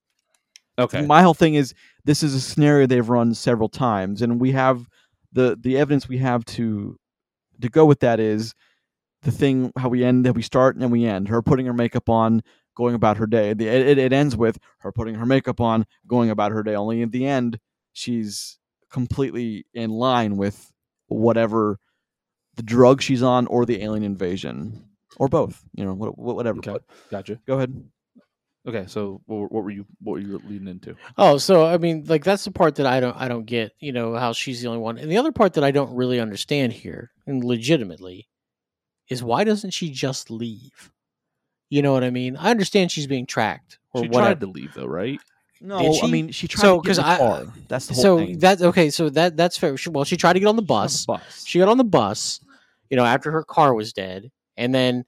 Okay. 0.79 1.03
My 1.03 1.23
whole 1.23 1.35
thing 1.35 1.55
is 1.55 1.75
this 2.05 2.23
is 2.23 2.35
a 2.35 2.41
scenario 2.41 2.87
they've 2.87 3.09
run 3.09 3.35
several 3.35 3.69
times, 3.69 4.23
and 4.23 4.41
we 4.41 4.53
have 4.53 4.89
the 5.35 5.59
the 5.61 5.77
evidence 5.77 6.09
we 6.09 6.19
have 6.19 6.45
to 6.47 6.97
to 7.61 7.69
go 7.69 7.85
with 7.85 8.01
that 8.01 8.21
is 8.21 8.55
the 9.23 9.31
thing 9.31 9.73
how 9.77 9.89
we 9.89 10.05
end 10.05 10.25
that 10.25 10.35
we 10.35 10.43
start 10.43 10.77
and 10.77 10.83
then 10.83 10.91
we 10.91 11.05
end 11.05 11.29
her 11.29 11.43
putting 11.43 11.67
her 11.67 11.73
makeup 11.73 12.09
on 12.09 12.43
going 12.75 12.95
about 12.95 13.17
her 13.17 13.27
day 13.27 13.53
the, 13.55 13.67
it, 13.67 13.99
it 13.99 14.13
ends 14.13 14.37
with 14.37 14.59
her 14.79 14.93
putting 14.93 15.15
her 15.15 15.27
makeup 15.27 15.61
on 15.61 15.85
going 16.07 16.31
about 16.31 16.53
her 16.53 16.63
day 16.63 16.75
only 16.75 17.03
at 17.03 17.13
the 17.13 17.27
end 17.27 17.59
she's 17.95 18.59
completely 18.91 19.65
in 19.73 19.91
line 19.91 20.37
with 20.37 20.71
whatever 21.09 21.79
the 22.57 22.63
drug 22.63 23.01
she's 23.01 23.23
on 23.23 23.47
or 23.47 23.65
the 23.65 23.83
alien 23.83 24.05
invasion 24.05 24.89
or 25.17 25.29
both 25.29 25.65
you 25.75 25.85
know 25.85 25.95
what, 25.95 26.19
whatever 26.19 26.59
Okay. 26.59 26.77
Gotcha. 27.11 27.41
go 27.47 27.57
ahead 27.57 27.83
Okay. 28.67 28.85
So 28.87 29.21
what, 29.27 29.53
what 29.53 29.65
were 29.65 29.71
you 29.71 29.85
what 30.01 30.15
were 30.15 30.19
you 30.21 30.41
leading 30.49 30.69
into? 30.69 30.97
Oh, 31.19 31.37
so 31.37 31.67
I 31.67 31.77
mean, 31.77 32.05
like 32.07 32.25
that's 32.25 32.45
the 32.45 32.51
part 32.51 32.77
that 32.77 32.87
I 32.87 32.99
don't 33.01 33.17
I 33.17 33.29
don't 33.29 33.45
get. 33.45 33.73
You 33.79 33.93
know 33.93 34.15
how 34.15 34.33
she's 34.33 34.63
the 34.63 34.69
only 34.69 34.81
one, 34.81 34.97
and 34.97 35.11
the 35.11 35.19
other 35.19 35.33
part 35.33 35.55
that 35.55 35.65
I 35.65 35.71
don't 35.71 35.95
really 35.95 36.19
understand 36.19 36.73
here, 36.73 37.11
and 37.27 37.45
legitimately, 37.45 38.29
is 39.09 39.23
why 39.23 39.45
doesn't 39.45 39.73
she 39.73 39.91
just 39.91 40.31
leave? 40.31 40.91
You 41.69 41.83
know 41.83 41.93
what 41.93 42.05
I 42.05 42.11
mean? 42.11 42.37
I 42.37 42.51
understand 42.51 42.91
she's 42.91 43.07
being 43.07 43.27
tracked 43.27 43.79
or 43.93 44.03
she 44.03 44.09
whatever. 44.09 44.29
tried 44.29 44.41
to 44.41 44.47
leave 44.47 44.73
though, 44.75 44.87
right? 44.87 45.21
No 45.61 45.79
Did 45.79 46.05
i 46.05 46.07
mean 46.09 46.31
she 46.33 46.47
tried 46.49 46.61
So, 46.63 46.81
to 46.81 46.83
get 46.83 46.89
'cause 46.89 46.99
in 46.99 47.05
the 47.05 47.11
I- 47.11 47.17
car 47.19 47.53
that's 47.69 47.87
the 47.87 47.95
whole 47.95 48.03
so 48.03 48.19
thing 48.19 48.39
that's 48.39 48.63
okay. 48.63 48.91
So 48.91 49.09
that 49.11 49.37
that's 49.37 49.57
fair. 49.57 49.77
She- 49.77 49.91
Well, 49.91 50.05
she 50.05 50.17
tried 50.17 50.35
to 50.35 50.41
get 50.41 50.47
on 50.47 50.57
the 50.57 50.63
She's 50.63 50.71
on 50.71 50.83
bus. 50.83 51.01
the 51.03 51.13
bus. 51.13 51.45
She 51.47 51.59
got 51.59 51.69
on 51.69 51.79
the 51.79 51.85
bus, 51.85 52.41
you 52.91 52.97
know, 52.97 53.05
after 53.05 53.31
her 53.31 53.43
car 53.45 53.75
was 53.75 53.93
dead, 53.93 54.31
and 54.57 54.75
then, 54.75 55.05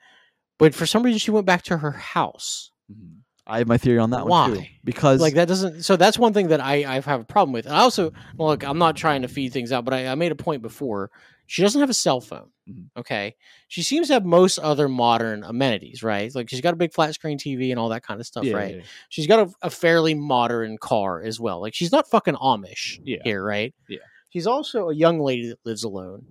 but 0.59 0.75
for 0.75 0.87
some 0.87 1.03
reason 1.03 1.19
she 1.19 1.31
went 1.31 1.47
back 1.47 1.63
to 1.65 1.79
her 1.79 1.91
house. 1.93 2.71
Mhm. 2.93 3.19
i 3.49 3.59
have 3.59 3.69
my 3.69 3.79
theory 3.79 3.99
on 4.01 4.11
that 4.11 4.27
one 4.27 4.51
too 4.51 4.57
Why? 4.59 4.71
because 4.83 5.21
like 5.21 5.35
that 5.35 5.47
doesn't 5.47 5.85
so 5.85 5.95
that's 5.97 6.19
one 6.19 6.33
thing 6.33 6.49
that 6.49 6.61
i 6.61 6.85
i 6.85 6.95
have 7.01 7.21
a 7.21 7.25
problem 7.25 7.53
with 7.53 7.67
and 7.67 7.77
i 7.77 7.79
also 7.79 8.13
look 8.39 8.65
i'm 8.65 8.79
not 8.79 8.97
trying 8.97 9.23
to 9.23 9.29
feed 9.29 9.53
things 9.53 9.71
out 9.71 9.85
but 9.85 9.95
I, 9.95 10.09
I 10.09 10.15
made 10.17 10.33
a 10.33 10.37
point 10.37 10.63
before 10.63 11.13
she 11.47 11.63
doesn't 11.63 11.81
have 11.81 11.91
a 11.91 11.95
cell 11.95 12.21
phone 12.21 12.51
Mhm. 12.69 12.89
okay? 12.97 13.37
She 13.69 13.83
seems 13.83 14.09
to 14.09 14.15
have 14.15 14.25
most 14.25 14.59
other 14.59 14.89
modern 14.89 15.45
amenities 15.45 16.03
right? 16.03 16.35
Like 16.35 16.49
she's 16.51 16.61
got 16.61 16.75
a 16.75 16.77
big 16.77 16.93
flat 16.93 17.15
screen 17.15 17.39
tv 17.39 17.71
and 17.71 17.79
all 17.79 17.91
that 17.91 18.03
kind 18.03 18.21
of 18.21 18.27
stuff 18.27 18.45
Yeah, 18.45 18.57
right? 18.57 18.77
yeah, 18.77 18.83
she's 19.09 19.27
got 19.27 19.49
a, 19.49 19.53
a 19.63 19.71
fairly 19.71 20.15
modern 20.15 20.77
car 20.79 21.23
as 21.23 21.39
well. 21.41 21.61
Like 21.61 21.75
she's 21.75 21.93
not 21.93 22.09
fucking 22.11 22.35
amish 22.35 22.99
here 23.25 23.43
right? 23.45 23.75
Yeah. 23.89 23.99
she's 24.31 24.47
also 24.47 24.89
a 24.91 24.95
young 24.95 25.21
lady 25.21 25.49
that 25.49 25.59
lives 25.65 25.85
alone. 25.85 26.27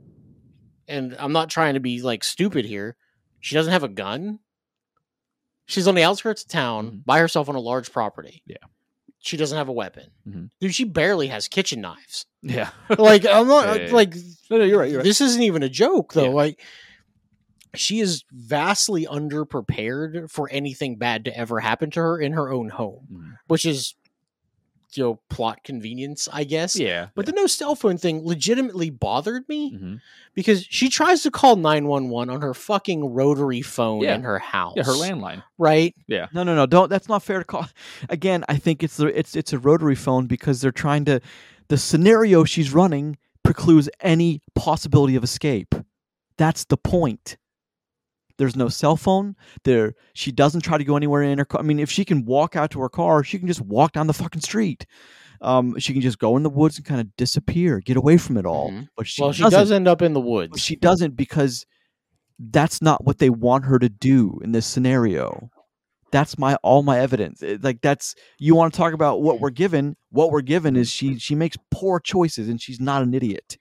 And 0.87 1.15
i'm 1.19 1.31
not 1.31 1.49
trying 1.49 1.73
to 1.75 1.79
be 1.79 2.01
like 2.01 2.23
stupid 2.23 2.65
here. 2.65 2.95
She 3.39 3.55
doesn't 3.55 3.71
have 3.73 3.83
a 3.83 3.87
gun. 3.89 4.39
She's 5.67 5.87
on 5.87 5.95
the 5.95 6.03
outskirts 6.03 6.43
of 6.43 6.47
town 6.49 6.91
Mhm. 6.91 7.05
by 7.05 7.19
herself 7.19 7.49
on 7.49 7.55
a 7.55 7.59
large 7.59 7.91
property. 7.91 8.43
Yeah. 8.45 8.57
She 9.25 9.37
doesn't 9.37 9.57
have 9.57 9.67
a 9.69 9.73
weapon 9.73 10.09
Mhm. 10.27 10.49
dude 10.61 10.75
she 10.75 10.83
barely 10.83 11.27
has 11.27 11.47
kitchen 11.47 11.81
knives 11.81 12.25
Yeah. 12.41 12.69
like 12.97 13.25
i'm 13.25 13.47
not 13.47 13.65
Yeah, 13.65 13.75
yeah, 13.75 13.87
yeah. 13.87 13.93
like 13.93 14.15
no, 14.49 14.57
no, 14.59 14.63
you're 14.63 14.79
right. 14.79 14.89
You're 14.91 14.99
right. 14.99 15.03
this 15.05 15.21
isn't 15.21 15.41
even 15.41 15.63
a 15.63 15.69
joke 15.69 16.13
though 16.13 16.25
Yeah. 16.25 16.29
like 16.43 16.61
she 17.75 17.99
is 17.99 18.23
vastly 18.31 19.05
underprepared 19.05 20.29
for 20.31 20.47
anything 20.51 20.95
bad 20.97 21.25
to 21.25 21.37
ever 21.37 21.59
happen 21.59 21.91
to 21.91 21.99
her 21.99 22.19
in 22.19 22.33
her 22.33 22.51
own 22.51 22.69
home 22.69 23.07
Mhm. 23.11 23.37
which 23.47 23.65
is 23.65 23.95
you 24.97 25.03
know 25.03 25.19
plot 25.29 25.63
convenience 25.63 26.27
i 26.31 26.43
guess 26.43 26.77
Yeah. 26.77 27.07
but 27.15 27.25
the 27.25 27.31
no 27.31 27.47
cell 27.47 27.75
phone 27.75 27.97
thing 27.97 28.25
legitimately 28.25 28.89
bothered 28.89 29.47
me 29.49 29.73
Mhm. 29.73 30.01
because 30.33 30.65
she 30.69 30.89
tries 30.89 31.23
to 31.23 31.31
call 31.31 31.55
911 31.55 32.29
on 32.33 32.41
her 32.41 32.53
fucking 32.53 33.13
rotary 33.13 33.61
phone 33.61 34.01
Yeah. 34.01 34.15
in 34.15 34.21
her 34.23 34.39
house 34.39 34.73
yeah, 34.77 34.83
her 34.83 34.93
landline. 34.93 35.43
right 35.57 35.93
Yeah. 36.07 36.27
No, 36.33 36.43
no, 36.43 36.55
no. 36.55 36.65
Don't. 36.65 36.89
That's 36.89 37.07
not 37.09 37.23
fair 37.23 37.39
to 37.39 37.45
call. 37.45 37.67
Again, 38.09 38.43
I 38.47 38.57
think 38.57 38.83
it's 38.83 38.97
the 38.97 39.07
it's 39.17 39.35
it's 39.35 39.53
a 39.53 39.59
rotary 39.59 39.95
phone 39.95 40.27
because 40.27 40.61
they're 40.61 40.71
trying 40.71 41.05
to. 41.05 41.19
The 41.67 41.77
scenario 41.77 42.43
she's 42.43 42.71
running 42.73 43.17
precludes 43.43 43.89
any 44.01 44.41
possibility 44.53 45.15
of 45.15 45.23
escape. 45.23 45.73
That's 46.37 46.65
the 46.65 46.77
point. 46.77 47.37
There's 48.37 48.55
no 48.55 48.67
cell 48.69 48.95
phone. 48.97 49.35
There, 49.63 49.93
she 50.13 50.31
doesn't 50.31 50.61
try 50.61 50.77
to 50.77 50.83
go 50.83 50.97
anywhere 50.97 51.23
in 51.23 51.37
her 51.37 51.45
car. 51.45 51.61
I 51.61 51.63
mean, 51.63 51.79
if 51.79 51.89
she 51.89 52.03
can 52.05 52.25
walk 52.25 52.55
out 52.55 52.71
to 52.71 52.81
her 52.81 52.89
car, 52.89 53.23
she 53.23 53.39
can 53.39 53.47
just 53.47 53.61
walk 53.61 53.93
down 53.93 54.07
the 54.07 54.13
fucking 54.13 54.41
street. 54.41 54.85
Um, 55.41 55.77
she 55.79 55.93
can 55.93 56.01
just 56.01 56.19
go 56.19 56.37
in 56.37 56.43
the 56.43 56.49
woods 56.49 56.77
and 56.77 56.85
kind 56.85 56.99
of 57.01 57.15
disappear, 57.17 57.79
get 57.79 57.97
away 57.97 58.17
from 58.17 58.37
it 58.37 58.45
all. 58.45 58.71
Mhm. 58.71 58.87
But 58.97 59.07
she 59.07 59.21
well 59.21 59.31
she 59.31 59.43
doesn't. 59.43 59.59
does 59.59 59.71
end 59.71 59.87
up 59.87 60.01
in 60.01 60.13
the 60.13 60.21
woods 60.21 60.59
she 60.61 60.75
doesn't 60.75 61.15
because 61.15 61.65
that's 62.39 62.81
not 62.81 63.05
what 63.05 63.19
they 63.19 63.29
want 63.29 63.65
her 63.65 63.79
to 63.79 63.89
do 63.89 64.39
in 64.43 64.51
this 64.51 64.65
scenario. 64.65 65.49
That's 66.11 66.37
my 66.37 66.55
all 66.63 66.83
my 66.83 66.99
evidence. 66.99 67.41
It- 67.41 67.63
like 67.63 67.81
that's 67.81 68.15
you 68.39 68.55
want 68.55 68.73
to 68.73 68.77
talk 68.77 68.93
about 68.93 69.21
what 69.21 69.39
we're 69.41 69.49
given. 69.49 69.95
What 70.11 70.31
we're 70.31 70.41
given 70.41 70.75
is 70.75 70.89
she 70.89 71.17
she 71.19 71.35
makes 71.35 71.57
poor 71.71 71.99
choices 71.99 72.47
and 72.49 72.61
she's 72.61 72.79
not 72.79 73.01
an 73.03 73.13
idiot. 73.13 73.57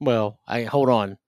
Well, 0.00 0.38
I 0.46 0.62
hold 0.62 0.88
on. 0.88 1.18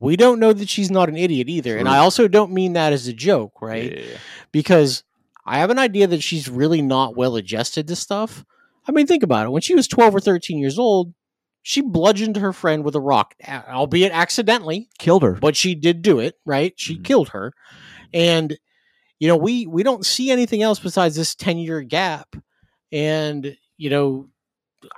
We 0.00 0.16
don't 0.16 0.38
know 0.38 0.52
that 0.52 0.68
she's 0.68 0.90
not 0.90 1.08
an 1.08 1.16
idiot 1.16 1.48
either, 1.48 1.76
and 1.76 1.88
I 1.88 1.98
also 1.98 2.28
don't 2.28 2.52
mean 2.52 2.74
that 2.74 2.92
as 2.92 3.08
a 3.08 3.12
joke, 3.12 3.60
right? 3.60 3.92
Yeah, 3.92 3.98
yeah, 3.98 4.06
yeah. 4.12 4.16
Because 4.52 5.02
I 5.44 5.58
have 5.58 5.70
an 5.70 5.78
idea 5.78 6.06
that 6.06 6.22
she's 6.22 6.48
really 6.48 6.82
not 6.82 7.16
well 7.16 7.34
adjusted 7.36 7.88
to 7.88 7.96
stuff. 7.96 8.44
I 8.86 8.92
mean, 8.92 9.06
think 9.06 9.22
about 9.24 9.46
it. 9.46 9.50
When 9.50 9.62
she 9.62 9.74
was 9.74 9.88
twelve 9.88 10.14
or 10.14 10.20
thirteen 10.20 10.58
years 10.58 10.78
old, 10.78 11.14
she 11.62 11.80
bludgeoned 11.80 12.36
her 12.36 12.52
friend 12.52 12.84
with 12.84 12.94
a 12.94 13.00
rock, 13.00 13.34
albeit 13.48 14.12
accidentally, 14.12 14.88
Killed 14.98 15.22
her. 15.24 15.32
but 15.32 15.56
she 15.56 15.74
did 15.74 16.02
do 16.02 16.20
it, 16.20 16.36
right? 16.46 16.74
She 16.76 16.96
Mhm. 16.96 17.04
killed 17.04 17.28
her, 17.30 17.52
and 18.14 18.56
you 19.18 19.26
know 19.26 19.36
we 19.36 19.66
we 19.66 19.82
don't 19.82 20.06
see 20.06 20.30
anything 20.30 20.62
else 20.62 20.78
besides 20.78 21.16
this 21.16 21.34
ten 21.34 21.58
year 21.58 21.82
gap, 21.82 22.36
and 22.92 23.56
you 23.76 23.90
know. 23.90 24.28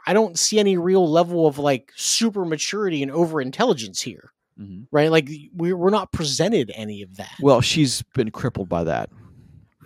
I 0.07 0.13
don't 0.13 0.39
see 0.39 0.59
any 0.59 0.77
real 0.77 1.11
level 1.11 1.47
of 1.47 1.59
like 1.59 1.91
super 1.97 2.45
maturity 2.45 3.03
and 3.03 3.11
over 3.11 3.41
intelligence 3.41 4.03
here 4.03 4.31
Mhm. 4.61 4.87
right? 4.93 5.11
Like 5.11 5.29
we're 5.55 5.77
we're 5.77 5.91
not 5.91 6.13
presented 6.13 6.71
any 6.75 7.03
of 7.03 7.17
that. 7.17 7.33
Well, 7.41 7.61
she's 7.61 8.03
been 8.15 8.31
crippled 8.31 8.69
by 8.69 8.85
that. 8.85 9.09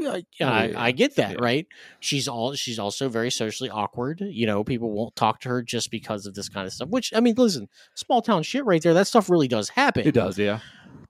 Yeah, 0.01 0.19
yeah. 0.41 0.51
I, 0.51 0.73
I 0.77 0.91
get 0.91 1.15
that, 1.17 1.33
Yeah. 1.39 1.45
right? 1.45 1.67
She's 2.01 2.27
all 2.27 2.55
she's 2.55 2.81
also 2.81 3.09
very 3.09 3.31
socially 3.31 3.71
awkward. 3.71 4.21
You 4.21 4.47
know, 4.47 4.65
people 4.65 4.91
won't 4.91 5.15
talk 5.15 5.41
to 5.43 5.49
her 5.51 5.63
just 5.63 5.91
because 5.93 6.27
of 6.27 6.35
this 6.35 6.49
kind 6.49 6.67
of 6.67 6.73
stuff. 6.73 6.89
Which 6.89 7.13
I 7.15 7.21
mean, 7.21 7.35
listen, 7.37 7.69
small 7.95 8.21
town 8.21 8.43
shit 8.43 8.65
right 8.65 8.83
there. 8.83 8.95
That 8.95 9.07
stuff 9.07 9.31
really 9.31 9.47
does 9.47 9.69
happen. 9.69 10.07
It 10.09 10.13
does. 10.15 10.37
Yeah. 10.37 10.59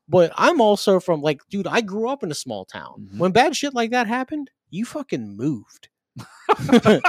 But 0.07 0.33
I'm 0.37 0.61
also 0.61 1.01
from 1.01 1.23
like, 1.23 1.41
dude, 1.49 1.67
I 1.67 1.81
grew 1.81 2.11
up 2.11 2.23
in 2.23 2.31
a 2.31 2.35
small 2.35 2.67
town. 2.67 3.09
Mhm. 3.15 3.19
When 3.19 3.33
bad 3.33 3.57
shit 3.57 3.73
like 3.73 3.91
that 3.93 4.07
happened, 4.07 4.51
you 4.69 4.85
fucking 4.85 5.35
moved. 5.35 5.89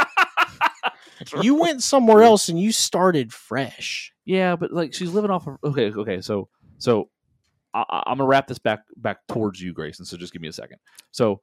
you 1.41 1.56
went 1.56 1.84
somewhere 1.84 2.23
else 2.23 2.49
and 2.49 2.60
you 2.60 2.71
started 2.71 3.34
fresh. 3.34 4.12
Yeah, 4.25 4.56
but 4.56 4.71
like 4.71 4.93
she's 4.93 5.12
living 5.12 5.32
off 5.32 5.47
of 5.47 5.58
okay, 5.63 5.91
okay. 5.91 6.21
So 6.21 6.49
so 6.78 7.10
I, 7.73 8.04
I'm 8.08 8.17
gonna 8.17 8.28
wrap 8.28 8.47
this 8.47 8.60
back 8.60 8.80
back 8.97 9.17
towards 9.28 9.62
you, 9.62 9.73
Grayson. 9.73 10.06
So 10.06 10.17
just 10.17 10.34
give 10.34 10.41
me 10.41 10.47
a 10.47 10.54
second. 10.54 10.78
So 11.12 11.41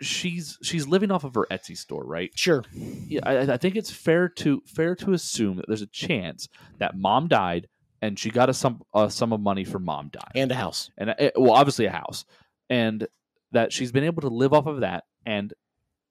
she's 0.00 0.58
she's 0.62 0.86
living 0.86 1.10
off 1.10 1.24
of 1.24 1.34
her 1.34 1.46
Etsy 1.50 1.76
store, 1.76 2.04
right? 2.04 2.30
Sure. 2.34 2.64
Yeah, 2.72 3.20
I, 3.24 3.52
I 3.52 3.56
think 3.56 3.76
it's 3.76 3.90
fair 3.90 4.28
to 4.28 4.62
fair 4.66 4.94
to 4.96 5.12
assume 5.12 5.56
that 5.56 5.66
there's 5.68 5.82
a 5.82 5.86
chance 5.86 6.48
that 6.78 6.96
mom 6.96 7.28
died 7.28 7.68
and 8.00 8.18
she 8.18 8.30
got 8.30 8.50
a 8.50 8.54
sum 8.54 8.82
a 8.94 9.10
sum 9.10 9.32
of 9.32 9.40
money 9.40 9.64
for 9.64 9.78
mom 9.78 10.08
died 10.08 10.32
And 10.34 10.50
a 10.50 10.56
house. 10.56 10.90
and 10.98 11.10
uh, 11.10 11.30
well, 11.36 11.52
obviously 11.52 11.86
a 11.86 11.92
house, 11.92 12.24
and 12.68 13.06
that 13.52 13.72
she's 13.72 13.92
been 13.92 14.04
able 14.04 14.22
to 14.22 14.28
live 14.28 14.52
off 14.52 14.66
of 14.66 14.80
that, 14.80 15.04
and 15.24 15.54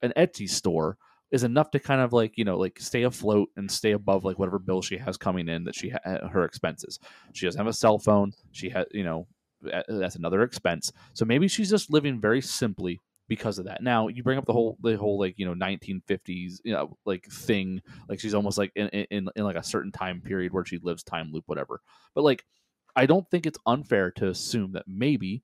an 0.02 0.14
Etsy 0.18 0.50
store 0.50 0.98
is 1.32 1.44
enough 1.44 1.72
to 1.72 1.80
kind 1.80 2.02
of 2.02 2.14
like 2.14 2.38
you 2.38 2.44
know 2.44 2.58
like 2.58 2.80
stay 2.80 3.04
afloat 3.04 3.50
and 3.56 3.72
stay 3.72 3.92
above 3.92 4.24
like 4.24 4.38
whatever 4.38 4.60
bill 4.60 4.82
she 4.82 4.98
has 4.98 5.18
coming 5.18 5.48
in 5.48 5.64
that 5.64 5.76
she 5.76 5.90
ha- 5.90 6.28
her 6.28 6.44
expenses. 6.44 7.00
She 7.34 7.46
doesn't 7.46 7.60
have 7.60 7.68
a 7.68 7.74
cell 7.74 7.98
phone. 8.00 8.34
She 8.52 8.70
has 8.70 8.86
you 8.92 9.04
know 9.04 9.28
that's 9.62 10.16
another 10.16 10.44
expense. 10.44 10.92
So 11.14 11.26
maybe 11.26 11.48
she's 11.48 11.70
just 11.70 11.92
living 11.92 12.20
very 12.20 12.42
simply 12.42 13.00
because 13.28 13.60
of 13.60 13.66
that. 13.66 13.82
Now 13.82 14.08
you 14.08 14.24
bring 14.24 14.38
up 14.38 14.46
the 14.46 14.54
whole 14.54 14.78
the 14.82 14.98
whole 14.98 15.18
like 15.20 15.36
you 15.38 15.46
know 15.46 15.54
1950s 15.54 16.60
you 16.64 16.74
know 16.74 16.98
like 17.06 17.26
thing 17.28 17.82
like 18.10 18.20
she's 18.20 18.34
almost 18.34 18.58
like 18.58 18.72
in 18.76 18.88
in, 18.90 19.30
in 19.36 19.44
like 19.44 19.56
a 19.56 19.64
certain 19.64 19.92
time 19.92 20.22
period 20.22 20.52
where 20.52 20.66
she 20.66 20.80
lives 20.80 21.04
time 21.04 21.32
loop 21.32 21.44
whatever. 21.48 21.82
But 22.14 22.24
like 22.24 22.44
I 22.96 23.06
don't 23.06 23.30
think 23.30 23.46
it's 23.46 23.60
unfair 23.66 24.12
to 24.12 24.28
assume 24.28 24.74
that 24.74 24.84
maybe 24.86 25.44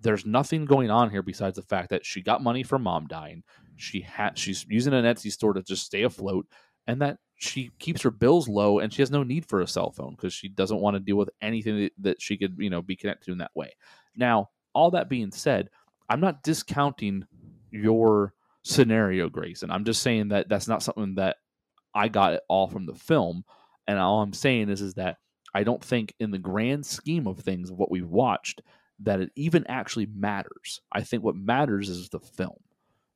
there's 0.00 0.26
nothing 0.26 0.66
going 0.66 0.90
on 0.90 1.10
here 1.10 1.22
besides 1.22 1.56
the 1.56 1.62
fact 1.62 1.90
that 1.90 2.06
she 2.06 2.22
got 2.22 2.42
money 2.42 2.62
from 2.62 2.82
mom 2.82 3.06
dying. 3.06 3.42
She 3.76 4.00
had 4.00 4.38
she's 4.38 4.64
using 4.68 4.94
an 4.94 5.04
Etsy 5.04 5.30
store 5.30 5.52
to 5.54 5.62
just 5.62 5.84
stay 5.84 6.02
afloat, 6.02 6.46
and 6.86 7.02
that 7.02 7.18
she 7.36 7.70
keeps 7.78 8.02
her 8.02 8.10
bills 8.10 8.48
low 8.48 8.78
and 8.78 8.92
she 8.92 9.02
has 9.02 9.10
no 9.10 9.22
need 9.22 9.44
for 9.46 9.60
a 9.60 9.66
cell 9.66 9.90
phone 9.90 10.12
because 10.12 10.32
she 10.32 10.48
doesn't 10.48 10.80
want 10.80 10.94
to 10.94 11.00
deal 11.00 11.16
with 11.16 11.28
anything 11.42 11.78
that, 11.78 11.92
that 11.98 12.22
she 12.22 12.36
could 12.36 12.56
you 12.58 12.70
know 12.70 12.80
be 12.80 12.96
connected 12.96 13.26
to 13.26 13.32
in 13.32 13.38
that 13.38 13.50
way. 13.54 13.70
Now 14.16 14.50
all 14.74 14.90
that 14.92 15.08
being 15.08 15.30
said 15.30 15.70
i'm 16.08 16.20
not 16.20 16.42
discounting 16.42 17.24
your 17.70 18.34
scenario 18.62 19.28
grayson. 19.28 19.70
I'm 19.70 19.84
just 19.84 20.02
saying 20.02 20.28
that 20.28 20.48
that's 20.48 20.68
not 20.68 20.82
something 20.82 21.16
that 21.16 21.36
i 21.94 22.08
got 22.08 22.34
it 22.34 22.42
all 22.48 22.68
from 22.68 22.86
the 22.86 22.94
film 22.94 23.44
and 23.86 23.98
all 23.98 24.20
i'm 24.22 24.32
saying 24.32 24.68
is 24.68 24.80
is 24.80 24.94
that 24.94 25.16
i 25.54 25.62
don't 25.62 25.82
think 25.82 26.14
in 26.20 26.30
the 26.30 26.38
grand 26.38 26.84
scheme 26.84 27.26
of 27.26 27.38
things 27.38 27.70
of 27.70 27.78
what 27.78 27.90
we've 27.90 28.08
watched 28.08 28.62
that 29.00 29.20
it 29.20 29.30
even 29.36 29.66
actually 29.66 30.06
matters. 30.06 30.80
I 30.90 31.02
think 31.02 31.22
what 31.22 31.36
matters 31.36 31.88
is 31.88 32.08
the 32.08 32.20
film 32.20 32.56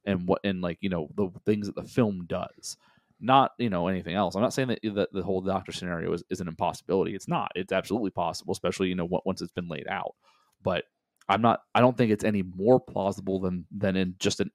and 0.05 0.26
what 0.26 0.40
and 0.44 0.61
like 0.62 0.78
you 0.80 0.88
know 0.88 1.09
the 1.16 1.30
things 1.44 1.66
that 1.66 1.76
the 1.76 1.84
film 1.84 2.26
does 2.26 2.76
not 3.20 3.53
you 3.59 3.68
know 3.68 3.88
anything 3.88 4.14
else. 4.14 4.34
I'm 4.34 4.42
not 4.42 4.55
saying 4.55 4.68
that, 4.68 4.80
that 4.94 5.12
the 5.12 5.22
whole 5.22 5.42
doctor 5.42 5.72
scenario 5.72 6.12
is, 6.12 6.24
is 6.30 6.40
an 6.40 6.48
impossibility. 6.48 7.14
It's 7.14 7.28
not. 7.28 7.53
It's 7.55 7.72
absolutely 7.72 8.11
possible 8.11 8.53
especially 8.53 8.88
you 8.88 8.94
know 8.94 9.09
once 9.24 9.42
it's 9.42 9.53
been 9.53 9.68
laid 9.68 9.88
out. 9.88 10.14
But 10.62 10.84
i'm 11.28 11.42
not 11.42 11.61
i 11.74 11.80
don't 11.80 11.96
think 11.96 12.11
it's 12.11 12.24
any 12.24 12.42
more 12.42 12.80
plausible 12.80 13.38
than 13.38 13.64
than 13.70 13.94
in 13.94 14.16
just 14.18 14.40
an 14.40 14.51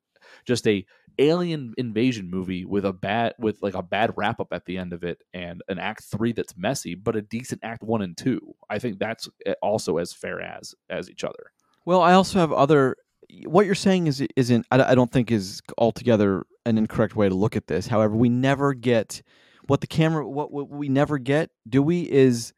just 0.46 0.68
a 0.68 0.86
alien 1.18 1.74
invasion 1.78 2.30
movie 2.30 2.66
with 2.66 2.86
a 2.86 2.94
bad 2.94 3.34
with 3.40 3.58
like 3.62 3.74
a 3.74 3.84
bad 3.84 4.12
wrap 4.18 4.40
up 4.40 4.50
at 4.52 4.66
the 4.66 4.78
end 4.78 4.92
of 4.92 5.04
it 5.04 5.22
and 5.34 5.62
an 5.70 5.80
act 5.80 6.04
three 6.04 6.34
that's 6.34 6.58
messy 6.58 6.94
but 6.94 7.16
a 7.16 7.22
decent 7.22 7.62
act 7.64 7.84
one 7.84 8.02
and 8.02 8.18
two. 8.18 8.54
I 8.70 8.80
think 8.80 9.00
that's 9.00 9.30
eh, 9.46 9.54
also 9.62 9.98
as 9.98 10.14
fair 10.14 10.42
as 10.42 10.76
as 10.90 11.10
each 11.10 11.24
other. 11.24 11.52
Well, 11.86 12.02
I 12.02 12.14
also 12.14 12.40
have 12.40 12.52
other. 12.52 12.98
What 13.46 13.66
you're 13.66 13.76
saying 13.76 14.08
is 14.08 14.26
isn't. 14.36 14.66
I, 14.72 14.92
I 14.92 14.96
don't 14.96 15.12
think 15.12 15.32
is 15.32 15.62
altogether 15.78 16.46
an 16.66 16.78
incorrect 16.78 17.16
way 17.16 17.30
to 17.30 17.36
look 17.36 17.56
at 17.56 17.68
this. 17.68 17.88
However, 17.88 18.16
we 18.16 18.30
never 18.30 18.74
get 18.74 19.22
what 19.68 19.82
the 19.82 19.88
camera. 19.88 20.28
What, 20.28 20.52
what 20.52 20.70
we 20.70 20.90
never 20.90 21.18
get, 21.18 21.50
do 21.68 21.82
we? 21.82 22.04
Is 22.04 22.54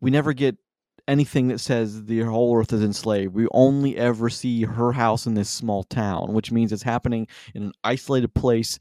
we 0.00 0.10
never 0.10 0.32
get 0.32 0.56
anything 1.08 1.48
that 1.48 1.58
says 1.58 2.04
the 2.04 2.20
whole 2.20 2.56
Earth 2.56 2.72
is 2.72 2.82
enslaved. 2.82 3.34
We 3.34 3.46
only 3.52 3.96
ever 3.96 4.30
see 4.30 4.62
her 4.62 4.92
house 4.92 5.26
in 5.26 5.34
this 5.34 5.48
small 5.48 5.84
town, 5.84 6.32
which 6.32 6.52
means 6.52 6.72
it's 6.72 6.82
happening 6.82 7.26
in 7.54 7.64
an 7.64 7.72
isolated 7.84 8.34
place. 8.34 8.78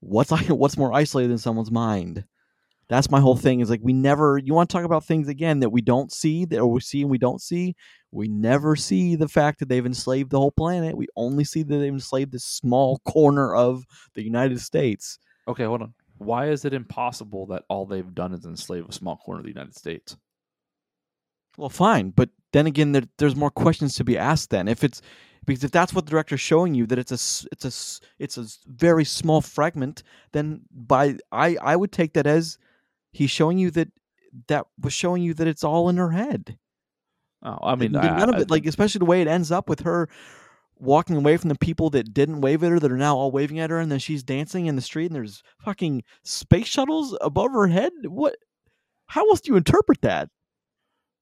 What's 0.00 0.30
what's 0.48 0.76
more 0.76 0.92
isolated 0.92 1.30
than 1.30 1.38
someone's 1.38 1.70
mind? 1.70 2.24
That's 2.88 3.10
my 3.10 3.20
whole 3.20 3.36
thing. 3.36 3.60
Is 3.60 3.70
like 3.70 3.80
we 3.82 3.92
never. 3.92 4.38
You 4.38 4.54
want 4.54 4.70
to 4.70 4.72
talk 4.72 4.84
about 4.84 5.04
things 5.04 5.28
again 5.28 5.60
that 5.60 5.70
we 5.70 5.80
don't 5.80 6.12
see, 6.12 6.44
that 6.46 6.66
we 6.66 6.80
see 6.80 7.02
and 7.02 7.10
we 7.10 7.18
don't 7.18 7.40
see. 7.40 7.74
We 8.16 8.28
never 8.28 8.76
see 8.76 9.14
the 9.14 9.28
fact 9.28 9.58
that 9.60 9.68
they've 9.68 9.84
enslaved 9.84 10.30
the 10.30 10.38
whole 10.38 10.50
planet. 10.50 10.96
We 10.96 11.06
only 11.16 11.44
see 11.44 11.62
that 11.62 11.76
they've 11.76 11.92
enslaved 11.92 12.32
this 12.32 12.44
small 12.44 12.98
corner 13.06 13.54
of 13.54 13.84
the 14.14 14.24
United 14.24 14.60
States. 14.60 15.18
okay 15.48 15.64
hold 15.64 15.82
on 15.82 15.94
why 16.18 16.48
is 16.48 16.64
it 16.64 16.72
impossible 16.72 17.46
that 17.46 17.64
all 17.68 17.84
they've 17.84 18.14
done 18.14 18.32
is 18.32 18.46
enslave 18.46 18.86
a 18.88 18.92
small 18.92 19.16
corner 19.18 19.40
of 19.40 19.44
the 19.44 19.50
united 19.50 19.74
states 19.76 20.16
Well, 21.58 21.68
fine, 21.68 22.10
but 22.10 22.30
then 22.52 22.66
again, 22.66 22.92
there, 22.92 23.02
there's 23.18 23.36
more 23.36 23.50
questions 23.50 23.94
to 23.96 24.04
be 24.04 24.16
asked. 24.18 24.50
Then, 24.50 24.68
if 24.68 24.84
it's 24.84 25.00
because 25.46 25.64
if 25.64 25.70
that's 25.70 25.94
what 25.94 26.04
the 26.06 26.10
director's 26.10 26.40
showing 26.40 26.74
you 26.74 26.86
that 26.86 26.98
it's 26.98 27.12
a 27.12 27.48
it's 27.52 27.64
a 27.64 27.72
it's 28.18 28.38
a 28.38 28.46
very 28.66 29.04
small 29.04 29.40
fragment, 29.40 30.02
then 30.32 30.62
by 30.70 31.16
I 31.32 31.56
I 31.60 31.76
would 31.76 31.92
take 31.92 32.12
that 32.14 32.26
as 32.26 32.58
he's 33.12 33.30
showing 33.30 33.58
you 33.58 33.70
that 33.72 33.88
that 34.48 34.66
was 34.78 34.92
showing 34.92 35.22
you 35.22 35.34
that 35.34 35.46
it's 35.46 35.64
all 35.64 35.88
in 35.88 35.96
her 35.96 36.10
head. 36.10 36.58
Oh 37.42 37.58
i 37.62 37.74
mean 37.74 37.92
Like, 37.92 38.10
I- 38.10 38.18
none 38.18 38.34
of 38.34 38.40
it, 38.40 38.50
like 38.50 38.66
especially 38.66 39.00
the 39.00 39.04
way 39.04 39.20
it 39.22 39.28
ends 39.28 39.50
up 39.52 39.68
with 39.68 39.80
her 39.80 40.08
walking 40.78 41.16
away 41.16 41.36
from 41.38 41.48
the 41.48 41.56
people 41.58 41.88
that 41.90 42.12
didn't 42.12 42.42
wave 42.42 42.62
at 42.62 42.70
her 42.70 42.78
that 42.78 42.92
are 42.92 42.98
now 42.98 43.16
all 43.16 43.30
waving 43.30 43.58
at 43.58 43.70
her, 43.70 43.78
and 43.78 43.90
then 43.90 43.98
she's 43.98 44.22
dancing 44.22 44.66
in 44.66 44.76
the 44.76 44.82
street, 44.82 45.06
and 45.06 45.14
there's 45.14 45.42
fucking 45.58 46.02
space 46.22 46.66
shuttles 46.66 47.16
above 47.22 47.50
her 47.52 47.66
head. 47.68 47.92
What? 48.04 48.36
How 49.06 49.26
else 49.30 49.40
do 49.40 49.52
you 49.52 49.56
interpret 49.56 50.02
that? 50.02 50.28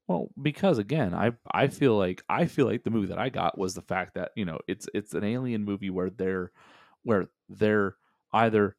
Well, 0.08 0.28
because 0.42 0.78
again, 0.78 1.14
I 1.14 1.32
I 1.52 1.68
feel 1.68 1.96
like 1.96 2.22
I 2.28 2.46
feel 2.46 2.66
like 2.66 2.82
the 2.82 2.90
movie 2.90 3.06
that 3.08 3.18
I 3.18 3.28
got 3.28 3.56
was 3.56 3.74
the 3.74 3.82
fact 3.82 4.14
that 4.14 4.32
you 4.34 4.44
know 4.44 4.58
it's 4.66 4.88
it's 4.92 5.14
an 5.14 5.22
alien 5.22 5.64
movie 5.64 5.88
where 5.90 6.10
they're 6.10 6.50
where 7.04 7.28
they're 7.48 7.94
either 8.32 8.74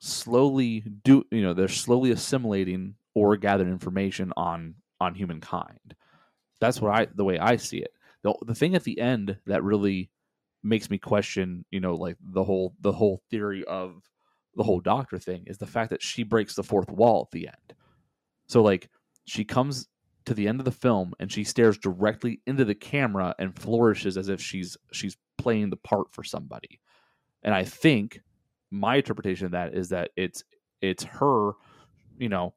slowly 0.00 0.80
do 1.04 1.24
you 1.30 1.42
know 1.42 1.54
they're 1.54 1.68
slowly 1.68 2.10
assimilating 2.10 2.94
or 3.14 3.36
gathering 3.36 3.70
information 3.70 4.32
on 4.36 4.74
on 5.00 5.14
humankind. 5.14 5.94
That's 6.60 6.80
what 6.80 6.94
I 6.94 7.06
the 7.14 7.24
way 7.24 7.38
I 7.38 7.56
see 7.56 7.78
it. 7.78 7.92
The 8.22 8.34
the 8.46 8.54
thing 8.54 8.74
at 8.74 8.84
the 8.84 9.00
end 9.00 9.36
that 9.46 9.62
really 9.62 10.10
makes 10.62 10.90
me 10.90 10.98
question 10.98 11.64
you 11.70 11.78
know 11.80 11.94
like 11.94 12.16
the 12.20 12.42
whole 12.42 12.74
the 12.80 12.92
whole 12.92 13.22
theory 13.30 13.64
of 13.64 14.02
the 14.56 14.64
whole 14.64 14.80
doctor 14.80 15.18
thing 15.18 15.44
is 15.46 15.56
the 15.58 15.66
fact 15.66 15.90
that 15.90 16.02
she 16.02 16.24
breaks 16.24 16.54
the 16.54 16.64
fourth 16.64 16.90
wall 16.90 17.26
at 17.26 17.30
the 17.30 17.46
end. 17.46 17.74
So 18.48 18.62
like 18.62 18.90
she 19.24 19.44
comes 19.44 19.88
to 20.26 20.34
the 20.34 20.48
end 20.48 20.60
of 20.60 20.64
the 20.64 20.72
film 20.72 21.14
and 21.20 21.30
she 21.30 21.44
stares 21.44 21.78
directly 21.78 22.40
into 22.46 22.64
the 22.64 22.74
camera 22.74 23.34
and 23.38 23.56
flourishes 23.58 24.18
as 24.18 24.28
if 24.28 24.40
she's 24.40 24.76
she's 24.92 25.16
playing 25.38 25.70
the 25.70 25.76
part 25.76 26.12
for 26.12 26.24
somebody. 26.24 26.80
And 27.42 27.54
I 27.54 27.64
think 27.64 28.20
my 28.70 28.96
interpretation 28.96 29.46
of 29.46 29.52
that 29.52 29.74
is 29.74 29.88
that 29.90 30.10
it's 30.16 30.44
it's 30.82 31.04
her, 31.04 31.52
you 32.18 32.28
know, 32.28 32.54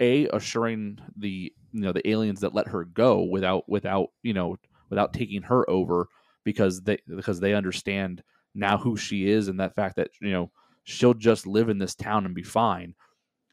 a 0.00 0.26
assuring 0.28 0.98
the 1.16 1.52
you 1.78 1.86
know 1.86 1.92
the 1.92 2.08
aliens 2.08 2.40
that 2.40 2.54
let 2.54 2.68
her 2.68 2.84
go 2.84 3.22
without 3.22 3.68
without 3.68 4.08
you 4.22 4.34
know 4.34 4.56
without 4.90 5.12
taking 5.12 5.42
her 5.42 5.68
over 5.70 6.08
because 6.44 6.82
they 6.82 6.98
because 7.14 7.40
they 7.40 7.54
understand 7.54 8.22
now 8.54 8.78
who 8.78 8.96
she 8.96 9.30
is 9.30 9.48
and 9.48 9.60
that 9.60 9.74
fact 9.74 9.96
that 9.96 10.10
you 10.20 10.30
know 10.30 10.50
she'll 10.84 11.14
just 11.14 11.46
live 11.46 11.68
in 11.68 11.78
this 11.78 11.94
town 11.94 12.24
and 12.24 12.34
be 12.34 12.42
fine. 12.42 12.94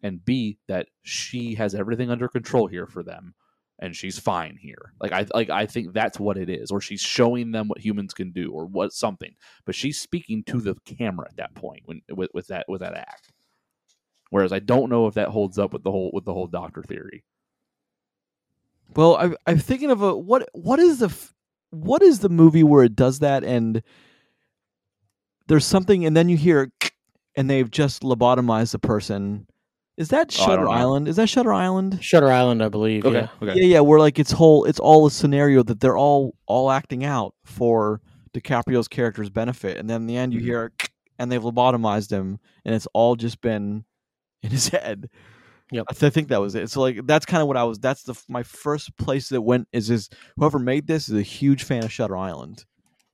And 0.03 0.23
b 0.23 0.59
that 0.67 0.87
she 1.03 1.55
has 1.55 1.73
everything 1.73 2.11
under 2.11 2.27
control 2.27 2.67
here 2.67 2.85
for 2.85 3.01
them 3.01 3.33
and 3.79 3.95
she's 3.95 4.19
fine 4.19 4.57
here. 4.61 4.93
Like 5.01 5.11
i 5.11 5.25
like 5.33 5.49
i 5.49 5.65
think 5.65 5.93
that's 5.93 6.19
what 6.19 6.37
it 6.37 6.49
is. 6.49 6.71
Or 6.71 6.79
she's 6.79 7.01
showing 7.01 7.51
them 7.51 7.67
what 7.67 7.79
humans 7.79 8.13
can 8.13 8.31
do 8.31 8.51
or 8.51 8.65
what 8.65 8.93
something. 8.93 9.33
But 9.65 9.75
she's 9.75 9.99
speaking 9.99 10.43
to 10.45 10.61
the 10.61 10.75
camera 10.85 11.27
at 11.29 11.37
that 11.37 11.55
point 11.55 11.81
when 11.85 12.01
with, 12.09 12.29
with 12.33 12.47
that 12.47 12.65
with 12.67 12.81
that 12.81 12.95
act. 12.95 13.31
Whereas 14.29 14.53
i 14.53 14.59
don't 14.59 14.89
know 14.89 15.07
if 15.07 15.15
that 15.15 15.29
holds 15.29 15.57
up 15.57 15.73
with 15.73 15.83
the 15.83 15.91
whole 15.91 16.11
with 16.13 16.25
the 16.25 16.33
whole 16.33 16.47
doctor 16.47 16.83
theory 16.83 17.23
Well, 18.95 19.15
I, 19.15 19.35
I'm 19.47 19.59
thinking 19.59 19.91
of 19.91 20.01
a 20.01 20.15
what 20.15 20.47
what 20.53 20.79
is 20.79 20.99
the 20.99 21.15
what 21.71 22.01
is 22.01 22.19
the 22.19 22.29
movie 22.29 22.63
where 22.63 22.83
it 22.83 22.95
does 22.95 23.19
that 23.19 23.43
and 23.43 23.81
there's 25.47 25.65
something 25.65 26.05
and 26.05 26.15
then 26.15 26.29
you 26.29 26.37
hear 26.37 26.71
and 27.35 27.49
they've 27.49 27.69
just 27.69 28.01
lobotomized 28.03 28.71
the 28.71 28.79
person. 28.79 29.47
Is 29.97 30.09
that 30.09 30.35
Oh, 30.37 30.43
I 30.43 30.45
Shutter 30.47 30.65
know. 30.65 30.71
Island? 30.71 31.07
Is 31.07 31.15
that 31.17 31.29
Shutter 31.29 31.53
Island? 31.53 31.99
Shutter 32.03 32.29
Island, 32.31 32.61
I 32.63 32.69
believe. 32.69 33.05
Yeah. 33.05 33.27
okay 33.41 33.53
Yeah, 33.55 33.65
yeah, 33.65 33.79
where 33.79 33.99
like 33.99 34.19
it's 34.19 34.31
whole 34.31 34.65
it's 34.65 34.79
all 34.79 35.05
a 35.05 35.11
scenario 35.11 35.63
that 35.63 35.79
they're 35.79 35.97
all 35.97 36.35
all 36.47 36.71
acting 36.71 37.03
out 37.05 37.33
for 37.45 38.01
DiCaprio's 38.33 38.87
character's 38.89 39.29
benefit, 39.29 39.77
and 39.77 39.89
then 39.89 40.01
in 40.01 40.07
the 40.07 40.17
end 40.17 40.33
you 40.33 40.39
Mhm. 40.41 40.43
hear 40.43 40.71
and 41.19 41.31
they've 41.31 41.41
lobotomized 41.41 42.11
him, 42.11 42.39
and 42.65 42.75
it's 42.75 42.87
all 42.93 43.15
just 43.15 43.39
been 43.41 43.85
in 44.43 44.49
his 44.51 44.67
head. 44.69 45.09
Yep. 45.71 45.85
I, 45.89 45.93
th- 45.93 46.03
I 46.03 46.09
think 46.13 46.27
that 46.29 46.41
was 46.41 46.53
it. 46.55 46.69
So 46.69 46.81
like 46.81 47.05
that's 47.07 47.25
kind 47.25 47.41
of 47.41 47.47
what 47.47 47.57
I 47.57 47.63
was. 47.63 47.79
That's 47.79 48.03
the 48.03 48.13
my 48.29 48.43
first 48.43 48.95
place 48.97 49.29
that 49.29 49.41
went 49.41 49.67
is 49.73 49.89
is 49.89 50.09
whoever 50.37 50.59
made 50.59 50.87
this 50.87 51.09
is 51.09 51.15
a 51.15 51.21
huge 51.23 51.63
fan 51.63 51.83
of 51.83 51.91
Shutter 51.91 52.15
Island. 52.17 52.65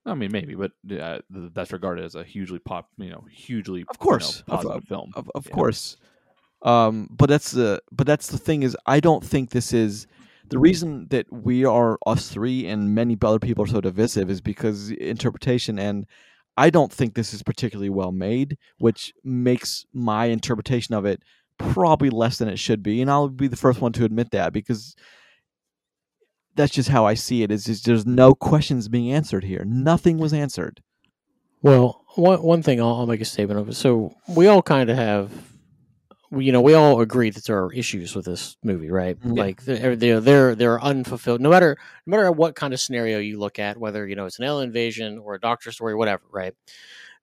i 0.05 0.13
mean 0.15 0.31
maybe 0.31 0.55
but 0.55 0.71
uh, 0.99 1.19
that's 1.29 1.71
regarded 1.71 2.03
as 2.03 2.15
a 2.15 2.23
hugely 2.23 2.57
pop 2.59 2.89
you 2.97 3.09
know 3.11 3.23
hugely 3.31 3.85
Of 3.89 3.99
course. 3.99 4.43
you 4.47 4.53
know, 4.63 4.69
Of- 4.71 4.83
film 4.85 5.11
Of 5.15 5.29
of 5.35 5.45
Yeah. 5.47 5.53
course. 5.53 5.97
Um, 6.63 7.07
but 7.11 7.27
that's 7.29 7.51
the 7.51 7.81
but 7.91 8.05
that's 8.05 8.27
the 8.27 8.37
thing 8.37 8.63
is 8.63 8.75
I 8.85 8.99
don't 8.99 9.23
think 9.23 9.49
this 9.51 9.73
is 9.73 10.05
the 10.49 10.59
reason 10.59 11.07
that 11.09 11.25
we 11.31 11.63
are 11.65 11.97
us 12.05 12.27
three 12.27 12.67
and 12.67 12.93
many 12.93 13.17
other 13.21 13.39
people 13.39 13.63
are 13.63 13.67
so 13.67 13.79
divisive 13.81 14.29
is 14.29 14.41
because 14.41 14.91
interpretation 14.91 15.79
and 15.79 16.05
I 16.57 16.69
don't 16.69 16.91
think 16.91 17.13
this 17.15 17.33
is 17.33 17.41
particularly 17.43 17.89
well 17.89 18.11
made, 18.11 18.57
which 18.77 19.13
makes 19.23 19.85
my 19.93 20.25
interpretation 20.25 20.93
of 20.93 21.05
it 21.05 21.23
probably 21.73 22.09
less 22.09 22.37
than 22.37 22.47
it 22.49 22.57
should 22.59 22.81
be, 22.83 23.01
and 23.01 23.09
I'll 23.09 23.29
be 23.29 23.47
the 23.47 23.55
first 23.55 23.81
one 23.81 23.91
to 23.93 24.05
admit 24.05 24.31
that 24.31 24.53
because 24.53 24.95
that's 26.55 26.73
just 26.73 26.89
how 26.89 27.05
I 27.05 27.13
see 27.13 27.43
it. 27.43 27.51
Is 27.51 27.65
just 27.65 27.85
there's 27.85 28.05
no 28.05 28.33
questions 28.35 28.87
being 28.87 29.11
answered 29.11 29.43
here. 29.43 29.63
Nothing 29.65 30.17
was 30.17 30.33
answered. 30.33 30.81
Well, 31.61 32.03
one 32.15 32.41
one 32.43 32.63
thing 32.63 32.81
I'll, 32.81 32.95
I'll 32.95 33.07
make 33.07 33.21
a 33.21 33.25
statement 33.25 33.59
of. 33.59 33.75
So 33.77 34.13
we 34.27 34.47
all 34.47 34.61
kind 34.61 34.89
of 34.89 34.97
have, 34.97 35.31
we- 36.31 36.45
you 36.45 36.51
know, 36.51 36.61
we 36.61 36.73
all 36.73 36.99
agree 37.01 37.29
that 37.29 37.45
there 37.45 37.63
are 37.63 37.71
issues 37.71 38.15
with 38.15 38.25
this 38.25 38.57
movie, 38.63 38.89
right? 38.89 39.19
Mhm. 39.21 39.37
Like 39.37 39.63
they're 39.63 39.95
they're 39.95 40.19
they're, 40.19 40.55
they're 40.55 40.81
unfulfilled. 40.81 41.39
No 41.39 41.49
matter 41.49 41.77
no 42.05 42.17
matter 42.17 42.31
what 42.31 42.55
kind 42.55 42.73
of 42.73 42.79
scenario 42.79 43.19
you 43.19 43.39
look 43.39 43.59
at, 43.59 43.77
whether 43.77 44.07
you 44.07 44.15
know 44.15 44.25
it's 44.25 44.39
an 44.39 44.45
alien 44.45 44.69
invasion 44.69 45.19
or 45.19 45.35
a 45.35 45.39
doctor 45.39 45.71
story, 45.71 45.95
whatever, 45.95 46.23
right? 46.31 46.53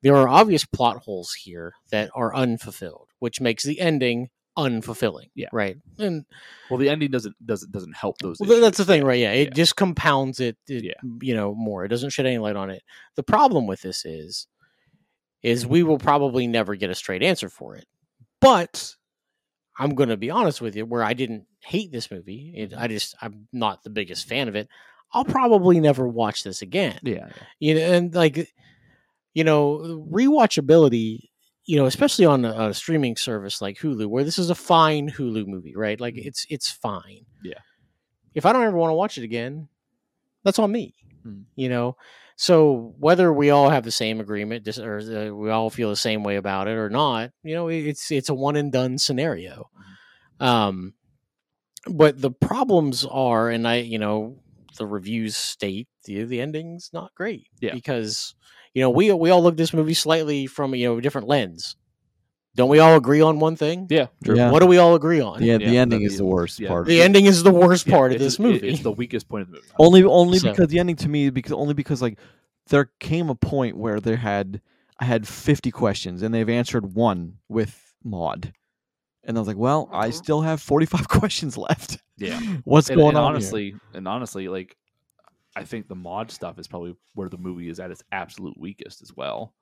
There 0.02 0.16
are 0.16 0.28
obvious 0.28 0.64
plot 0.64 0.98
holes 0.98 1.32
here 1.34 1.74
that 1.90 2.10
are 2.14 2.34
unfulfilled, 2.34 3.08
which 3.18 3.40
makes 3.40 3.64
the 3.64 3.80
ending 3.80 4.28
unfulfilling. 4.56 5.30
Yeah. 5.36 5.48
Right. 5.52 5.76
And 5.98 6.24
well 6.68 6.78
the 6.78 6.88
ending 6.88 7.10
doesn't 7.12 7.34
doesn't 7.44 7.70
doesn't 7.70 7.96
help 7.96 8.18
those 8.18 8.38
well, 8.40 8.60
that's 8.60 8.78
the 8.78 8.84
thing, 8.84 9.04
right? 9.04 9.18
Yeah, 9.20 9.32
it 9.32 9.48
Yeah. 9.48 9.54
just 9.54 9.76
compounds 9.76 10.40
it, 10.40 10.56
it, 10.66 10.82
Yeah. 10.84 10.92
you 11.22 11.34
know, 11.34 11.54
more. 11.54 11.84
It 11.84 11.88
doesn't 11.88 12.10
shed 12.10 12.26
any 12.26 12.38
light 12.38 12.56
on 12.56 12.70
it. 12.70 12.82
The 13.16 13.22
problem 13.22 13.66
with 13.68 13.82
this 13.82 14.04
is, 14.04 14.48
is 15.42 15.64
we 15.66 15.84
will 15.84 15.98
probably 15.98 16.48
never 16.48 16.74
get 16.74 16.90
a 16.90 16.94
straight 16.94 17.22
answer 17.22 17.48
for 17.48 17.76
it 17.76 17.86
but 18.40 18.94
I'm 19.78 19.94
going 19.94 20.08
to 20.08 20.16
be 20.16 20.30
honest 20.30 20.60
with 20.60 20.74
you, 20.74 20.84
where 20.86 21.02
I 21.04 21.12
didn't 21.12 21.46
hate 21.60 21.92
this 21.92 22.10
movie, 22.10 22.52
it, 22.56 22.72
I 22.76 22.88
just 22.88 23.14
I'm 23.22 23.46
not 23.52 23.82
the 23.84 23.90
biggest 23.90 24.26
fan 24.28 24.48
of 24.48 24.56
it. 24.56 24.68
I'll 25.12 25.24
probably 25.24 25.78
never 25.80 26.06
watch 26.06 26.42
this 26.42 26.62
again. 26.62 26.98
Yeah, 27.04 27.28
You 27.60 27.74
know, 27.76 27.80
and 27.80 28.14
like, 28.14 28.52
you 29.38 29.44
know, 29.44 30.04
rewatchability. 30.10 31.28
You 31.70 31.76
know, 31.76 31.86
especially 31.86 32.24
on 32.24 32.46
a, 32.46 32.68
a 32.70 32.74
streaming 32.74 33.16
service 33.16 33.60
like 33.60 33.76
Hulu, 33.78 34.06
where 34.06 34.24
this 34.24 34.38
is 34.38 34.48
a 34.48 34.54
fine 34.54 35.10
Hulu 35.10 35.46
movie, 35.46 35.76
right? 35.76 36.00
Like, 36.00 36.16
it's 36.16 36.46
it's 36.48 36.70
fine. 36.70 37.26
Yeah. 37.44 37.60
If 38.34 38.46
I 38.46 38.52
don't 38.52 38.64
ever 38.64 38.76
want 38.76 38.90
to 38.90 38.94
watch 38.94 39.18
it 39.18 39.24
again, 39.24 39.68
that's 40.44 40.58
on 40.58 40.72
me. 40.72 40.94
Mm. 41.26 41.44
You 41.56 41.68
know, 41.68 41.96
so 42.36 42.94
whether 42.98 43.32
we 43.32 43.50
all 43.50 43.68
have 43.68 43.84
the 43.84 43.90
same 43.90 44.18
agreement, 44.18 44.66
or 44.78 44.98
uh, 44.98 45.34
we 45.34 45.50
all 45.50 45.70
feel 45.70 45.90
the 45.90 45.96
same 45.96 46.22
way 46.22 46.36
about 46.36 46.68
it 46.68 46.78
or 46.78 46.88
not, 46.88 47.32
you 47.42 47.54
know, 47.54 47.68
it's 47.68 48.10
it's 48.10 48.30
a 48.30 48.34
one 48.34 48.56
and 48.56 48.72
done 48.72 48.96
scenario. 48.96 49.68
Um, 50.40 50.94
but 51.86 52.20
the 52.20 52.30
problems 52.30 53.04
are, 53.04 53.50
and 53.50 53.68
I, 53.68 53.76
you 53.76 53.98
know, 53.98 54.38
the 54.78 54.86
reviews 54.86 55.36
state 55.36 55.88
the 56.04 56.24
the 56.24 56.40
ending's 56.40 56.90
not 56.92 57.14
great. 57.14 57.48
Yeah. 57.60 57.74
because 57.74 58.34
you 58.78 58.84
know 58.84 58.90
we 58.90 59.12
we 59.12 59.30
all 59.30 59.42
look 59.42 59.54
at 59.54 59.58
this 59.58 59.72
movie 59.74 59.94
slightly 59.94 60.46
from 60.46 60.74
you 60.74 60.86
know 60.88 60.98
a 60.98 61.02
different 61.02 61.26
lens. 61.28 61.76
Don't 62.54 62.68
we 62.70 62.78
all 62.80 62.96
agree 62.96 63.20
on 63.20 63.38
one 63.38 63.54
thing? 63.56 63.86
yeah, 63.88 64.06
true. 64.24 64.36
Yeah. 64.36 64.50
What 64.50 64.60
do 64.60 64.66
we 64.66 64.78
all 64.78 64.94
agree 64.94 65.20
on? 65.20 65.42
Yeah, 65.42 65.58
the 65.58 65.64
Yeah, 65.70 65.80
ending 65.82 66.02
is 66.02 66.18
the 66.18 66.24
worst 66.24 66.58
yeah, 66.58 66.68
part. 66.68 66.86
The 66.86 67.02
ending 67.02 67.26
is 67.26 67.42
the 67.44 67.52
worst 67.52 67.86
Yeah, 67.86 67.96
part 67.96 68.12
of 68.12 68.18
this 68.18 68.38
movie. 68.38 68.68
it's 68.68 68.80
the 68.82 68.90
weakest 68.92 69.28
point 69.28 69.42
of 69.42 69.48
the 69.50 69.58
movie. 69.58 69.68
only 69.78 70.02
only 70.04 70.38
So- 70.38 70.50
because 70.50 70.68
the 70.68 70.78
ending 70.80 70.96
to 70.96 71.08
me 71.08 71.30
because 71.30 71.52
only 71.52 71.74
because 71.74 72.00
like 72.02 72.18
there 72.70 72.90
came 73.00 73.30
a 73.30 73.34
point 73.34 73.76
where 73.76 74.00
there 74.00 74.16
had 74.16 74.60
I 75.00 75.04
had 75.04 75.28
50 75.28 75.70
questions 75.70 76.22
and 76.22 76.34
they've 76.34 76.48
answered 76.48 76.94
one 76.94 77.38
with 77.48 77.94
Maude. 78.02 78.52
And 79.24 79.36
I 79.36 79.40
was 79.40 79.46
like, 79.46 79.56
well, 79.58 79.88
I 79.92 80.08
Mhm. 80.08 80.14
still 80.14 80.40
have 80.40 80.60
45 80.60 81.06
questions 81.18 81.56
left. 81.56 81.98
Yeah. 82.16 82.40
What's 82.64 82.88
and, 82.90 82.96
going 82.96 83.10
and 83.10 83.18
on? 83.18 83.22
here? 83.24 83.30
honestly, 83.36 83.74
and 83.94 84.08
honestly, 84.08 84.48
like 84.48 84.76
I 85.56 85.64
think 85.64 85.88
the 85.88 85.94
Maude 85.94 86.30
stuff 86.30 86.58
is 86.58 86.66
probably 86.68 86.94
where 87.14 87.28
the 87.28 87.38
movie 87.38 87.68
is 87.68 87.80
at 87.80 87.90
its 87.90 88.02
absolute 88.12 88.58
weakest 88.58 89.02
as 89.02 89.14
well. 89.16 89.54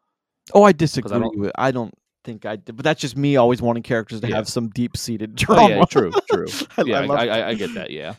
Oh, 0.54 0.62
I 0.62 0.72
disagree 0.72 1.18
don't- 1.18 1.38
with 1.38 1.52
I 1.56 1.70
don't 1.70 1.94
think 2.24 2.44
I 2.44 2.56
did, 2.56 2.74
but 2.76 2.82
that's 2.84 3.00
just 3.00 3.16
me 3.16 3.36
always 3.36 3.62
wanting 3.62 3.84
characters 3.84 4.20
to 4.20 4.28
Yeah. 4.28 4.34
have 4.36 4.48
some 4.48 4.68
deep 4.70 4.96
seated 4.96 5.30
Oh, 5.32 5.34
drama. 5.54 5.76
yeah, 5.76 5.84
true, 5.84 6.12
true. 6.30 6.46
I- 6.76 6.82
yeah, 6.84 7.00
I 7.00 7.04
I, 7.06 7.06
I, 7.06 7.26
I, 7.26 7.48
I 7.50 7.54
get 7.54 7.74
that. 7.74 7.90
Yeah, 7.90 8.14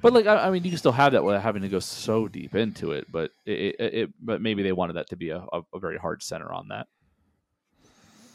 but 0.00 0.12
like, 0.14 0.26
I, 0.26 0.46
I 0.46 0.50
mean, 0.50 0.64
you 0.64 0.70
can 0.70 0.78
still 0.78 0.92
have 0.92 1.12
that 1.12 1.22
without 1.22 1.42
having 1.42 1.60
to 1.62 1.68
go 1.68 1.78
so 1.78 2.26
deep 2.26 2.54
into 2.54 2.92
it. 2.92 3.06
But 3.12 3.32
it, 3.44 3.76
it, 3.78 3.94
it 3.94 4.10
but 4.20 4.40
maybe 4.40 4.62
they 4.62 4.72
wanted 4.72 4.94
that 4.94 5.10
to 5.10 5.16
be 5.16 5.28
a, 5.30 5.44
a, 5.52 5.60
a 5.74 5.78
very 5.78 5.98
hard 5.98 6.22
center 6.22 6.50
on 6.52 6.68
that. 6.68 6.86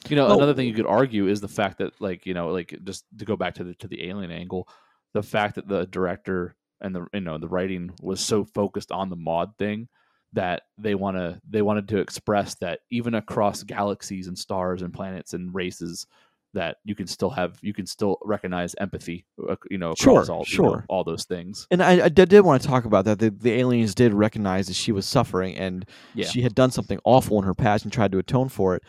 You 0.10 0.16
know, 0.16 0.28
Well- 0.28 0.38
another 0.38 0.54
thing 0.54 0.68
you 0.68 0.74
could 0.76 0.86
argue 0.86 1.28
is 1.28 1.42
the 1.42 1.48
fact 1.48 1.80
that, 1.80 2.00
like, 2.00 2.26
you 2.28 2.34
know, 2.36 2.50
like 2.50 2.78
just 2.84 3.06
to 3.18 3.26
go 3.26 3.36
back 3.36 3.56
to 3.56 3.64
the 3.64 3.74
to 3.76 3.88
the 3.88 4.08
alien 4.08 4.30
angle, 4.32 4.68
the 5.14 5.24
fact 5.24 5.56
that 5.56 5.68
the 5.68 5.88
director 5.88 6.56
and 6.86 6.96
the 6.96 7.06
you 7.14 7.20
know 7.22 7.38
the 7.38 7.48
writing 7.48 7.92
was 8.02 8.20
so 8.22 8.46
focused 8.46 8.92
on 8.92 9.10
the 9.10 9.16
Maude 9.16 9.58
thing 9.58 9.88
that 10.34 10.64
they 10.78 10.96
want 10.96 11.18
to 11.18 11.40
they 11.50 11.62
wanted 11.62 11.88
to 11.90 11.98
express 11.98 12.56
that 12.56 12.80
even 12.92 13.16
across 13.16 13.64
galaxies 13.64 14.28
and 14.28 14.38
stars 14.38 14.82
and 14.82 14.94
planets 14.94 15.34
and 15.34 15.54
races 15.54 16.06
that 16.54 16.78
you 16.86 16.96
can 16.96 17.08
still 17.08 17.30
have 17.30 17.58
you 17.62 17.74
can 17.74 17.86
still 17.86 18.18
recognize 18.24 18.76
empathy 18.80 19.26
uh, 19.50 19.56
you 19.70 19.78
know 19.78 19.92
across 19.92 20.28
Sure, 20.28 20.36
all 20.36 20.46
you 20.50 20.58
know, 20.58 20.70
sure. 20.70 20.86
all 20.88 21.04
those 21.04 21.26
things 21.26 21.68
And 21.72 21.82
I, 21.84 22.06
I 22.06 22.10
did, 22.10 22.32
want 22.42 22.62
to 22.62 22.68
talk 22.68 22.86
about 22.86 23.06
that. 23.06 23.20
The, 23.20 23.30
the 23.30 23.52
aliens 23.54 23.96
did 23.96 24.14
recognize 24.14 24.68
that 24.68 24.76
she 24.76 24.92
was 24.92 25.06
suffering 25.06 25.56
and 25.58 25.86
Yeah. 26.14 26.30
she 26.30 26.42
had 26.42 26.56
done 26.56 26.72
something 26.72 27.00
awful 27.04 27.38
in 27.40 27.44
her 27.46 27.54
past 27.56 27.84
and 27.84 27.92
tried 27.92 28.12
to 28.14 28.20
atone 28.20 28.50
for 28.50 28.76
it. 28.76 28.84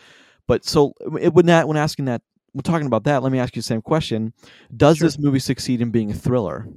But 0.47 0.63
so 0.65 0.93
it 1.19 1.33
would 1.33 1.45
not 1.45 1.67
when 1.67 1.77
asking 1.77 2.05
that 2.05 2.21
when 2.53 2.63
talking 2.63 2.87
about 2.87 3.03
that, 3.03 3.21
let 3.21 3.31
me 3.31 3.39
ask 3.39 3.55
you 3.55 3.61
the 3.61 3.65
same 3.67 3.81
question. 3.81 4.33
Does 4.75 4.97
Sure. 4.97 5.07
this 5.07 5.19
movie 5.19 5.39
succeed 5.39 5.81
in 5.81 5.91
being 5.91 6.11
a 6.11 6.13
thriller? 6.13 6.67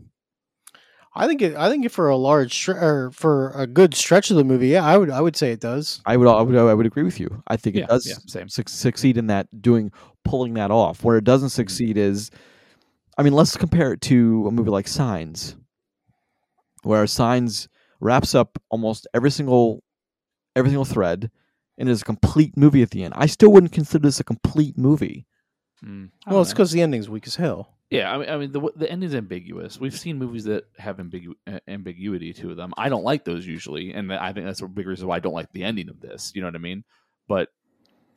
I 1.15 1.27
think 1.27 1.43
it. 1.43 1.57
I 1.57 1.69
think 1.69 1.85
it 1.85 1.91
for 1.91 2.09
a 2.09 2.17
large 2.17 2.55
stre- 2.55 2.81
or 2.81 3.11
for 3.11 3.51
a 3.51 3.67
good 3.67 3.95
stretch 3.95 4.31
of 4.31 4.37
the 4.37 4.45
movie, 4.45 4.69
yeah, 4.69 4.85
I 4.85 4.97
would. 4.97 5.11
I 5.11 5.21
would 5.21 5.35
say 5.37 5.51
it 5.53 5.61
does. 5.61 6.01
I 6.07 6.17
would 6.17 6.29
I 6.29 6.41
would 6.43 6.57
I 6.57 6.73
would 6.75 6.87
agree 6.87 7.03
with 7.03 7.19
you. 7.19 7.43
I 7.49 7.57
think 7.57 7.77
yeah 7.77 7.85
it 7.85 7.89
does 7.89 8.07
yeah 8.07 8.15
same 8.27 8.49
suc 8.49 8.69
succeed 8.69 9.17
in 9.17 9.27
that 9.27 9.49
doing 9.61 9.91
pulling 10.25 10.55
that 10.55 10.71
off. 10.71 11.03
Where 11.03 11.17
it 11.17 11.25
doesn't 11.25 11.49
Mm-hmm. 11.49 11.55
succeed 11.55 11.97
is, 11.99 12.31
I 13.19 13.23
mean, 13.25 13.33
let's 13.33 13.57
compare 13.57 13.93
it 13.93 14.01
to 14.03 14.47
a 14.47 14.51
movie 14.53 14.71
like 14.71 14.87
Signs, 14.87 15.57
where 16.83 17.07
Signs 17.07 17.69
wraps 18.01 18.35
up 18.35 18.59
almost 18.71 19.07
every 19.15 19.31
single 19.31 19.83
every 20.57 20.71
single 20.71 20.85
thread 20.85 21.31
and 21.79 21.89
is 21.89 22.03
a 22.03 22.05
complete 22.05 22.57
movie 22.57 22.83
at 22.83 22.91
the 22.91 23.03
end. 23.05 23.15
I 23.17 23.27
still 23.27 23.53
wouldn't 23.53 23.73
consider 23.73 24.03
this 24.07 24.21
a 24.21 24.25
complete 24.25 24.77
movie. 24.79 25.27
Mm, 25.85 26.11
Well, 26.27 26.43
it's 26.43 26.53
because 26.53 26.73
the 26.73 26.83
ending's 26.83 27.09
weak 27.09 27.27
as 27.27 27.37
hell. 27.37 27.75
yeah 27.91 28.13
I 28.13 28.19
mean, 28.19 28.29
I 28.29 28.37
mean 28.37 28.53
the 28.53 28.61
the 28.77 28.91
ending's 28.91 29.15
ambiguous. 29.15 29.81
We've 29.81 29.99
seen 29.99 30.19
movies 30.19 30.45
that 30.45 30.65
have 30.79 30.99
ambigu- 30.99 31.35
uh, 31.47 31.61
ambiguity 31.67 32.33
to 32.35 32.55
them. 32.55 32.73
I 32.77 32.89
don't 32.89 33.03
like 33.05 33.25
those 33.25 33.47
usually 33.47 33.93
and 33.93 34.13
I 34.13 34.33
think 34.33 34.47
that's 34.47 34.61
a 34.63 34.69
big 34.69 34.87
reason 34.87 35.09
why 35.09 35.17
I 35.17 35.21
don't 35.21 35.33
like 35.33 35.51
the 35.53 35.65
ending 35.65 35.89
of 35.89 36.01
this 36.01 36.33
you 36.35 36.41
know 36.43 36.49
what 36.49 36.55
I 36.55 36.59
mean? 36.59 36.85
But 37.29 37.49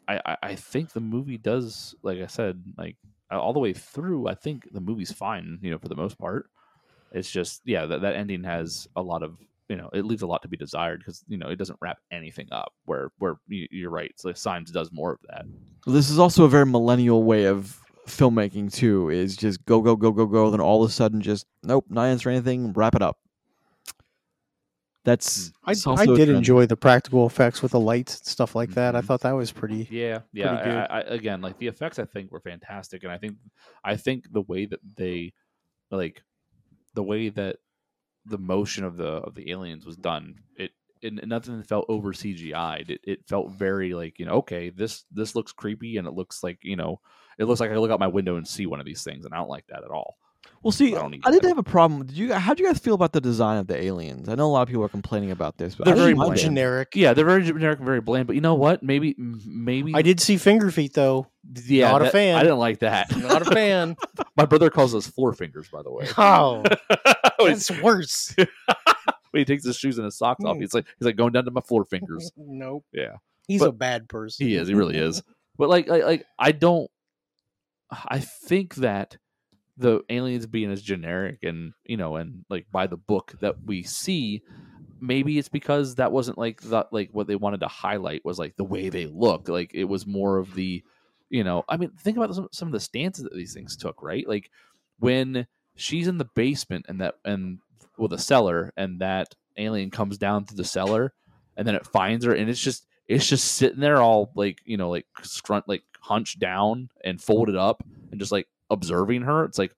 I 0.08 0.20
I, 0.26 0.38
I 0.44 0.56
think 0.56 0.92
the 0.92 1.00
movie 1.02 1.38
does 1.38 1.96
like 2.04 2.20
I 2.20 2.28
said 2.28 2.62
like 2.78 2.98
all 3.32 3.54
the 3.54 3.60
way 3.60 3.74
through 3.74 4.28
I 4.28 4.36
think 4.36 4.68
the 4.72 4.82
movie's 4.82 5.12
fine 5.12 5.58
you 5.62 5.72
know 5.72 5.80
for 5.80 5.88
the 5.90 5.96
most 5.96 6.18
part. 6.18 6.50
It's 7.12 7.32
just 7.32 7.62
yeah 7.66 7.86
that, 7.86 8.02
that 8.02 8.16
ending 8.16 8.44
has 8.44 8.88
a 8.96 9.02
lot 9.02 9.24
of 9.24 9.38
you 9.74 9.78
know 9.82 9.90
it 9.92 10.06
leaves 10.06 10.22
a 10.22 10.28
lot 10.28 10.44
to 10.44 10.48
be 10.48 10.56
desired 10.56 11.00
because 11.00 11.24
you 11.28 11.36
know 11.36 11.48
it 11.48 11.56
doesn't 11.56 11.80
wrap 11.82 11.98
anything 12.12 12.48
up 12.52 12.74
where 12.86 13.10
where 13.18 13.38
you, 13.48 13.68
you're 13.72 13.90
right 13.90 14.14
so 14.18 14.32
signs 14.32 14.70
does 14.70 14.92
more 14.92 15.14
of 15.14 15.20
that 15.30 15.46
This 15.88 16.12
is 16.12 16.20
also 16.20 16.46
a 16.46 16.48
very 16.48 16.68
millennial 16.68 17.24
way 17.24 17.46
of 17.46 17.80
filmmaking 18.08 18.72
too. 18.72 19.10
Is 19.10 19.36
just 19.36 19.66
go 19.66 19.82
go 19.82 19.96
go 19.96 20.12
go 20.12 20.28
go, 20.28 20.52
then 20.52 20.60
all 20.62 20.84
of 20.84 20.90
a 20.90 20.94
sudden 20.94 21.22
just 21.22 21.48
nope, 21.64 21.86
not 21.90 22.04
answer 22.06 22.30
anything, 22.30 22.72
wrap 22.74 22.94
it 22.94 23.02
up. 23.02 23.18
That's 25.06 25.52
I, 25.66 25.72
it's 25.72 25.86
I 25.88 26.06
did 26.06 26.30
enjoy 26.30 26.66
the 26.66 26.78
practical 26.78 27.26
effects 27.26 27.62
with 27.64 27.72
the 27.72 27.80
lights 27.80 28.20
and 28.20 28.28
stuff 28.28 28.56
like 28.56 28.72
that. 28.76 28.96
I 28.96 29.02
Mhm. 29.02 29.06
thought 29.06 29.22
that 29.22 29.34
was 29.34 29.52
pretty. 29.52 29.88
Yeah, 29.90 30.20
yeah. 30.32 30.50
Pretty 30.50 30.64
good. 30.70 30.78
I, 30.78 30.86
I, 30.86 31.00
again, 31.02 31.42
like 31.42 31.58
the 31.58 31.68
effects, 31.68 32.00
I 32.00 32.06
think 32.06 32.32
were 32.32 32.40
fantastic, 32.40 33.04
and 33.04 33.12
I 33.12 33.18
think, 33.18 33.36
I 33.84 33.98
think 33.98 34.32
the 34.32 34.42
way 34.42 34.66
that 34.66 34.80
they, 34.96 35.34
like, 35.92 36.22
the 36.94 37.04
way 37.04 37.30
that 37.30 37.58
the 38.26 38.38
motion 38.38 38.84
of 38.84 38.98
the 38.98 39.06
of 39.06 39.36
the 39.36 39.52
aliens 39.52 39.86
was 39.86 39.98
done, 39.98 40.36
it, 40.58 40.72
it 41.02 41.28
nothing 41.28 41.62
felt 41.64 41.86
over 41.90 42.14
CGI'd. 42.14 42.90
It, 42.90 43.02
it 43.04 43.28
felt 43.28 43.52
very 43.52 43.94
like 43.94 44.20
you 44.20 44.26
know, 44.26 44.36
okay, 44.36 44.70
this 44.70 45.06
this 45.12 45.36
looks 45.36 45.52
creepy, 45.52 45.98
and 45.98 46.08
it 46.08 46.14
looks 46.14 46.44
like 46.44 46.60
you 46.62 46.76
know, 46.76 47.00
it 47.38 47.46
looks 47.46 47.60
like 47.60 47.72
I 47.72 47.76
look 47.76 47.92
out 47.92 48.00
my 48.00 48.08
window 48.08 48.38
and 48.38 48.48
see 48.48 48.66
one 48.66 48.80
of 48.80 48.86
these 48.86 49.04
things, 49.04 49.26
and 49.26 49.34
I 49.34 49.38
don't 49.38 49.50
like 49.50 49.68
that 49.68 49.84
at 49.84 49.92
all. 49.92 50.18
Well, 50.64 50.72
see, 50.72 50.96
I 50.96 51.00
don't 51.02 51.16
I 51.26 51.32
didn't 51.32 51.50
have 51.50 51.58
a 51.58 51.64
problem. 51.64 52.06
Did 52.06 52.16
you? 52.16 52.34
How 52.34 52.54
do 52.54 52.64
you 52.64 52.70
guys 52.70 52.80
feel 52.80 52.94
about 52.96 53.12
the 53.12 53.20
design 53.20 53.58
of 53.58 53.68
the 53.68 53.82
aliens? 53.84 54.30
I 54.30 54.36
know 54.36 54.46
a 54.46 54.52
lot 54.52 54.62
of 54.62 54.70
people 54.70 54.84
are 54.84 54.90
complaining 54.90 55.32
about 55.32 55.58
this, 55.58 55.76
but 55.76 55.84
They're 55.86 55.96
very 55.96 56.14
bland. 56.14 56.38
generic. 56.38 56.94
Yeah, 56.96 57.14
they're 57.14 57.26
very 57.26 57.44
generic 57.44 57.80
and 57.80 57.86
very 57.86 58.00
bland. 58.00 58.28
But 58.28 58.36
you 58.36 58.42
know 58.42 58.56
what? 58.56 58.82
Maybe 58.82 59.14
maybe 59.18 59.94
I 59.94 60.02
did 60.02 60.22
see 60.22 60.38
finger 60.38 60.72
feet 60.72 60.94
though. 60.94 61.28
Yeah, 61.66 61.92
Not 61.92 62.04
a 62.04 62.10
fan. 62.10 62.36
I 62.38 62.44
didn't 62.44 62.60
like 62.60 62.80
that. 62.80 63.14
Not 63.18 63.42
a 63.42 63.46
fan. 63.52 63.98
My 64.38 64.46
brother 64.46 64.70
calls 64.70 64.96
us 64.96 65.06
floor 65.06 65.34
fingers, 65.34 65.68
by 65.68 65.82
the 65.84 65.92
way. 65.92 66.08
oh, 66.18 66.64
it's 67.42 67.70
worse. 67.82 68.34
when 68.38 68.48
he 69.34 69.44
takes 69.46 69.66
his 69.66 69.76
shoes 69.76 69.98
and 69.98 70.06
his 70.06 70.18
socks 70.18 70.44
off, 70.46 70.56
Hmm. 70.56 70.62
he's 70.62 70.74
like 70.74 70.86
he's 70.98 71.06
like 71.06 71.18
going 71.18 71.34
down 71.34 71.44
to 71.46 71.52
my 71.52 71.62
floor 71.62 71.84
fingers. 71.84 72.32
nope. 72.38 72.86
Yeah, 72.94 73.18
He's 73.50 73.60
But- 73.60 73.70
a 73.70 73.74
bad 73.74 74.08
person. 74.08 74.48
he 74.48 74.56
is. 74.56 74.70
He 74.70 74.76
really 74.76 74.96
is. 74.98 75.22
But 75.58 75.68
like, 75.70 75.88
like, 75.90 76.04
like 76.04 76.26
I 76.40 76.54
don't. 76.54 76.90
I 77.92 78.20
think 78.20 78.76
that 78.76 79.18
the 79.78 80.02
aliens 80.10 80.46
being 80.46 80.72
as 80.72 80.82
generic 80.82 81.40
and 81.44 81.74
you 81.86 81.98
know 81.98 82.18
and 82.18 82.46
like 82.50 82.66
by 82.72 82.88
the 82.88 82.98
book 82.98 83.34
that 83.40 83.56
we 83.66 83.84
see, 83.84 84.42
maybe 85.02 85.38
it's 85.38 85.50
because 85.50 85.96
that 85.96 86.12
wasn't 86.12 86.38
like 86.38 86.62
that 86.64 86.88
like 86.92 87.10
what 87.12 87.28
they 87.28 87.36
wanted 87.36 87.60
to 87.62 87.68
highlight 87.68 88.24
was 88.24 88.40
like 88.40 88.56
the 88.56 88.64
way 88.64 88.90
they 88.90 89.06
look. 89.08 89.50
Like 89.50 89.72
it 89.74 89.86
was 89.86 90.08
more 90.08 90.38
of 90.38 90.54
the, 90.54 90.84
you 91.30 91.44
know, 91.44 91.64
I 91.68 91.78
mean, 91.78 91.92
think 91.92 92.18
about 92.18 92.34
some, 92.34 92.50
some 92.52 92.68
of 92.68 92.72
the 92.72 92.80
stances 92.80 93.24
that 93.24 93.34
these 93.34 93.54
things 93.54 93.76
took, 93.76 94.02
right? 94.02 94.28
Like 94.28 94.50
when 95.00 95.48
she's 95.76 96.08
in 96.08 96.18
the 96.18 96.30
basement 96.36 96.86
and 96.88 97.02
that 97.02 97.16
and 97.26 97.60
well 97.98 98.08
the 98.08 98.18
cellar 98.18 98.72
and 98.78 99.00
that 99.00 99.34
alien 99.58 99.90
comes 99.90 100.18
down 100.18 100.46
through 100.46 100.58
the 100.58 100.64
cellar 100.64 101.14
and 101.58 101.68
then 101.68 101.76
it 101.76 101.86
finds 101.86 102.26
her 102.26 102.34
and 102.34 102.50
it's 102.50 102.62
just 102.62 102.88
it's 103.08 103.28
just 103.28 103.54
sitting 103.54 103.80
there 103.80 104.02
all 104.02 104.32
like 104.36 104.62
you 104.66 104.78
know 104.78 104.90
like 104.90 105.06
scrunt 105.24 105.68
like 105.68 105.84
hunched 106.00 106.40
down 106.40 106.90
and 107.04 107.22
folded 107.22 107.56
up 107.56 107.84
and 108.12 108.20
just 108.20 108.32
like 108.32 108.48
observing 108.74 109.22
her 109.22 109.46
it's 109.46 109.58
like 109.58 109.74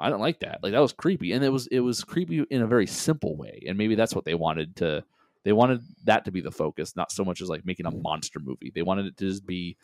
i 0.00 0.10
don't 0.10 0.20
like 0.20 0.40
that. 0.40 0.58
Like 0.62 0.72
that 0.72 0.80
was 0.80 0.92
creepy 0.92 1.32
and 1.32 1.44
it 1.44 1.50
was 1.50 1.66
it 1.68 1.80
was 1.80 2.02
creepy 2.02 2.44
in 2.50 2.62
a 2.62 2.66
very 2.66 2.86
simple 2.86 3.36
way 3.36 3.62
and 3.68 3.78
maybe 3.78 3.94
that's 3.94 4.14
what 4.14 4.24
they 4.24 4.34
wanted 4.34 4.74
to 4.76 5.04
they 5.44 5.52
wanted 5.52 5.80
that 6.04 6.24
to 6.24 6.32
be 6.32 6.40
the 6.40 6.50
focus 6.50 6.96
not 6.96 7.12
so 7.12 7.24
much 7.24 7.40
as 7.40 7.48
like 7.48 7.64
making 7.64 7.86
a 7.86 7.90
monster 7.90 8.40
movie. 8.40 8.72
They 8.74 8.82
wanted 8.82 9.06
it 9.06 9.16
to 9.18 9.28
just 9.28 9.46
be 9.46 9.76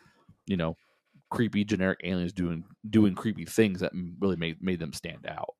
you 0.45 0.57
know 0.57 0.75
creepy 1.29 1.63
generic 1.63 1.99
aliens 2.03 2.33
doing 2.33 2.63
doing 2.89 3.15
creepy 3.15 3.45
things 3.45 3.79
that 3.79 3.91
really 4.19 4.35
made 4.35 4.61
made 4.61 4.79
them 4.79 4.93
stand 4.93 5.25
out 5.27 5.55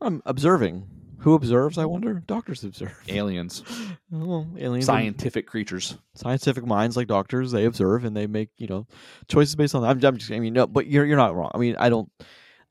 I'm 0.00 0.22
observing. 0.26 0.86
Who 1.20 1.34
observes? 1.34 1.78
I 1.78 1.84
wonder. 1.84 2.22
Doctors 2.26 2.62
observe. 2.62 2.96
Aliens, 3.08 3.64
Well, 4.10 4.46
aliens, 4.56 4.86
scientific 4.86 5.46
creatures. 5.48 5.98
scientific 6.14 6.64
minds 6.64 6.96
like 6.96 7.08
doctors, 7.08 7.50
they 7.50 7.64
observe 7.64 8.04
and 8.04 8.16
they 8.16 8.28
make 8.28 8.50
you 8.56 8.68
know 8.68 8.86
choices 9.26 9.56
based 9.56 9.74
on 9.74 9.82
that. 9.82 9.88
I'm, 9.88 10.04
I'm 10.04 10.16
just, 10.16 10.30
I 10.30 10.38
mean, 10.38 10.52
no, 10.52 10.66
but 10.68 10.86
you're 10.86 11.04
you're 11.04 11.16
not 11.16 11.34
wrong. 11.34 11.50
I 11.54 11.58
mean, 11.58 11.74
I 11.78 11.88
don't, 11.88 12.08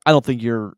I 0.06 0.12
don't 0.12 0.24
think 0.24 0.42
you're 0.42 0.78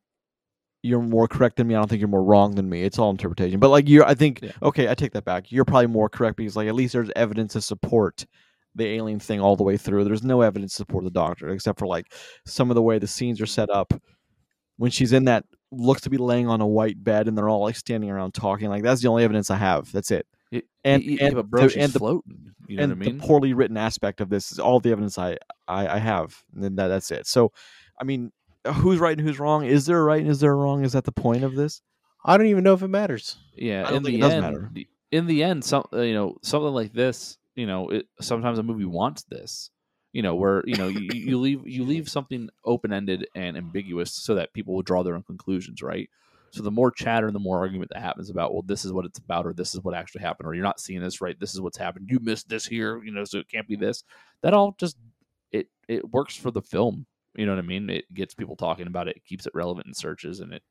you're 0.81 1.01
more 1.01 1.27
correct 1.27 1.57
than 1.57 1.67
me. 1.67 1.75
I 1.75 1.77
don't 1.79 1.87
think 1.89 1.99
you're 1.99 2.07
more 2.09 2.23
wrong 2.23 2.55
than 2.55 2.67
me. 2.69 2.83
It's 2.83 2.97
all 2.97 3.11
interpretation. 3.11 3.59
But 3.59 3.69
like 3.69 3.87
you're, 3.87 4.05
I 4.05 4.15
think 4.15 4.39
Yeah. 4.41 4.51
okay, 4.63 4.89
I 4.89 4.95
take 4.95 5.11
that 5.11 5.25
back. 5.25 5.51
You're 5.51 5.65
probably 5.65 5.87
more 5.87 6.09
correct 6.09 6.37
because 6.37 6.55
like 6.55 6.69
at 6.69 6.73
least 6.75 6.93
there's 6.93 7.11
evidence 7.15 7.53
to 7.53 7.61
support 7.61 8.25
the 8.75 8.85
alien 8.85 9.19
thing 9.19 9.41
all 9.41 9.55
the 9.57 9.63
way 9.63 9.77
through. 9.77 10.05
There's 10.05 10.23
no 10.23 10.41
evidence 10.41 10.71
to 10.73 10.77
support 10.77 11.03
the 11.03 11.11
doctor 11.11 11.49
except 11.49 11.77
for 11.77 11.85
like 11.85 12.13
some 12.47 12.71
of 12.71 12.75
the 12.75 12.81
way 12.81 12.97
the 12.97 13.07
scenes 13.07 13.41
are 13.41 13.45
set 13.45 13.69
up 13.69 13.93
when 14.77 14.89
she's 14.89 15.11
in 15.13 15.25
that 15.25 15.43
looks 15.71 16.01
to 16.01 16.09
be 16.09 16.17
laying 16.17 16.47
on 16.47 16.61
a 16.61 16.67
white 16.67 17.03
bed 17.03 17.27
and 17.27 17.37
they're 17.37 17.49
all 17.49 17.61
like 17.63 17.75
standing 17.75 18.09
around 18.09 18.33
talking. 18.33 18.69
Like 18.69 18.83
that's 18.83 19.01
the 19.01 19.07
only 19.07 19.23
evidence 19.23 19.49
I 19.51 19.57
have. 19.57 19.91
That's 19.91 20.11
it. 20.11 20.25
Y- 20.51 20.63
And- 20.83 21.03
y- 21.05 21.09
and 21.11 21.19
yeah, 21.21 21.29
but 21.31 21.49
bro, 21.49 21.67
the- 21.67 21.79
and 21.79 21.93
the- 21.93 21.99
floating. 21.99 22.45
You 22.67 22.77
know 22.77 22.83
and 22.83 22.91
what 22.93 23.05
I 23.07 23.09
mean? 23.09 23.17
the 23.17 23.23
poorly 23.25 23.53
written 23.53 23.77
aspect 23.77 24.21
of 24.21 24.29
this 24.29 24.51
is 24.51 24.59
all 24.59 24.79
the 24.79 24.91
evidence 24.91 25.17
I 25.17 25.37
I, 25.67 25.87
I 25.87 25.97
have, 25.97 26.43
and 26.53 26.63
then 26.63 26.75
that, 26.75 26.87
that's 26.89 27.09
it. 27.09 27.25
So, 27.25 27.51
I 27.99 28.03
mean, 28.03 28.31
who's 28.75 28.99
right 28.99 29.17
and 29.17 29.25
who's 29.27 29.39
wrong? 29.39 29.65
Is 29.65 29.87
there 29.87 29.99
a 29.99 30.03
right 30.03 30.21
and 30.21 30.29
is 30.29 30.39
there 30.39 30.51
a 30.51 30.55
wrong? 30.55 30.83
Is 30.83 30.93
that 30.93 31.03
the 31.03 31.11
point 31.11 31.43
of 31.43 31.55
this? 31.55 31.81
I 32.23 32.37
don't 32.37 32.45
even 32.47 32.63
know 32.63 32.73
if 32.73 32.83
it 32.83 32.87
matters. 32.89 33.37
Yeah, 33.55 33.81
I 33.87 33.89
don't 33.89 33.97
in 33.97 34.03
think 34.03 34.13
the 34.13 34.19
it 34.19 34.21
does 34.21 34.33
end, 34.33 34.41
matter. 34.41 34.71
in 35.11 35.25
the 35.25 35.43
end, 35.43 35.63
some 35.65 35.85
you 35.93 36.13
know 36.13 36.37
something 36.43 36.71
like 36.73 36.93
this, 36.93 37.39
you 37.55 37.65
know, 37.65 37.89
it, 37.89 38.05
sometimes 38.21 38.59
a 38.59 38.63
movie 38.63 38.85
wants 38.85 39.23
this, 39.23 39.71
you 40.19 40.23
know, 40.23 40.35
where 40.35 40.61
you 40.65 40.75
know 40.75 40.89
you, 40.89 40.99
you 40.99 41.21
you 41.29 41.37
leave 41.39 41.65
you 41.65 41.85
leave 41.85 42.09
something 42.09 42.49
open 42.65 42.91
ended 42.91 43.25
and 43.35 43.55
ambiguous 43.55 44.11
so 44.11 44.35
that 44.35 44.51
people 44.51 44.73
will 44.75 44.81
draw 44.81 45.01
their 45.01 45.15
own 45.15 45.23
conclusions, 45.23 45.81
right? 45.81 46.09
So 46.51 46.61
the 46.61 46.71
more 46.71 46.91
chatter 46.91 47.25
and 47.27 47.33
the 47.33 47.39
more 47.39 47.57
argument 47.59 47.89
that 47.93 48.01
happens 48.01 48.29
about, 48.29 48.51
well, 48.51 48.61
this 48.63 48.83
is 48.83 48.91
what 48.91 49.05
it's 49.05 49.17
about, 49.17 49.45
or 49.45 49.53
this 49.53 49.73
is 49.73 49.81
what 49.81 49.93
actually 49.93 50.19
happened, 50.23 50.45
or 50.45 50.53
you're 50.53 50.61
not 50.71 50.81
seeing 50.81 50.99
this 50.99 51.21
right, 51.21 51.39
this 51.39 51.53
is 51.53 51.61
what's 51.61 51.77
happened, 51.77 52.09
you 52.11 52.19
missed 52.21 52.49
this 52.49 52.65
here, 52.67 53.01
you 53.01 53.13
know, 53.13 53.23
so 53.23 53.37
it 53.39 53.47
can't 53.47 53.65
be 53.65 53.77
this. 53.77 54.03
That 54.43 54.53
all 54.53 54.75
just 54.77 54.97
it 55.53 55.67
it 55.87 56.11
works 56.11 56.35
for 56.35 56.51
the 56.51 56.61
film. 56.61 57.05
You 57.35 57.45
know 57.45 57.53
what 57.53 57.63
I 57.63 57.67
mean? 57.67 57.89
It 57.89 58.13
gets 58.13 58.33
people 58.33 58.57
talking 58.57 58.87
about 58.87 59.07
it, 59.07 59.15
it 59.15 59.23
keeps 59.23 59.45
it 59.45 59.55
relevant 59.55 59.87
in 59.87 59.93
searches, 59.93 60.41
and 60.41 60.51
it 60.51 60.63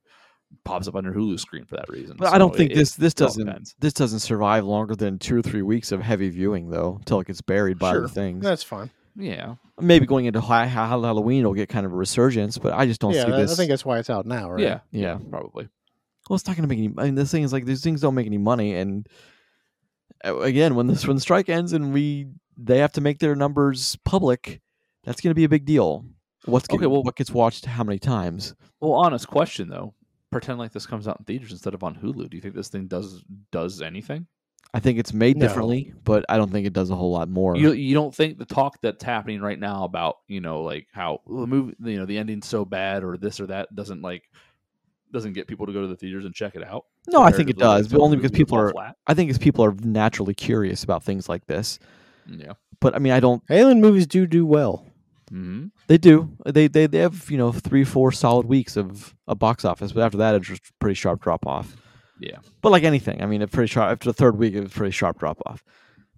pops 0.64 0.88
up 0.88 0.94
on 0.94 1.04
your 1.04 1.14
Hulu 1.14 1.40
screen 1.40 1.64
for 1.64 1.76
that 1.76 1.88
reason. 1.88 2.16
But 2.18 2.34
I 2.34 2.38
don't 2.38 2.54
think 2.54 2.72
it- 2.72 2.74
this 2.74 2.94
this 2.96 3.14
doesn't 3.14 3.46
depends. 3.46 3.74
this 3.78 3.94
doesn't 3.94 4.18
survive 4.20 4.66
longer 4.66 4.94
than 4.94 5.18
two 5.18 5.38
or 5.38 5.42
three 5.42 5.62
weeks 5.62 5.90
of 5.92 6.02
heavy 6.02 6.28
viewing 6.28 6.68
though, 6.68 6.96
until 6.98 7.20
it 7.20 7.28
gets 7.28 7.40
buried 7.40 7.78
by 7.78 7.92
Sure. 7.92 8.04
other 8.04 8.12
things. 8.12 8.44
That's 8.44 8.62
fine. 8.62 8.90
Yeah, 9.20 9.56
Maybe 9.80 10.06
going 10.06 10.26
into 10.26 10.40
hi- 10.40 10.66
ha- 10.68 10.88
Halloween 10.88 11.44
will 11.44 11.52
get 11.54 11.68
kind 11.68 11.84
of 11.84 11.92
a 11.92 11.96
resurgence, 11.96 12.56
but 12.56 12.72
I 12.72 12.86
just 12.86 13.00
don't 13.00 13.12
yeah, 13.14 13.24
see 13.24 13.30
that- 13.32 13.36
this. 13.38 13.52
I 13.52 13.56
think 13.56 13.68
that's 13.70 13.84
why 13.84 13.98
it's 13.98 14.08
out 14.10 14.26
now, 14.26 14.48
right? 14.50 14.62
yeah, 14.62 14.80
Yeah. 14.92 15.18
probably. 15.28 15.68
Well, 16.30 16.36
it's 16.36 16.46
not 16.46 16.56
going 16.56 16.68
to 16.68 16.74
make 16.74 16.78
any. 16.78 16.94
I 16.98 17.04
mean, 17.06 17.14
this 17.16 17.30
thing 17.32 17.42
is 17.42 17.52
like 17.52 17.64
these 17.64 17.82
things 17.82 18.00
don't 18.00 18.14
make 18.14 18.26
any 18.26 18.38
money, 18.38 18.74
and 18.76 19.08
again, 20.24 20.74
when 20.74 20.86
this 20.86 21.06
when 21.06 21.16
the 21.16 21.20
strike 21.20 21.48
ends 21.48 21.72
and 21.72 21.92
we 21.92 22.28
they 22.56 22.78
have 22.78 22.92
to 22.92 23.00
make 23.00 23.18
their 23.18 23.34
numbers 23.34 23.96
public, 24.04 24.60
that's 25.04 25.20
going 25.20 25.30
to 25.30 25.34
be 25.34 25.44
a 25.44 25.48
big 25.48 25.64
deal. 25.64 26.04
What's 26.44 26.68
Okay, 26.70 26.86
well- 26.86 27.02
what 27.02 27.16
gets 27.16 27.30
watched 27.30 27.64
how 27.66 27.84
many 27.84 27.98
times? 27.98 28.54
Well, 28.80 28.92
honest 28.92 29.28
question 29.28 29.68
though. 29.68 29.94
Pretend 30.30 30.58
like 30.58 30.72
this 30.72 30.86
comes 30.86 31.08
out 31.08 31.18
in 31.18 31.24
theaters 31.24 31.52
instead 31.52 31.72
of 31.74 31.82
on 31.82 31.94
Hulu. 31.96 32.28
Do 32.28 32.36
you 32.36 32.40
think 32.42 32.54
this 32.54 32.68
thing 32.68 32.86
does 32.86 33.24
does 33.50 33.80
anything? 33.80 34.26
I 34.74 34.80
think 34.80 34.98
it's 34.98 35.12
made 35.14 35.36
No. 35.36 35.46
differently, 35.46 35.94
but 36.04 36.24
I 36.28 36.36
don't 36.36 36.50
think 36.52 36.66
it 36.66 36.72
does 36.74 36.90
a 36.90 36.94
whole 36.96 37.10
lot 37.10 37.28
more. 37.28 37.56
You 37.56 37.72
you 37.72 37.94
don't 37.94 38.14
think 38.14 38.38
the 38.38 38.44
talk 38.44 38.78
that's 38.82 39.02
happening 39.02 39.40
right 39.40 39.58
now 39.58 39.84
about 39.84 40.16
you 40.28 40.40
know 40.40 40.62
like 40.62 40.86
how 40.92 41.20
the 41.26 41.46
movie 41.46 41.74
you 41.82 41.98
know 41.98 42.04
the 42.06 42.18
ending's 42.18 42.46
so 42.46 42.64
bad 42.64 43.02
or 43.02 43.16
this 43.16 43.40
or 43.40 43.46
that 43.46 43.74
doesn't 43.74 44.02
like 44.02 44.24
doesn't 45.10 45.32
get 45.32 45.46
people 45.46 45.66
to 45.66 45.72
go 45.72 45.80
to 45.80 45.86
the 45.86 45.96
theaters 45.96 46.26
and 46.26 46.34
check 46.34 46.54
it 46.54 46.62
out? 46.62 46.84
no, 47.10 47.22
I 47.22 47.30
think 47.30 47.48
it 47.48 47.56
does, 47.56 47.88
but 47.88 48.00
only 48.00 48.18
because 48.18 48.30
people 48.30 48.58
are. 48.58 48.70
flat? 48.72 48.96
I 49.06 49.14
think 49.14 49.30
it's 49.30 49.38
people 49.38 49.64
are 49.64 49.72
naturally 49.72 50.34
curious 50.34 50.84
about 50.84 51.02
things 51.02 51.28
like 51.28 51.46
this. 51.46 51.78
Yeah. 52.26 52.52
But 52.80 52.94
I 52.94 52.98
mean, 52.98 53.14
I 53.14 53.20
don't. 53.20 53.42
Alien 53.48 53.80
movies 53.80 54.06
do 54.06 54.26
do 54.26 54.44
well. 54.44 54.84
hmm 55.30 55.68
They 55.86 55.96
do. 55.96 56.36
They 56.44 56.68
they 56.68 56.86
they 56.86 56.98
have 56.98 57.30
you 57.30 57.38
know 57.38 57.52
three 57.52 57.84
four 57.84 58.12
solid 58.12 58.44
weeks 58.46 58.76
of 58.76 59.14
a 59.26 59.34
box 59.34 59.64
office, 59.64 59.92
but 59.92 60.02
after 60.04 60.18
that, 60.18 60.34
it's 60.34 60.46
just 60.46 60.78
pretty 60.78 60.94
sharp 60.94 61.22
drop 61.22 61.46
off. 61.46 61.74
Yeah. 62.20 62.38
But 62.62 62.72
like 62.72 62.84
anything, 62.84 63.22
I 63.22 63.26
mean, 63.26 63.42
a 63.42 63.46
pretty 63.46 63.68
sharp 63.68 63.90
after 63.90 64.08
the 64.08 64.14
third 64.14 64.36
week, 64.38 64.54
it 64.54 64.60
was 64.60 64.70
a 64.70 64.74
pretty 64.74 64.92
sharp 64.92 65.18
drop 65.18 65.38
off. 65.46 65.62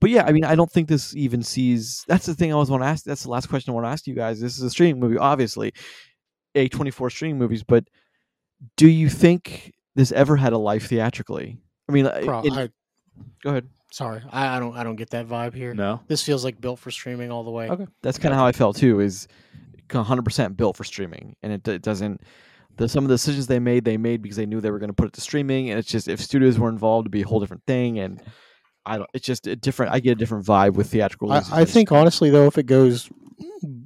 But 0.01 0.11
yeah, 0.11 0.25
I 0.25 0.33
mean, 0.33 0.45
I 0.45 0.55
don't 0.55 0.71
think 0.71 0.89
this 0.89 1.15
even 1.15 1.43
sees. 1.43 2.05
That's 2.09 2.25
the 2.27 2.35
thing 2.35 2.51
I 2.51 2.55
always 2.55 2.71
want 2.71 2.83
to 2.83 2.87
ask. 2.87 3.05
That's 3.05 3.23
the 3.23 3.31
last 3.31 3.49
question 3.49 3.71
I 3.71 3.75
want 3.75 3.85
to 3.87 3.91
ask 3.91 4.07
you 4.07 4.15
guys. 4.15 4.41
This 4.41 4.57
is 4.57 4.63
a 4.63 4.71
streaming 4.71 4.99
movie, 4.99 5.19
obviously, 5.19 5.75
a 6.55 6.69
twenty 6.69 6.91
four 6.91 7.11
streaming 7.11 7.39
movies. 7.39 7.63
But 7.63 7.85
do 8.77 8.89
you 8.89 9.11
think 9.11 9.75
this 9.95 10.11
ever 10.13 10.37
had 10.37 10.55
a 10.55 10.59
life 10.59 10.87
theatrically? 10.89 11.59
I 11.89 11.93
mean, 11.93 12.09
Pro- 12.25 12.41
in- 12.43 12.53
I, 12.55 12.69
go 13.43 13.51
ahead. 13.51 13.69
sorry, 13.91 14.23
I, 14.31 14.57
I 14.57 14.59
don't 14.59 14.75
I 14.75 14.85
don't 14.85 14.97
get 14.97 15.11
that 15.11 15.29
vibe 15.29 15.55
here. 15.55 15.75
No. 15.75 16.01
This 16.09 16.23
feels 16.23 16.45
like 16.45 16.59
built 16.61 16.79
for 16.79 16.91
streaming 16.91 17.31
all 17.31 17.45
the 17.45 17.51
way. 17.51 17.69
Okay. 17.69 17.87
That's 18.01 18.17
kind 18.19 18.33
of 18.33 18.39
how 18.39 18.47
I 18.47 18.53
felt 18.53 18.77
too. 18.77 19.01
Is 19.01 19.29
one 19.93 20.05
hundred 20.05 20.25
percent 20.25 20.57
built 20.57 20.79
for 20.79 20.85
streaming, 20.85 21.37
and 21.43 21.53
it, 21.53 21.69
it 21.69 21.83
doesn't. 21.83 22.23
The, 22.81 22.89
some 22.89 23.05
of 23.05 23.09
the 23.09 23.15
decisions 23.15 23.47
they 23.47 23.59
made, 23.59 23.85
they 23.85 23.99
made 23.99 24.23
because 24.23 24.39
they 24.39 24.47
knew 24.47 24.59
they 24.59 24.71
were 24.71 24.79
going 24.79 24.89
to 24.89 24.95
put 24.95 25.07
it 25.07 25.13
to 25.13 25.21
streaming, 25.21 25.69
and 25.69 25.79
it's 25.79 25.91
just 25.91 26.09
if 26.09 26.19
studios 26.19 26.59
were 26.59 26.71
involved, 26.71 27.05
it'd 27.05 27.13
be 27.13 27.21
a 27.21 27.27
whole 27.27 27.39
different 27.39 27.63
thing. 27.67 27.99
And 27.99 28.23
I 28.87 28.97
don't. 28.97 29.11
It's 29.13 29.27
just 29.27 29.47
a 29.47 29.55
different. 29.55 29.93
I 29.93 30.01
get 30.01 30.13
a 30.13 30.15
different 30.15 30.47
vibe 30.47 30.73
with 30.73 30.91
theatrical. 30.91 31.31
I, 31.31 31.43
I 31.53 31.65
think 31.67 31.93
honestly 31.93 32.31
though, 32.31 32.47
if 32.47 32.57
it 32.57 32.65
goes 32.65 33.11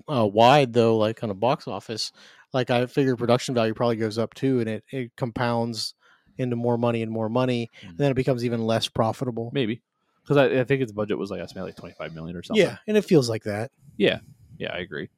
uh, 0.09 0.25
wide 0.25 0.73
though, 0.73 0.97
like 0.97 1.25
on 1.25 1.31
a 1.31 1.35
box 1.35 1.67
office, 1.67 2.13
like 2.53 2.71
I 2.71 2.87
figure 2.87 3.17
production 3.17 3.53
value 3.53 3.75
probably 3.75 3.97
goes 3.97 4.17
up 4.17 4.33
too, 4.33 4.61
and 4.61 4.69
it, 4.69 4.85
it 4.93 5.17
compounds 5.17 5.95
into 6.39 6.55
more 6.55 6.79
money 6.79 7.03
and 7.03 7.11
more 7.11 7.29
money, 7.29 7.73
and 7.83 7.99
then 7.99 8.13
it 8.13 8.15
becomes 8.15 8.45
even 8.45 8.65
less 8.65 8.87
profitable. 8.87 9.51
Maybe 9.53 9.83
because 10.23 10.37
I, 10.37 10.61
I 10.61 10.63
think 10.65 10.83
its 10.83 10.93
budget 10.93 11.19
was 11.19 11.33
like 11.33 11.41
I 11.41 11.61
like 11.61 11.75
twenty 11.75 11.97
five 11.97 12.15
million 12.15 12.37
or 12.37 12.45
something. 12.45 12.65
Yeah, 12.65 12.77
and 12.87 12.97
it 12.97 13.05
feels 13.05 13.29
like 13.29 13.43
that. 13.43 13.73
Yeah. 13.97 14.21
Yeah. 14.57 14.73
I 14.73 14.79
agree. 14.79 15.09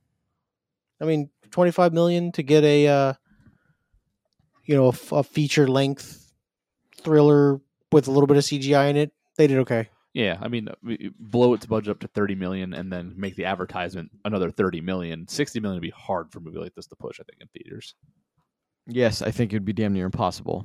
I 0.98 1.04
mean, 1.04 1.28
twenty 1.50 1.72
five 1.72 1.92
million 1.92 2.32
to 2.32 2.42
get 2.42 2.64
a 2.64 2.88
uh, 2.88 3.12
you 4.66 4.76
know 4.76 4.92
a 5.12 5.22
feature 5.22 5.66
length 5.68 6.32
thriller 7.00 7.60
with 7.92 8.08
a 8.08 8.10
little 8.10 8.26
bit 8.26 8.36
of 8.36 8.42
CGI 8.44 8.90
in 8.90 8.96
it. 8.96 9.12
They 9.36 9.46
did 9.46 9.58
okay. 9.58 9.88
Yeah, 10.12 10.38
I 10.40 10.48
mean, 10.48 10.68
blow 11.18 11.52
its 11.52 11.66
budget 11.66 11.90
up 11.90 12.00
to 12.00 12.08
thirty 12.08 12.34
million, 12.34 12.72
and 12.72 12.90
then 12.90 13.12
make 13.16 13.36
the 13.36 13.44
advertisement 13.44 14.10
another 14.24 14.50
thirty 14.50 14.80
million. 14.80 15.28
Sixty 15.28 15.60
million 15.60 15.76
would 15.76 15.86
be 15.86 15.90
hard 15.90 16.32
for 16.32 16.38
a 16.38 16.42
movie 16.42 16.58
like 16.58 16.74
this 16.74 16.86
to 16.86 16.96
push. 16.96 17.20
I 17.20 17.24
think 17.24 17.40
in 17.42 17.48
theaters. 17.48 17.94
Yes, 18.86 19.20
I 19.20 19.30
think 19.30 19.52
it'd 19.52 19.64
be 19.64 19.72
damn 19.72 19.92
near 19.92 20.06
impossible. 20.06 20.64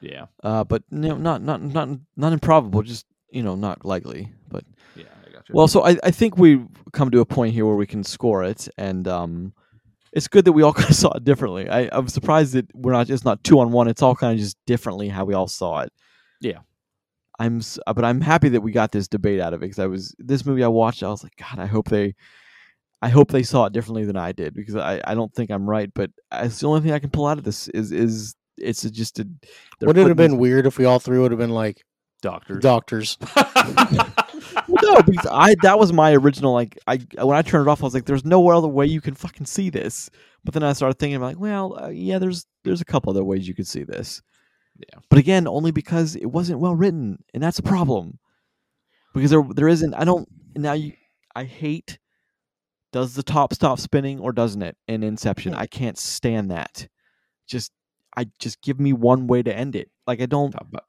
Yeah, 0.00 0.26
Uh, 0.42 0.64
but 0.64 0.82
no, 0.90 1.16
not 1.16 1.42
not 1.42 1.60
not 1.62 1.88
not 2.16 2.32
improbable. 2.32 2.82
Just 2.82 3.06
you 3.30 3.42
know, 3.42 3.54
not 3.54 3.84
likely. 3.84 4.32
But 4.48 4.64
yeah, 4.96 5.04
I 5.26 5.32
got 5.32 5.48
you. 5.48 5.54
Well, 5.54 5.68
so 5.68 5.84
I, 5.84 5.96
I 6.02 6.10
think 6.10 6.36
we've 6.38 6.66
come 6.92 7.10
to 7.10 7.20
a 7.20 7.24
point 7.26 7.52
here 7.54 7.66
where 7.66 7.76
we 7.76 7.86
can 7.86 8.02
score 8.04 8.42
it, 8.44 8.68
and 8.78 9.06
um, 9.06 9.52
it's 10.18 10.28
good 10.28 10.44
that 10.44 10.52
we 10.52 10.62
all 10.62 10.72
kind 10.74 10.90
of 10.90 10.96
saw 10.96 11.12
it 11.12 11.24
differently. 11.24 11.68
I, 11.68 11.88
I'm 11.92 12.08
surprised 12.08 12.52
that 12.52 12.66
we're 12.74 12.92
not 12.92 13.06
just 13.06 13.24
not 13.24 13.42
two 13.44 13.60
on 13.60 13.70
one. 13.72 13.88
It's 13.88 14.02
all 14.02 14.14
kind 14.14 14.34
of 14.34 14.38
just 14.38 14.58
differently 14.66 15.08
how 15.08 15.24
we 15.24 15.32
all 15.32 15.48
saw 15.48 15.80
it. 15.80 15.92
Yeah. 16.40 16.58
I'm, 17.38 17.60
uh, 17.86 17.94
but 17.94 18.04
I'm 18.04 18.20
happy 18.20 18.48
that 18.50 18.60
we 18.60 18.72
got 18.72 18.90
this 18.90 19.06
debate 19.06 19.40
out 19.40 19.54
of 19.54 19.62
it 19.62 19.66
because 19.66 19.78
I 19.78 19.86
was 19.86 20.14
this 20.18 20.44
movie 20.44 20.64
I 20.64 20.68
watched. 20.68 21.02
I 21.02 21.08
was 21.08 21.22
like, 21.22 21.36
God, 21.36 21.60
I 21.60 21.66
hope 21.66 21.88
they, 21.88 22.16
I 23.00 23.08
hope 23.08 23.30
they 23.30 23.44
saw 23.44 23.66
it 23.66 23.72
differently 23.72 24.04
than 24.04 24.16
I 24.16 24.32
did 24.32 24.54
because 24.54 24.74
I, 24.74 25.00
I 25.04 25.14
don't 25.14 25.32
think 25.32 25.50
I'm 25.50 25.70
right. 25.70 25.88
But 25.94 26.10
it's 26.32 26.58
the 26.58 26.66
only 26.66 26.80
thing 26.80 26.92
I 26.92 26.98
can 26.98 27.10
pull 27.10 27.26
out 27.26 27.38
of 27.38 27.44
this 27.44 27.68
is 27.68 27.92
is 27.92 28.34
it's 28.56 28.84
a, 28.84 28.90
just 28.90 29.20
a. 29.20 29.28
Would 29.82 29.96
it 29.96 30.08
have 30.08 30.16
been 30.16 30.38
weird 30.38 30.66
if 30.66 30.78
we 30.78 30.84
all 30.84 30.98
three 30.98 31.20
would 31.20 31.30
have 31.30 31.38
been 31.38 31.54
like 31.54 31.84
doctors. 32.22 32.60
doctors? 32.60 33.18
No, 34.68 35.02
because 35.02 35.26
I 35.30 35.54
that 35.62 35.78
was 35.78 35.92
my 35.92 36.12
original 36.12 36.52
like 36.52 36.78
I 36.86 36.98
when 37.22 37.36
I 37.36 37.42
turned 37.42 37.66
it 37.66 37.70
off, 37.70 37.82
I 37.82 37.86
was 37.86 37.94
like, 37.94 38.06
"There's 38.06 38.24
no 38.24 38.48
other 38.50 38.68
way 38.68 38.86
you 38.86 39.00
can 39.00 39.14
fucking 39.14 39.46
see 39.46 39.70
this." 39.70 40.10
But 40.44 40.54
then 40.54 40.62
I 40.62 40.72
started 40.72 40.98
thinking, 40.98 41.20
like, 41.20 41.38
well, 41.38 41.78
uh, 41.82 41.88
yeah, 41.88 42.18
there's 42.18 42.46
there's 42.64 42.80
a 42.80 42.86
couple 42.86 43.10
other 43.10 43.24
ways 43.24 43.46
you 43.46 43.54
could 43.54 43.66
see 43.66 43.84
this. 43.84 44.22
Yeah. 44.78 45.00
But 45.10 45.18
again, 45.18 45.48
only 45.48 45.70
because 45.70 46.16
it 46.16 46.26
wasn't 46.26 46.60
well 46.60 46.74
written, 46.74 47.22
and 47.34 47.42
that's 47.42 47.58
a 47.58 47.62
problem. 47.62 48.18
Because 49.14 49.30
there 49.30 49.42
there 49.54 49.68
isn't. 49.68 49.94
I 49.94 50.04
don't 50.04 50.28
now. 50.56 50.72
You, 50.74 50.92
I 51.34 51.44
hate. 51.44 51.98
Does 52.90 53.14
the 53.14 53.22
top 53.22 53.52
stop 53.52 53.78
spinning 53.78 54.18
or 54.18 54.32
doesn't 54.32 54.62
it 54.62 54.76
in 54.86 55.02
Inception? 55.02 55.54
I 55.54 55.66
can't 55.66 55.98
stand 55.98 56.50
that. 56.50 56.88
Just 57.46 57.70
I 58.16 58.28
just 58.38 58.62
give 58.62 58.80
me 58.80 58.92
one 58.92 59.26
way 59.26 59.42
to 59.42 59.54
end 59.54 59.76
it. 59.76 59.90
Like 60.06 60.22
I 60.22 60.26
don't 60.26 60.54
if 60.54 60.80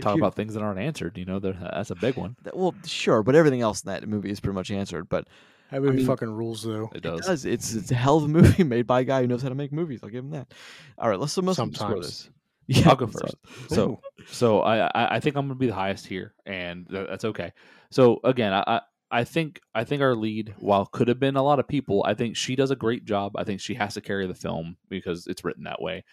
talk 0.00 0.16
about 0.16 0.34
things 0.34 0.54
that 0.54 0.62
aren't 0.62 0.78
answered. 0.78 1.18
You 1.18 1.24
know, 1.24 1.38
that's 1.38 1.90
a 1.90 1.94
big 1.94 2.16
one. 2.16 2.36
that- 2.42 2.56
well, 2.56 2.74
sure, 2.86 3.22
but 3.22 3.34
everything 3.34 3.60
else 3.60 3.82
in 3.82 3.90
that 3.92 4.08
movie 4.08 4.30
is 4.30 4.40
pretty 4.40 4.54
much 4.54 4.70
answered. 4.70 5.08
But 5.08 5.28
That 5.70 5.82
movie 5.82 5.98
mean- 5.98 6.06
fucking 6.06 6.30
rules 6.30 6.62
though. 6.62 6.88
It 6.92 6.98
It 6.98 7.00
does. 7.02 7.26
does. 7.26 7.44
It's 7.44 7.74
it's 7.74 7.90
a 7.90 7.94
hell 7.94 8.16
of 8.18 8.24
a 8.24 8.28
movie 8.28 8.64
made 8.76 8.86
by 8.86 9.00
a 9.00 9.04
guy 9.04 9.20
who 9.22 9.26
knows 9.26 9.42
how 9.42 9.48
to 9.48 9.54
make 9.54 9.72
movies. 9.72 10.00
I'll 10.02 10.08
give 10.10 10.24
him 10.24 10.30
that. 10.30 10.52
All 10.98 11.08
right, 11.08 11.18
let's 11.20 11.36
let's 11.36 11.58
score 11.76 12.00
this. 12.00 12.30
Yeah, 12.68 12.90
I'll 12.90 12.96
go 12.96 13.08
first. 13.08 13.34
So, 13.68 14.00
so 14.28 14.60
I, 14.60 14.86
I 14.86 15.16
I 15.16 15.20
think 15.20 15.34
I'm 15.36 15.46
gonna 15.48 15.58
be 15.58 15.66
the 15.66 15.74
highest 15.74 16.06
here, 16.06 16.32
and 16.46 16.88
th- 16.88 17.08
that's 17.08 17.24
okay. 17.24 17.52
So 17.90 18.20
again, 18.22 18.52
I, 18.52 18.62
I 18.66 18.80
I 19.10 19.24
think 19.24 19.60
I 19.74 19.82
think 19.82 20.00
our 20.00 20.14
lead, 20.14 20.54
while 20.58 20.86
could 20.86 21.08
have 21.08 21.18
been 21.18 21.34
a 21.36 21.42
lot 21.42 21.58
of 21.58 21.66
people, 21.66 22.04
I 22.06 22.14
think 22.14 22.36
she 22.36 22.54
does 22.54 22.70
a 22.70 22.76
great 22.76 23.04
job. 23.04 23.32
I 23.36 23.42
think 23.42 23.60
she 23.60 23.74
has 23.74 23.94
to 23.94 24.00
carry 24.00 24.28
the 24.28 24.34
film 24.36 24.76
because 24.88 25.26
it's 25.26 25.44
written 25.44 25.64
that 25.64 25.82
way. 25.82 26.04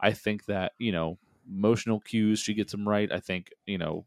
I 0.00 0.12
think 0.12 0.44
that 0.46 0.72
you 0.78 0.92
know 0.92 1.18
emotional 1.48 2.00
cues 2.00 2.38
she 2.38 2.54
gets 2.54 2.72
them 2.72 2.88
right. 2.88 3.10
I 3.12 3.20
think 3.20 3.50
you 3.66 3.78
know 3.78 4.06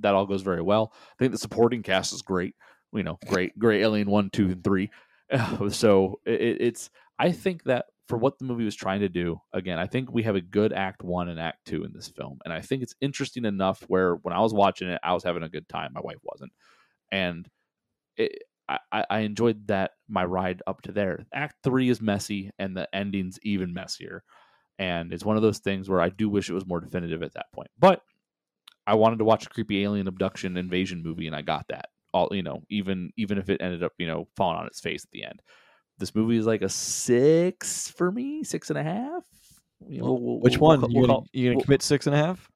that 0.00 0.14
all 0.14 0.26
goes 0.26 0.42
very 0.42 0.62
well. 0.62 0.92
I 0.94 1.16
think 1.18 1.32
the 1.32 1.38
supporting 1.38 1.82
cast 1.82 2.12
is 2.12 2.22
great. 2.22 2.54
You 2.92 3.02
know, 3.02 3.18
great, 3.26 3.58
great 3.58 3.82
Alien 3.82 4.10
one, 4.10 4.30
two, 4.30 4.46
and 4.46 4.64
three. 4.64 4.90
So 5.70 6.20
it, 6.26 6.60
it's. 6.60 6.90
I 7.18 7.32
think 7.32 7.64
that 7.64 7.86
for 8.08 8.18
what 8.18 8.38
the 8.38 8.44
movie 8.44 8.64
was 8.64 8.76
trying 8.76 9.00
to 9.00 9.08
do, 9.08 9.40
again, 9.52 9.78
I 9.78 9.86
think 9.86 10.12
we 10.12 10.22
have 10.24 10.36
a 10.36 10.40
good 10.40 10.72
Act 10.72 11.02
One 11.02 11.28
and 11.28 11.40
Act 11.40 11.64
Two 11.64 11.84
in 11.84 11.92
this 11.92 12.08
film, 12.08 12.38
and 12.44 12.52
I 12.52 12.60
think 12.60 12.82
it's 12.82 12.94
interesting 13.00 13.44
enough 13.44 13.82
where 13.88 14.16
when 14.16 14.34
I 14.34 14.40
was 14.40 14.52
watching 14.52 14.88
it, 14.88 15.00
I 15.02 15.14
was 15.14 15.24
having 15.24 15.42
a 15.42 15.48
good 15.48 15.68
time. 15.68 15.92
My 15.94 16.02
wife 16.02 16.18
wasn't, 16.22 16.52
and 17.10 17.48
it, 18.16 18.44
I, 18.68 19.04
I 19.10 19.18
enjoyed 19.20 19.66
that 19.68 19.92
my 20.08 20.24
ride 20.24 20.62
up 20.66 20.82
to 20.82 20.92
there. 20.92 21.26
Act 21.32 21.56
Three 21.64 21.88
is 21.88 22.00
messy, 22.00 22.50
and 22.58 22.76
the 22.76 22.94
ending's 22.94 23.38
even 23.42 23.72
messier, 23.74 24.22
and 24.78 25.12
it's 25.12 25.24
one 25.24 25.36
of 25.36 25.42
those 25.42 25.58
things 25.58 25.88
where 25.88 26.00
I 26.00 26.08
do 26.08 26.28
wish 26.28 26.48
it 26.50 26.54
was 26.54 26.66
more 26.66 26.80
definitive 26.80 27.22
at 27.22 27.34
that 27.34 27.46
point, 27.52 27.70
but. 27.78 28.02
I 28.86 28.96
wanted 28.96 29.18
to 29.20 29.24
watch 29.24 29.46
a 29.46 29.48
creepy 29.48 29.82
alien 29.82 30.08
abduction 30.08 30.58
invasion 30.58 31.02
movie, 31.02 31.26
and 31.26 31.34
I 31.34 31.40
got 31.40 31.66
that. 31.68 31.86
All 32.12 32.28
you 32.30 32.42
know, 32.42 32.64
even 32.68 33.10
even 33.16 33.38
if 33.38 33.48
it 33.48 33.62
ended 33.62 33.82
up 33.82 33.92
you 33.96 34.06
know 34.06 34.28
falling 34.36 34.58
on 34.58 34.66
its 34.66 34.78
face 34.78 35.04
at 35.06 35.10
the 35.10 35.24
end. 35.24 35.40
This 35.96 36.14
movie 36.14 36.36
is 36.36 36.44
like 36.44 36.60
a 36.60 36.68
six 36.68 37.90
for 37.90 38.12
me, 38.12 38.44
six 38.44 38.68
and 38.68 38.78
a 38.78 38.82
half. 38.82 39.24
You 39.88 40.02
know, 40.02 40.12
we'll- 40.12 40.40
Which 40.40 40.58
we'll- 40.58 40.68
one? 40.78 40.80
we'll 40.82 40.90
you 40.90 41.00
gonna, 41.00 41.12
call- 41.14 41.26
you 41.32 41.50
gonna 41.52 41.64
commit 41.64 41.80
six 41.80 42.06
and 42.06 42.14
a 42.14 42.18
half? 42.18 42.50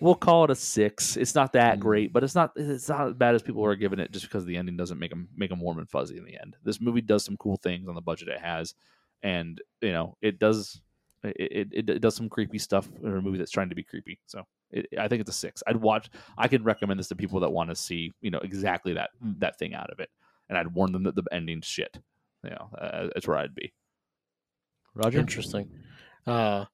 We'll 0.00 0.14
call 0.14 0.44
it 0.44 0.50
a 0.50 0.54
six. 0.54 1.18
It's 1.18 1.34
not 1.34 1.52
that 1.52 1.76
Mm. 1.76 1.80
great, 1.80 2.12
but 2.14 2.24
it's 2.24 2.34
not 2.34 2.52
it's 2.56 2.88
not 2.88 3.08
as 3.08 3.12
bad 3.14 3.34
as 3.34 3.42
people 3.42 3.62
are 3.66 3.76
giving 3.76 3.98
it 3.98 4.10
just 4.10 4.24
because 4.24 4.46
the 4.46 4.56
ending 4.56 4.78
doesn't 4.78 4.98
make 4.98 5.10
them 5.10 5.28
make 5.36 5.50
them 5.50 5.60
warm 5.60 5.78
and 5.78 5.90
fuzzy 5.90 6.16
in 6.16 6.24
the 6.24 6.40
end. 6.40 6.56
This 6.64 6.80
movie 6.80 7.02
does 7.02 7.26
some 7.26 7.36
cool 7.36 7.58
things 7.58 7.88
on 7.88 7.94
the 7.94 8.00
budget 8.00 8.28
it 8.28 8.40
has, 8.40 8.74
and 9.22 9.60
you 9.82 9.92
know 9.92 10.16
it 10.22 10.38
does 10.38 10.80
it 11.24 11.68
it, 11.72 11.90
it 11.90 12.00
does 12.00 12.14
some 12.14 12.28
creepy 12.28 12.58
stuff 12.58 12.88
in 13.02 13.16
a 13.16 13.22
movie 13.22 13.38
that's 13.38 13.50
trying 13.50 13.68
to 13.70 13.74
be 13.74 13.82
creepy. 13.82 14.20
So 14.26 14.42
it, 14.70 14.86
I 14.98 15.08
think 15.08 15.20
it's 15.20 15.30
a 15.30 15.34
six. 15.34 15.62
I'd 15.66 15.76
watch. 15.76 16.10
I 16.36 16.48
can 16.48 16.64
recommend 16.64 16.98
this 17.00 17.08
to 17.08 17.16
people 17.16 17.40
that 17.40 17.50
want 17.50 17.70
to 17.70 17.76
see 17.76 18.12
you 18.20 18.30
know 18.30 18.40
exactly 18.40 18.94
that 18.94 19.10
that 19.38 19.58
thing 19.58 19.74
out 19.74 19.90
of 19.90 20.00
it, 20.00 20.10
and 20.48 20.58
I'd 20.58 20.74
warn 20.74 20.92
them 20.92 21.04
that 21.04 21.14
the 21.14 21.24
ending's 21.32 21.66
shit. 21.66 21.98
You 22.42 22.50
know, 22.50 22.70
uh, 22.78 23.08
that's 23.14 23.26
where 23.26 23.38
I'd 23.38 23.54
be. 23.54 23.72
Roger. 24.94 25.18
Interesting. 25.18 25.70
Uh, 26.26 26.66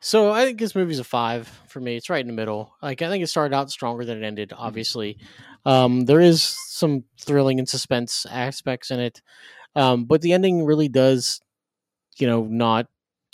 so 0.00 0.30
I 0.30 0.44
think 0.44 0.58
this 0.58 0.74
movie's 0.74 0.98
a 0.98 1.04
five 1.04 1.48
for 1.68 1.80
me. 1.80 1.96
It's 1.96 2.10
right 2.10 2.20
in 2.20 2.26
the 2.26 2.34
middle. 2.34 2.74
Like 2.82 3.00
I 3.00 3.08
think 3.08 3.24
it 3.24 3.28
started 3.28 3.54
out 3.54 3.70
stronger 3.70 4.04
than 4.04 4.22
it 4.22 4.26
ended. 4.26 4.52
Obviously, 4.54 5.18
um, 5.64 6.04
there 6.04 6.20
is 6.20 6.42
some 6.42 7.04
thrilling 7.18 7.58
and 7.58 7.68
suspense 7.68 8.26
aspects 8.30 8.90
in 8.90 9.00
it, 9.00 9.22
um, 9.74 10.04
but 10.04 10.20
the 10.20 10.32
ending 10.32 10.64
really 10.64 10.88
does, 10.88 11.40
you 12.18 12.26
know, 12.26 12.44
not 12.44 12.86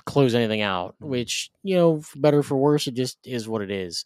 close 0.04 0.34
anything 0.34 0.60
out. 0.60 0.94
Which 1.00 1.50
you 1.62 1.76
know, 1.76 2.00
for 2.00 2.18
better 2.18 2.38
or 2.38 2.42
for 2.42 2.56
worse, 2.56 2.86
it 2.86 2.94
just 2.94 3.18
is 3.24 3.48
what 3.48 3.62
it 3.62 3.70
is. 3.70 4.04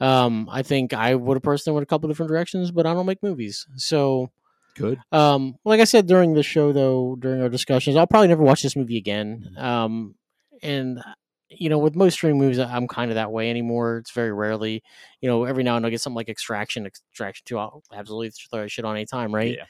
Um, 0.00 0.48
I 0.50 0.62
think 0.62 0.92
I 0.94 1.14
would 1.14 1.36
have 1.36 1.42
personally 1.42 1.74
went 1.74 1.82
a 1.84 1.86
couple 1.86 2.08
different 2.08 2.30
directions, 2.30 2.70
but 2.70 2.86
I 2.86 2.94
don't 2.94 3.06
make 3.06 3.22
movies, 3.22 3.66
so 3.76 4.30
Good. 4.76 4.98
um, 5.12 5.56
like 5.64 5.80
I 5.80 5.84
said 5.84 6.06
during 6.06 6.32
the 6.32 6.42
show, 6.42 6.72
though, 6.72 7.16
during 7.18 7.42
our 7.42 7.50
discussions, 7.50 7.96
I'll 7.96 8.06
probably 8.06 8.28
never 8.28 8.42
watch 8.42 8.62
this 8.62 8.76
movie 8.76 8.96
again. 8.96 9.54
Um, 9.58 10.14
and 10.62 11.02
you 11.50 11.68
know, 11.68 11.78
with 11.78 11.96
most 11.96 12.14
streaming 12.14 12.38
movies, 12.38 12.58
I'm 12.60 12.86
kind 12.86 13.10
of 13.10 13.16
that 13.16 13.32
way 13.32 13.50
anymore. 13.50 13.98
It's 13.98 14.12
very 14.12 14.32
rarely, 14.32 14.82
you 15.20 15.28
know, 15.28 15.44
every 15.44 15.64
now 15.64 15.76
and 15.76 15.84
then 15.84 15.88
I 15.88 15.90
get 15.90 16.00
something 16.00 16.16
like 16.16 16.28
Extraction, 16.28 16.86
Extraction 16.86 17.42
Two. 17.44 17.58
I'll 17.58 17.82
absolutely 17.92 18.30
throw 18.50 18.68
shit 18.68 18.84
on 18.84 18.94
any 18.96 19.04
time, 19.04 19.34
right? 19.34 19.56
Yeah. 19.56 19.64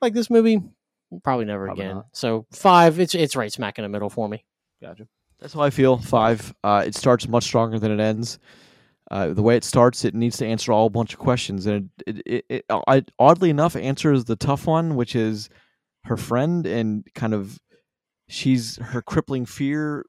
Like 0.00 0.12
this 0.12 0.28
movie, 0.30 0.60
probably 1.24 1.46
never 1.46 1.66
Probably 1.66 1.84
again. 1.84 1.96
not. 1.96 2.06
So 2.12 2.46
five, 2.52 3.00
it's 3.00 3.14
it's 3.14 3.34
right 3.34 3.50
smack 3.52 3.78
in 3.78 3.82
the 3.82 3.88
middle 3.88 4.10
for 4.10 4.28
me. 4.28 4.44
Gotcha. 4.82 5.06
That's 5.38 5.54
how 5.54 5.60
I 5.60 5.70
feel. 5.70 5.96
Five. 5.98 6.52
Uh, 6.64 6.82
it 6.84 6.94
starts 6.94 7.28
much 7.28 7.44
stronger 7.44 7.78
than 7.78 7.92
it 7.92 8.00
ends. 8.00 8.38
Uh, 9.10 9.32
the 9.32 9.42
way 9.42 9.56
it 9.56 9.64
starts, 9.64 10.04
it 10.04 10.14
needs 10.14 10.36
to 10.38 10.46
answer 10.46 10.72
all 10.72 10.86
a 10.86 10.90
bunch 10.90 11.12
of 11.12 11.18
questions, 11.18 11.66
and 11.66 11.90
it, 12.06 12.16
it, 12.16 12.22
it, 12.26 12.44
it 12.48 12.64
I, 12.70 13.04
oddly 13.18 13.50
enough 13.50 13.76
answers 13.76 14.24
the 14.24 14.36
tough 14.36 14.66
one, 14.66 14.96
which 14.96 15.14
is 15.14 15.48
her 16.04 16.16
friend, 16.16 16.66
and 16.66 17.06
kind 17.14 17.34
of 17.34 17.58
she's 18.28 18.76
her 18.78 19.02
crippling 19.02 19.44
fear 19.44 20.06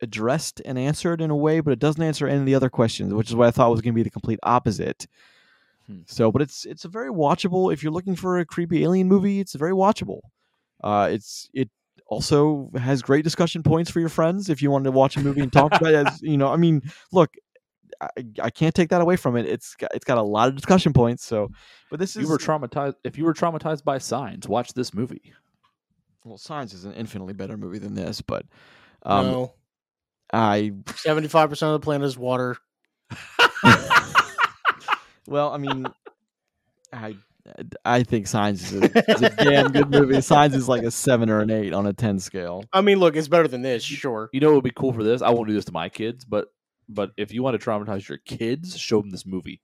addressed 0.00 0.62
and 0.64 0.78
answered 0.78 1.20
in 1.20 1.30
a 1.30 1.36
way, 1.36 1.60
but 1.60 1.72
it 1.72 1.78
doesn't 1.78 2.02
answer 2.02 2.28
any 2.28 2.38
of 2.38 2.46
the 2.46 2.54
other 2.54 2.70
questions, 2.70 3.12
which 3.12 3.28
is 3.28 3.34
what 3.36 3.48
I 3.48 3.50
thought 3.50 3.70
was 3.70 3.80
going 3.80 3.94
to 3.94 3.96
be 3.96 4.02
the 4.02 4.10
complete 4.10 4.38
opposite. 4.42 5.06
Hmm. 5.86 6.02
So, 6.06 6.30
but 6.30 6.40
it's 6.40 6.64
it's 6.64 6.84
a 6.84 6.88
very 6.88 7.10
watchable. 7.10 7.72
If 7.72 7.82
you're 7.82 7.92
looking 7.92 8.16
for 8.16 8.38
a 8.38 8.46
creepy 8.46 8.84
alien 8.84 9.08
movie, 9.08 9.40
it's 9.40 9.54
very 9.54 9.72
watchable. 9.72 10.20
Uh, 10.82 11.08
it's 11.10 11.50
it 11.52 11.70
also 12.06 12.70
has 12.76 13.02
great 13.02 13.24
discussion 13.24 13.62
points 13.62 13.90
for 13.90 14.00
your 14.00 14.08
friends 14.08 14.48
if 14.50 14.60
you 14.62 14.70
wanted 14.70 14.84
to 14.84 14.90
watch 14.92 15.16
a 15.16 15.20
movie 15.20 15.40
and 15.40 15.52
talk 15.52 15.74
about 15.74 15.92
it. 15.92 16.06
As 16.06 16.22
you 16.22 16.36
know, 16.36 16.48
I 16.48 16.56
mean, 16.56 16.82
look, 17.12 17.34
I, 18.00 18.08
I 18.42 18.50
can't 18.50 18.74
take 18.74 18.90
that 18.90 19.00
away 19.00 19.16
from 19.16 19.36
it. 19.36 19.46
It's 19.46 19.74
got, 19.74 19.90
it's 19.94 20.04
got 20.04 20.18
a 20.18 20.22
lot 20.22 20.48
of 20.48 20.54
discussion 20.56 20.92
points. 20.92 21.24
So, 21.24 21.50
but 21.90 21.98
this 22.00 22.16
If 22.16 22.22
is 22.22 22.28
you 22.28 22.32
were 22.32 22.38
traumatized, 22.38 22.94
if 23.04 23.16
you 23.18 23.24
were 23.24 23.34
traumatized 23.34 23.84
by 23.84 23.98
signs, 23.98 24.48
watch 24.48 24.74
this 24.74 24.92
movie. 24.92 25.32
well, 26.24 26.38
Signs 26.38 26.72
is 26.74 26.84
an 26.84 26.92
infinitely 26.94 27.32
better 27.34 27.56
movie 27.56 27.78
than 27.78 27.94
this, 27.94 28.20
but 28.20 28.44
um, 29.02 29.26
no, 29.26 29.54
I 30.32 30.72
seventy 30.96 31.28
five 31.28 31.48
percent 31.50 31.74
of 31.74 31.80
the 31.80 31.84
planet 31.84 32.06
is 32.06 32.18
water. 32.18 32.56
well, 35.26 35.50
I 35.52 35.58
mean, 35.58 35.86
I 36.92 37.16
I 37.84 38.02
think 38.02 38.26
Signs 38.26 38.72
is 38.72 38.82
a, 38.82 39.10
is 39.10 39.22
a 39.22 39.30
damn 39.30 39.70
good 39.72 39.90
movie. 39.90 40.20
Signs 40.22 40.54
is 40.54 40.68
like 40.68 40.82
a 40.82 40.90
seven 40.90 41.28
or 41.28 41.40
an 41.40 41.50
eight 41.50 41.72
on 41.74 41.86
a 41.86 41.92
ten 41.92 42.18
scale. 42.18 42.64
I 42.72 42.80
mean, 42.80 42.98
look, 42.98 43.16
it's 43.16 43.28
better 43.28 43.48
than 43.48 43.62
this, 43.62 43.82
sure. 43.82 44.30
You 44.32 44.40
know 44.40 44.48
what 44.48 44.54
would 44.56 44.64
be 44.64 44.70
cool 44.70 44.92
for 44.92 45.02
this? 45.04 45.20
I 45.22 45.30
won't 45.30 45.48
do 45.48 45.54
this 45.54 45.66
to 45.66 45.72
my 45.72 45.88
kids, 45.88 46.24
but 46.24 46.48
but 46.88 47.10
if 47.16 47.32
you 47.32 47.42
want 47.42 47.60
to 47.60 47.64
traumatize 47.64 48.08
your 48.08 48.18
kids, 48.18 48.76
show 48.78 49.00
them 49.00 49.10
this 49.10 49.26
movie. 49.26 49.60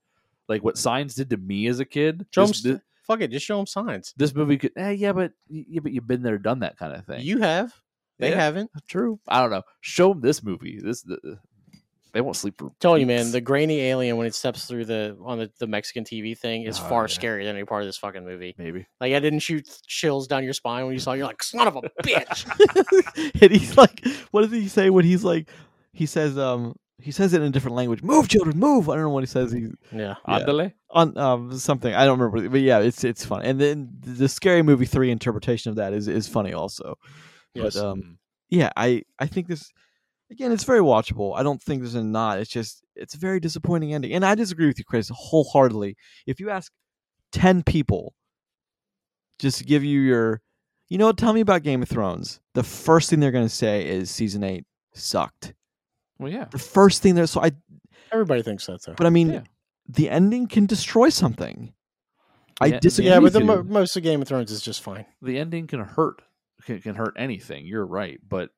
Like 0.47 0.63
what 0.63 0.77
Signs 0.77 1.15
did 1.15 1.29
to 1.31 1.37
me 1.37 1.67
as 1.67 1.79
a 1.79 1.85
kid. 1.85 2.25
Show 2.31 2.41
'em 2.43 2.47
this, 2.49 2.57
s- 2.65 2.71
thi- 2.73 2.81
Fuck 3.07 3.21
it, 3.21 3.31
just 3.31 3.45
show 3.45 3.57
them 3.57 3.65
signs. 3.65 4.13
this 4.15 4.33
movie 4.35 4.57
could. 4.57 4.71
Eh, 4.77 4.91
yeah, 4.91 5.11
but 5.11 5.31
yeah, 5.49 5.79
but 5.81 5.91
you've 5.91 6.07
been 6.07 6.21
there, 6.21 6.37
done 6.37 6.59
that 6.59 6.77
kind 6.77 6.93
of 6.93 7.05
thing. 7.05 7.21
You 7.21 7.39
have, 7.39 7.73
they 8.19 8.29
Yeah. 8.29 8.35
haven't. 8.41 8.69
true. 8.87 9.19
I 9.27 9.41
don't 9.41 9.49
know. 9.51 9.63
Show 9.81 10.09
them 10.13 10.21
this 10.21 10.43
movie. 10.43 10.79
This 10.81 11.01
the, 11.01 11.39
they 12.13 12.21
won't 12.21 12.35
sleep 12.35 12.55
for. 12.57 12.71
telling 12.79 13.01
you, 13.01 13.07
man, 13.07 13.31
the 13.31 13.41
grainy 13.41 13.79
alien 13.81 14.17
when 14.17 14.27
it 14.27 14.35
steps 14.35 14.65
through 14.65 14.85
the 14.85 15.17
on 15.23 15.37
the, 15.39 15.51
the 15.59 15.67
Mexican 15.67 16.03
TV 16.03 16.37
thing 16.37 16.63
is 16.63 16.79
Oh, 16.79 16.83
far 16.83 17.03
yeah. 17.03 17.07
scarier 17.07 17.43
than 17.45 17.55
any 17.55 17.65
part 17.65 17.81
of 17.83 17.87
this 17.87 17.97
fucking 17.97 18.25
movie. 18.25 18.55
maybe. 18.57 18.85
Like 18.99 19.13
I 19.13 19.19
didn't 19.19 19.39
shoot 19.39 19.67
chills 19.87 20.27
down 20.27 20.43
your 20.43 20.53
spine 20.53 20.85
when 20.85 20.93
you 20.93 20.99
saw. 20.99 21.11
it. 21.13 21.17
You're 21.17 21.27
like, 21.27 21.41
son 21.43 21.67
of 21.67 21.75
a 21.77 21.81
bitch. 22.03 23.41
and 23.41 23.51
he's 23.51 23.77
like, 23.77 24.05
what 24.31 24.41
does 24.41 24.51
he 24.51 24.67
say 24.67 24.89
when 24.89 25.05
he's 25.05 25.23
like, 25.23 25.49
he 25.93 26.05
says, 26.05 26.37
um, 26.37 26.75
he 26.99 27.11
says 27.11 27.33
it 27.33 27.41
in 27.41 27.47
a 27.47 27.49
different 27.49 27.75
language. 27.75 28.03
Move, 28.03 28.27
children, 28.27 28.59
move. 28.59 28.87
I 28.87 28.93
don't 28.93 29.03
know 29.05 29.09
what 29.09 29.23
he 29.23 29.27
says. 29.27 29.51
He 29.51 29.69
yeah, 29.91 30.15
Yeah. 30.27 30.69
On 30.91 31.17
um 31.17 31.57
something 31.57 31.93
I 31.95 32.05
don't 32.05 32.19
remember, 32.19 32.47
but 32.49 32.61
yeah, 32.61 32.79
it's 32.79 33.03
it's 33.03 33.25
fun. 33.25 33.41
And 33.41 33.59
then 33.59 33.89
the 34.01 34.27
scary 34.29 34.61
movie 34.61 34.85
three 34.85 35.09
interpretation 35.09 35.69
of 35.71 35.77
that 35.77 35.93
is 35.93 36.07
is 36.07 36.27
funny 36.27 36.53
also. 36.53 36.97
Yes. 37.55 37.73
But 37.75 37.83
um, 37.83 38.19
yeah, 38.49 38.69
I 38.77 39.03
I 39.17 39.25
think 39.25 39.47
this 39.47 39.71
again, 40.31 40.51
it's 40.51 40.63
very 40.63 40.79
watchable. 40.79 41.37
I 41.37 41.43
don't 41.43 41.61
think 41.61 41.81
there's 41.81 41.95
a 41.95 42.03
not. 42.03 42.39
It's 42.39 42.49
just 42.49 42.83
it's 42.95 43.13
a 43.15 43.17
very 43.19 43.39
disappointing 43.39 43.93
ending, 43.93 44.13
and 44.13 44.25
I 44.25 44.35
disagree 44.35 44.67
with 44.67 44.79
you, 44.79 44.85
Chris, 44.85 45.09
wholeheartedly. 45.13 45.95
If 46.25 46.39
you 46.39 46.49
ask 46.49 46.71
ten 47.31 47.61
people, 47.63 48.13
just 49.39 49.57
to 49.59 49.63
give 49.63 49.83
you 49.83 50.01
your, 50.01 50.41
you 50.89 50.97
know, 50.97 51.07
what, 51.07 51.17
tell 51.17 51.33
me 51.33 51.41
about 51.41 51.63
Game 51.63 51.81
of 51.81 51.89
Thrones. 51.89 52.39
The 52.53 52.63
first 52.63 53.09
thing 53.09 53.19
they're 53.19 53.31
going 53.31 53.47
to 53.47 53.53
say 53.53 53.87
is 53.87 54.09
season 54.11 54.43
eight 54.43 54.65
sucked. 54.93 55.53
Well, 56.19 56.31
yeah. 56.31 56.45
The 56.51 56.59
first 56.59 57.01
thing 57.01 57.15
they're 57.15 57.27
so 57.27 57.41
I, 57.41 57.51
everybody 58.11 58.41
thinks 58.43 58.65
that 58.67 58.81
though. 58.85 58.93
but 58.95 59.07
I 59.07 59.09
mean, 59.09 59.31
Yeah. 59.33 59.41
the 59.87 60.09
ending 60.09 60.47
can 60.47 60.65
destroy 60.67 61.09
something. 61.09 61.73
I 62.59 62.67
Yeah, 62.67 62.79
disagree. 62.79 63.09
yeah, 63.09 63.15
but 63.17 63.23
with 63.23 63.33
the 63.33 63.39
mo- 63.39 63.63
most 63.63 63.95
of 63.97 64.03
Game 64.03 64.21
of 64.21 64.27
Thrones 64.27 64.51
is 64.51 64.61
just 64.61 64.83
fine. 64.83 65.05
the 65.21 65.39
ending 65.39 65.65
can 65.65 65.79
hurt 65.79 66.21
can, 66.65 66.79
can 66.79 66.93
hurt 66.93 67.15
anything 67.17 67.65
you're 67.65 67.85
right 67.87 68.19
but 68.27 68.51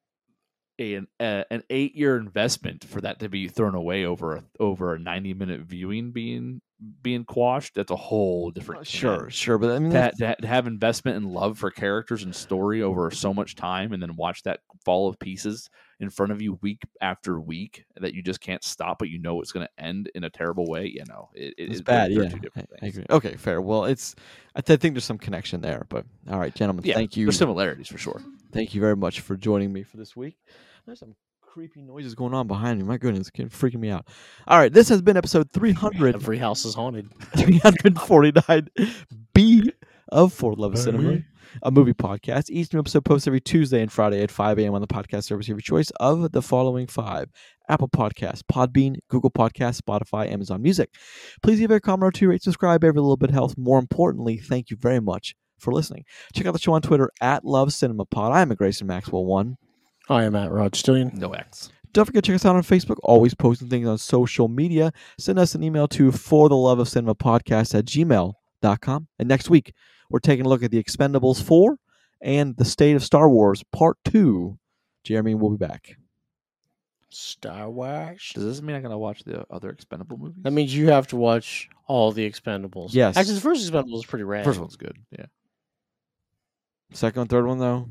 an 0.79 1.07
a, 1.19 1.45
an 1.51 1.63
eight 1.69 1.95
year 1.95 2.17
investment 2.17 2.83
for 2.83 3.01
that 3.01 3.19
to 3.19 3.29
be 3.29 3.47
thrown 3.47 3.75
away 3.75 4.05
over 4.05 4.35
a 4.35 4.43
over 4.59 4.93
a 4.93 4.99
90 4.99 5.33
minute 5.33 5.61
viewing 5.61 6.11
being 6.11 6.61
being 7.01 7.23
quashed 7.25 7.75
that's 7.75 7.91
a 7.91 7.95
whole 7.95 8.51
different 8.51 8.81
Uh. 8.81 8.83
Sure, 8.83 9.29
sure, 9.29 9.57
but 9.57 9.71
I 9.71 9.79
mean, 9.79 9.91
to, 9.91 9.93
that's- 9.93 10.35
to, 10.41 10.47
have 10.47 10.67
investment 10.67 11.17
and 11.17 11.31
love 11.31 11.57
for 11.57 11.71
characters 11.71 12.23
and 12.23 12.35
story 12.35 12.81
over 12.81 13.09
so 13.11 13.33
much 13.33 13.55
time 13.55 13.93
and 13.93 14.01
then 14.01 14.15
watch 14.15 14.43
that 14.43 14.61
fall 14.85 15.07
of 15.07 15.17
pieces 15.19 15.69
in 15.99 16.09
front 16.09 16.31
of 16.31 16.41
you 16.41 16.59
week 16.61 16.81
after 17.01 17.39
week 17.39 17.85
that 17.99 18.13
you 18.13 18.21
just 18.21 18.41
can't 18.41 18.63
stop 18.63 18.99
but 18.99 19.09
you 19.09 19.19
know 19.19 19.39
it's 19.41 19.51
going 19.51 19.65
to 19.65 19.83
end 19.83 20.09
in 20.15 20.23
a 20.23 20.29
terrible 20.29 20.65
way 20.67 20.85
you 20.87 21.03
know 21.07 21.29
it, 21.33 21.53
it- 21.57 21.69
it's 21.71 21.79
it- 21.79 21.85
bad. 21.85 22.11
Yeah, 22.11 22.27
two 22.29 22.39
different 22.39 22.69
I- 22.81 22.85
I 22.85 22.89
agree. 22.89 23.05
Okay, 23.09 23.35
fair. 23.35 23.61
Well, 23.61 23.85
it's. 23.85 24.15
I, 24.55 24.61
th- 24.61 24.77
I 24.77 24.81
think 24.81 24.93
there's 24.95 25.05
some 25.05 25.17
connection 25.17 25.61
there, 25.61 25.85
but 25.89 26.05
all 26.29 26.39
right, 26.39 26.53
gentlemen, 26.53 26.83
yeah 26.85 26.95
thank 26.95 27.15
you. 27.17 27.25
there's 27.25 27.37
similarities 27.37 27.87
for 27.87 27.97
sure 27.97 28.21
Thank 28.51 28.75
you 28.75 28.81
very 28.81 28.95
much 28.95 29.21
for 29.21 29.35
joining 29.35 29.73
me 29.73 29.81
for 29.83 29.97
this 29.97 30.15
week. 30.15 30.37
There's 30.85 30.99
some 30.99 31.15
creepy 31.53 31.83
noises 31.83 32.15
going 32.15 32.33
on 32.33 32.47
behind 32.47 32.79
me. 32.79 32.83
My 32.83 32.97
goodness, 32.97 33.29
it's 33.31 33.55
freaking 33.55 33.79
me 33.79 33.91
out. 33.91 34.07
All 34.47 34.57
right, 34.57 34.73
this 34.73 34.89
has 34.89 35.03
been 35.03 35.15
episode 35.15 35.51
300, 35.51 36.15
Every 36.15 36.39
house 36.39 36.65
is 36.65 36.73
haunted. 36.73 37.11
349 37.37 38.69
B 39.35 39.71
of 40.09 40.33
For 40.33 40.55
Love 40.55 40.73
of 40.73 40.79
Cinema. 40.79 41.19
a 41.61 41.69
movie 41.69 41.93
podcast. 41.93 42.49
Each 42.49 42.73
new 42.73 42.79
episode 42.79 43.05
posts 43.05 43.27
every 43.27 43.39
Tuesday 43.39 43.83
and 43.83 43.91
Friday 43.91 44.23
at 44.23 44.31
5 44.31 44.57
a.m. 44.57 44.73
on 44.73 44.81
the 44.81 44.87
podcast 44.87 45.25
service 45.25 45.45
of 45.45 45.49
your 45.49 45.59
choice 45.59 45.91
of 45.99 46.31
the 46.31 46.41
following 46.41 46.87
five 46.87 47.29
Apple 47.69 47.87
Podcasts, 47.87 48.41
Podbean, 48.41 48.95
Google 49.07 49.29
Podcasts, 49.29 49.79
Spotify, 49.79 50.31
Amazon 50.31 50.59
Music. 50.59 50.89
Please 51.43 51.59
leave 51.59 51.69
a 51.69 51.79
comment 51.79 52.07
or 52.07 52.11
two, 52.11 52.29
rate, 52.29 52.41
subscribe. 52.41 52.83
Every 52.83 52.99
little 52.99 53.15
bit 53.15 53.29
helps. 53.29 53.55
More 53.59 53.77
importantly, 53.77 54.39
thank 54.39 54.71
you 54.71 54.77
very 54.77 54.99
much 54.99 55.35
for 55.59 55.71
listening. 55.71 56.03
Check 56.33 56.47
out 56.47 56.53
the 56.53 56.59
show 56.59 56.73
on 56.73 56.81
Twitter 56.81 57.11
at 57.21 57.45
Love 57.45 57.73
Cinema 57.73 58.05
Pod. 58.05 58.31
I'm 58.31 58.49
a 58.49 58.55
Grayson 58.55 58.87
Maxwell 58.87 59.23
one. 59.23 59.57
I 60.09 60.23
am 60.23 60.35
at 60.35 60.51
Rod 60.51 60.73
Stillion. 60.73 61.13
No 61.13 61.31
X. 61.31 61.71
Don't 61.93 62.05
forget 62.05 62.23
to 62.23 62.31
check 62.31 62.35
us 62.35 62.45
out 62.45 62.55
on 62.55 62.63
Facebook. 62.63 62.97
Always 63.03 63.33
posting 63.35 63.69
things 63.69 63.87
on 63.87 63.97
social 63.97 64.47
media. 64.47 64.91
Send 65.19 65.37
us 65.37 65.53
an 65.55 65.63
email 65.63 65.87
to 65.89 66.11
for 66.11 66.49
the 66.49 66.55
love 66.55 66.79
of 66.79 66.89
cinema 66.89 67.15
podcast 67.15 67.77
at 67.77 67.85
gmail.com. 67.85 69.07
And 69.19 69.29
next 69.29 69.49
week, 69.49 69.73
we're 70.09 70.19
taking 70.19 70.45
a 70.45 70.49
look 70.49 70.63
at 70.63 70.71
the 70.71 70.83
Expendables 70.83 71.41
4 71.41 71.77
and 72.21 72.57
the 72.57 72.65
State 72.65 72.95
of 72.95 73.03
Star 73.03 73.29
Wars 73.29 73.63
Part 73.71 73.97
2. 74.05 74.57
Jeremy 75.03 75.35
will 75.35 75.51
be 75.51 75.57
back. 75.57 75.97
Star 77.09 77.69
Wars. 77.69 78.31
Does 78.33 78.43
this 78.43 78.61
mean 78.61 78.75
I 78.75 78.79
gotta 78.79 78.97
watch 78.97 79.23
the 79.23 79.45
other 79.51 79.69
expendable 79.69 80.17
movies? 80.17 80.41
That 80.41 80.51
means 80.51 80.75
you 80.75 80.89
have 80.89 81.07
to 81.07 81.15
watch 81.15 81.69
all 81.87 82.11
the 82.11 82.29
Expendables. 82.29 82.89
Yes. 82.91 83.17
Actually, 83.17 83.35
the 83.35 83.41
first 83.41 83.71
Expendables 83.71 83.99
is 83.99 84.05
pretty 84.05 84.23
rad. 84.23 84.45
first 84.45 84.59
one's 84.59 84.77
good. 84.77 84.97
Yeah. 85.11 85.25
Second 86.91 87.21
and 87.21 87.29
third 87.29 87.45
one, 87.45 87.59
though. 87.59 87.87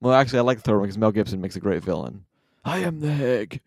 Well, 0.00 0.14
actually, 0.14 0.38
I 0.38 0.42
like 0.42 0.58
the 0.58 0.62
third 0.62 0.78
one 0.78 0.84
because 0.84 0.98
Mel 0.98 1.12
Gibson 1.12 1.40
makes 1.40 1.56
a 1.56 1.60
great 1.60 1.82
villain. 1.84 2.24
I 2.64 2.78
am 2.78 3.00
the 3.00 3.12
Heg. 3.12 3.60